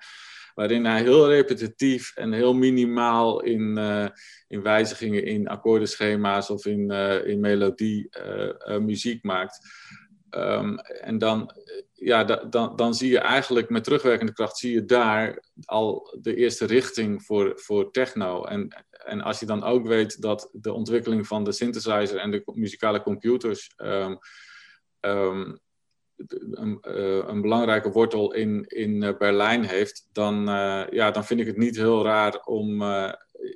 waarin 0.59 0.85
hij 0.85 1.01
heel 1.01 1.29
repetitief 1.29 2.11
en 2.15 2.31
heel 2.31 2.53
minimaal 2.53 3.41
in, 3.41 3.77
uh, 3.77 4.07
in 4.47 4.61
wijzigingen 4.61 5.25
in 5.25 5.47
akkoordenschema's 5.47 6.49
of 6.49 6.65
in, 6.65 6.91
uh, 6.91 7.27
in 7.27 7.39
melodie 7.39 8.09
uh, 8.67 8.77
muziek 8.77 9.23
maakt. 9.23 9.59
Um, 10.29 10.79
en 10.79 11.17
dan, 11.17 11.51
ja, 11.93 12.23
da, 12.23 12.35
dan, 12.35 12.75
dan 12.75 12.93
zie 12.93 13.11
je 13.11 13.19
eigenlijk 13.19 13.69
met 13.69 13.83
terugwerkende 13.83 14.33
kracht, 14.33 14.57
zie 14.57 14.73
je 14.73 14.85
daar 14.85 15.43
al 15.65 16.17
de 16.21 16.35
eerste 16.35 16.65
richting 16.65 17.23
voor, 17.23 17.51
voor 17.55 17.91
techno. 17.91 18.43
En, 18.43 18.85
en 18.89 19.21
als 19.21 19.39
je 19.39 19.45
dan 19.45 19.63
ook 19.63 19.87
weet 19.87 20.21
dat 20.21 20.49
de 20.51 20.73
ontwikkeling 20.73 21.27
van 21.27 21.43
de 21.43 21.51
synthesizer 21.51 22.17
en 22.17 22.31
de 22.31 22.41
muzikale 22.53 23.01
computers 23.01 23.73
um, 23.77 24.17
um, 24.99 25.59
een, 26.27 26.77
uh, 26.81 27.23
een, 27.27 27.41
belangrijke 27.41 27.91
wortel 27.91 28.33
in, 28.33 28.65
in 28.67 29.01
uh, 29.01 29.17
Berlijn 29.17 29.63
heeft, 29.63 30.07
dan, 30.11 30.49
uh, 30.49 30.83
ja, 30.89 31.11
dan 31.11 31.25
vind 31.25 31.39
ik 31.39 31.47
het 31.47 31.57
niet 31.57 31.75
heel 31.75 32.03
raar 32.03 32.41
om, 32.45 32.83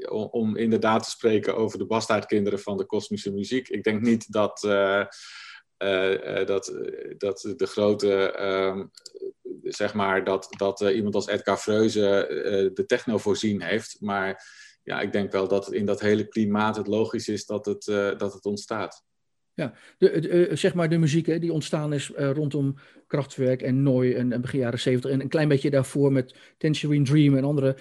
om, 0.09 0.55
inderdaad 0.55 1.03
te 1.03 1.09
spreken 1.09 1.55
over 1.55 1.78
de 1.78 1.86
bastaardkinderen 1.86 2.59
van 2.59 2.78
de 2.78 2.86
kosmische 2.86 3.32
muziek. 3.32 3.70
Ik 3.70 3.84
denk 3.84 4.01
niet 4.01 4.32
dat, 4.32 4.59
dat, 6.45 6.74
dat 7.18 7.53
de 7.57 7.66
grote 7.66 8.41
um, 8.41 8.91
zeg 9.64 9.93
maar 9.93 10.24
dat, 10.24 10.47
dat 10.57 10.80
iemand 10.80 11.16
als 11.16 11.28
Edgar 11.28 11.57
Freuze 11.57 12.72
de 12.74 12.86
techno 12.86 13.18
voorzien 13.18 13.61
heeft. 13.61 13.97
Maar 13.99 14.45
ja, 14.84 15.01
ik 15.01 15.11
denk 15.11 15.32
wel 15.32 15.47
dat 15.47 15.74
in 15.74 15.86
dat 15.86 16.01
hele 16.01 16.28
klimaat 16.28 16.76
het 16.76 16.88
logisch 16.88 17.28
is 17.28 17.45
dat 17.45 17.66
het, 17.66 17.86
dat 18.18 18.34
het 18.34 18.45
ontstaat. 18.45 19.03
Ja, 19.56 19.74
de, 19.97 20.49
zeg 20.54 20.74
maar 20.74 20.89
de 20.89 20.97
muziek 20.97 21.26
hè, 21.26 21.39
die 21.39 21.54
ontstaan 21.54 21.93
is 21.93 22.12
rondom 22.16 22.76
Kraftwerk 23.08 23.62
en 23.62 23.84
Nooi 23.84 24.14
en, 24.14 24.41
begin 24.41 24.60
jaren 24.60 24.80
zeventig. 24.80 25.12
En 25.12 25.22
een 25.22 25.28
klein 25.28 25.47
beetje 25.47 25.70
daarvoor 25.70 26.12
met 26.12 26.36
Tangerine 26.58 27.06
Dream 27.06 27.38
en 27.38 27.43
andere. 27.43 27.78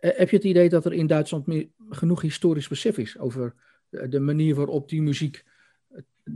heb 0.00 0.30
je 0.30 0.36
het 0.36 0.44
idee 0.44 0.68
dat 0.68 0.84
er 0.84 0.92
in 0.92 1.06
Duitsland 1.06 1.46
meer, 1.46 1.68
genoeg 1.88 2.20
historisch 2.20 2.68
besef 2.68 2.98
is 2.98 3.18
over 3.18 3.54
de 3.90 4.20
manier 4.20 4.54
waarop 4.54 4.88
die 4.88 5.02
muziek, 5.02 5.44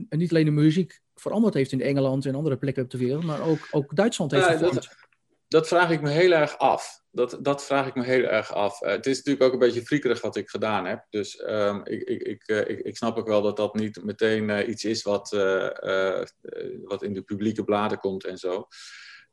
en 0.09 0.19
niet 0.19 0.31
alleen 0.31 0.45
de 0.45 0.51
muziek, 0.51 1.01
veranderd 1.15 1.55
heeft 1.55 1.73
in 1.73 1.81
Engeland 1.81 2.27
en 2.27 2.35
andere 2.35 2.57
plekken 2.57 2.83
op 2.83 2.91
de 2.91 2.99
wereld, 2.99 3.25
maar 3.25 3.47
ook, 3.47 3.69
ook 3.71 3.97
Duitsland 3.97 4.31
heeft 4.31 4.61
ja, 4.61 4.81
dat, 5.55 5.69
vraag 5.69 5.91
ik 5.91 6.01
me 6.01 6.11
heel 6.11 6.33
erg 6.33 6.59
af. 6.59 7.03
Dat, 7.11 7.39
dat 7.41 7.65
vraag 7.65 7.87
ik 7.87 7.95
me 7.95 8.05
heel 8.05 8.23
erg 8.23 8.53
af. 8.53 8.83
Uh, 8.83 8.89
het 8.89 9.07
is 9.07 9.17
natuurlijk 9.17 9.45
ook 9.45 9.53
een 9.53 9.67
beetje 9.67 9.85
friekerig 9.85 10.21
wat 10.21 10.37
ik 10.37 10.49
gedaan 10.49 10.87
heb. 10.87 11.07
Dus 11.11 11.43
um, 11.47 11.81
ik, 11.85 12.03
ik, 12.03 12.23
ik, 12.23 12.49
uh, 12.49 12.59
ik, 12.59 12.79
ik, 12.79 12.97
snap 12.97 13.17
ook 13.17 13.27
wel 13.27 13.43
dat 13.43 13.57
dat 13.57 13.75
niet 13.75 14.05
meteen 14.05 14.49
uh, 14.49 14.69
iets 14.69 14.85
is 14.85 15.03
wat, 15.03 15.31
wat 16.85 17.03
in 17.03 17.15
de 17.15 17.23
publieke 17.25 17.65
bladen 17.65 17.99
komt 17.99 18.25
en 18.25 18.39
zo. 18.39 18.67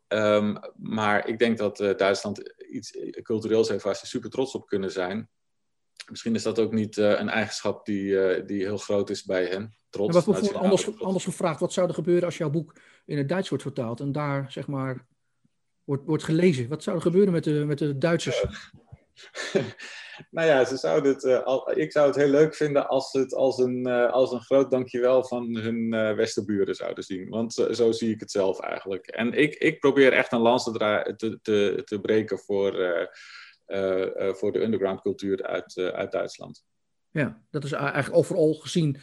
Um, 0.07 0.59
maar 0.75 1.27
ik 1.27 1.39
denk 1.39 1.57
dat 1.57 1.77
Duitsland 1.77 2.41
iets 2.71 2.97
cultureels 3.21 3.69
heeft 3.69 3.83
waar 3.83 3.95
ze 3.95 4.07
super 4.07 4.29
trots 4.29 4.55
op 4.55 4.67
kunnen 4.67 4.91
zijn. 4.91 5.29
Misschien 6.09 6.35
is 6.35 6.43
dat 6.43 6.59
ook 6.59 6.71
niet 6.71 6.97
een 6.97 7.29
eigenschap 7.29 7.85
die, 7.85 8.45
die 8.45 8.63
heel 8.63 8.77
groot 8.77 9.09
is 9.09 9.23
bij 9.23 9.45
hen. 9.45 9.75
Trots. 9.89 10.13
Maar 10.13 10.23
voor, 10.23 10.57
anders, 10.57 10.99
anders 10.99 11.23
gevraagd, 11.23 11.59
wat 11.59 11.73
zou 11.73 11.87
er 11.87 11.93
gebeuren 11.93 12.25
als 12.25 12.37
jouw 12.37 12.49
boek 12.49 12.75
in 13.05 13.17
het 13.17 13.29
Duits 13.29 13.49
wordt 13.49 13.63
vertaald 13.63 13.99
en 13.99 14.11
daar 14.11 14.51
zeg 14.51 14.67
maar 14.67 15.09
wordt, 15.83 16.05
wordt 16.05 16.23
gelezen? 16.23 16.69
Wat 16.69 16.83
zou 16.83 16.95
er 16.95 17.01
gebeuren 17.01 17.33
met 17.33 17.43
de, 17.43 17.51
met 17.65 17.77
de 17.77 17.97
Duitsers? 17.97 18.43
nou 20.31 20.47
ja, 20.47 20.65
ze 20.65 20.77
zouden 20.77 21.13
het, 21.13 21.23
uh, 21.23 21.43
al, 21.43 21.77
ik 21.77 21.91
zou 21.91 22.07
het 22.07 22.15
heel 22.15 22.29
leuk 22.29 22.55
vinden 22.55 22.87
als 22.87 23.11
ze 23.11 23.19
het 23.19 23.33
als 23.33 23.57
een, 23.57 23.87
als 23.87 24.31
een 24.31 24.41
groot 24.41 24.71
dankjewel 24.71 25.23
van 25.23 25.57
hun 25.57 25.89
westerburen 26.15 26.75
zouden 26.75 27.03
zien. 27.03 27.29
Want 27.29 27.53
zo 27.53 27.91
zie 27.91 28.13
ik 28.13 28.19
het 28.19 28.31
zelf 28.31 28.59
eigenlijk. 28.59 29.07
En 29.07 29.33
ik, 29.33 29.55
ik 29.55 29.79
probeer 29.79 30.13
echt 30.13 30.31
een 30.31 30.39
lans 30.39 30.63
te, 30.63 31.39
te, 31.41 31.81
te, 31.83 31.99
breken 32.01 32.39
voor 32.39 32.75
eh, 33.71 34.27
eh, 34.27 34.33
voor 34.33 34.51
de 34.51 34.61
underground 34.61 35.01
cultuur 35.01 35.43
uit, 35.43 35.77
eh, 35.77 35.87
uit 35.87 36.11
Duitsland. 36.11 36.65
Ja, 37.11 37.41
dat 37.49 37.63
is 37.63 37.71
eigenlijk 37.71 38.15
overal 38.15 38.53
gezien, 38.53 38.97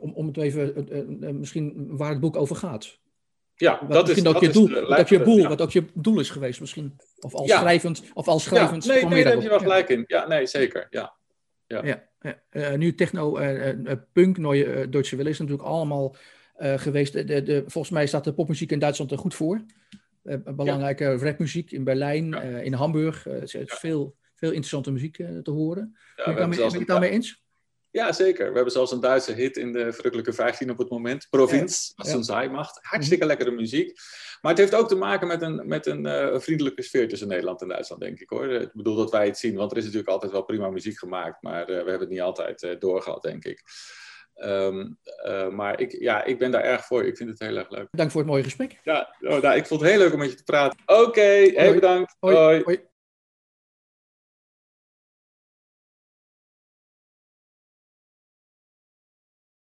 om, 0.00 0.12
om 0.12 0.26
het 0.26 0.36
even, 0.36 1.38
misschien 1.38 1.96
waar 1.96 2.10
het 2.10 2.20
boek 2.20 2.36
over 2.36 2.56
gaat. 2.56 2.98
Ja, 3.62 3.80
dat 3.88 4.08
is, 4.08 4.22
dat, 4.22 4.40
je 4.40 4.48
doel, 4.48 4.68
dat, 4.68 5.08
je 5.08 5.22
doel, 5.22 5.48
wat 5.48 5.60
ook 5.60 5.70
je 5.70 5.84
doel 5.94 6.20
is 6.20 6.30
geweest 6.30 6.60
misschien. 6.60 6.96
Of 7.20 7.34
als 7.34 7.50
schrijvend. 7.50 8.02
Of 8.14 8.28
als 8.28 8.44
schrijvend 8.44 8.84
ja, 8.84 8.92
nee, 8.92 9.04
nee, 9.04 9.24
daar 9.24 9.32
heb 9.32 9.42
je 9.42 9.48
wel 9.48 9.58
gelijk 9.58 9.88
in. 9.88 10.04
Ja, 10.06 10.26
nee, 10.26 10.46
zeker. 10.46 10.86
Ja. 10.90 11.14
Ja. 11.66 12.10
Ja, 12.50 12.76
nu 12.76 12.94
techno, 12.94 13.38
punk, 14.12 14.38
Neue 14.38 14.88
Deutsche 14.88 15.16
Welle 15.16 15.28
is 15.28 15.38
natuurlijk 15.38 15.68
allemaal 15.68 16.16
geweest. 16.56 17.12
De, 17.12 17.42
de, 17.42 17.64
volgens 17.66 17.92
mij 17.92 18.06
staat 18.06 18.24
de 18.24 18.34
popmuziek 18.34 18.72
in 18.72 18.78
Duitsland 18.78 19.10
er 19.10 19.18
goed 19.18 19.34
voor. 19.34 19.64
Belangrijke 20.44 21.16
rapmuziek 21.16 21.70
in 21.70 21.84
Berlijn, 21.84 22.34
in 22.64 22.72
Hamburg. 22.72 23.26
Is 23.26 23.56
veel, 23.64 24.16
veel 24.34 24.50
interessante 24.50 24.92
muziek 24.92 25.16
te 25.16 25.50
horen. 25.50 25.96
Ben 26.24 26.52
je 26.52 26.62
het 26.62 26.86
daarmee 26.86 27.10
eens? 27.10 27.41
Ja, 27.92 28.12
zeker. 28.12 28.48
We 28.48 28.54
hebben 28.54 28.72
zelfs 28.72 28.92
een 28.92 29.00
Duitse 29.00 29.32
hit 29.32 29.56
in 29.56 29.72
de 29.72 29.92
verrukkelijke 29.92 30.32
15 30.32 30.70
op 30.70 30.78
het 30.78 30.90
moment. 30.90 31.26
Provinz, 31.30 31.92
als 31.96 32.12
een 32.12 32.24
zijmacht. 32.24 32.78
Hartstikke 32.82 33.26
lekkere 33.26 33.50
muziek. 33.50 34.00
Maar 34.40 34.52
het 34.52 34.60
heeft 34.60 34.74
ook 34.74 34.88
te 34.88 34.94
maken 34.94 35.26
met 35.26 35.42
een, 35.42 35.68
met 35.68 35.86
een 35.86 36.40
vriendelijke 36.40 36.82
sfeer 36.82 37.08
tussen 37.08 37.28
Nederland 37.28 37.62
en 37.62 37.68
Duitsland, 37.68 38.02
denk 38.02 38.20
ik 38.20 38.28
hoor. 38.28 38.50
Ik 38.50 38.72
bedoel 38.72 38.96
dat 38.96 39.10
wij 39.10 39.26
het 39.26 39.38
zien, 39.38 39.54
want 39.54 39.70
er 39.70 39.76
is 39.76 39.84
natuurlijk 39.84 40.10
altijd 40.10 40.32
wel 40.32 40.42
prima 40.42 40.68
muziek 40.68 40.98
gemaakt. 40.98 41.42
Maar 41.42 41.66
we 41.66 41.72
hebben 41.72 42.00
het 42.00 42.08
niet 42.08 42.20
altijd 42.20 42.76
doorgehad, 42.78 43.22
denk 43.22 43.44
ik. 43.44 43.62
Um, 44.36 44.98
uh, 45.26 45.48
maar 45.48 45.80
ik, 45.80 45.96
ja, 46.00 46.24
ik 46.24 46.38
ben 46.38 46.50
daar 46.50 46.62
erg 46.62 46.84
voor. 46.84 47.04
Ik 47.04 47.16
vind 47.16 47.30
het 47.30 47.38
heel 47.38 47.56
erg 47.56 47.70
leuk. 47.70 47.88
Dank 47.90 48.10
voor 48.10 48.20
het 48.20 48.30
mooie 48.30 48.42
gesprek. 48.42 48.80
Ja, 48.82 49.16
oh, 49.20 49.42
nou, 49.42 49.56
ik 49.56 49.66
vond 49.66 49.80
het 49.80 49.90
heel 49.90 49.98
leuk 49.98 50.12
om 50.12 50.18
met 50.18 50.30
je 50.30 50.36
te 50.36 50.44
praten. 50.44 50.78
Oké, 50.86 51.00
okay, 51.00 51.52
heel 51.54 51.74
bedankt. 51.74 52.16
Hoi. 52.20 52.36
Hoi. 52.36 52.62
Hoi. 52.62 52.90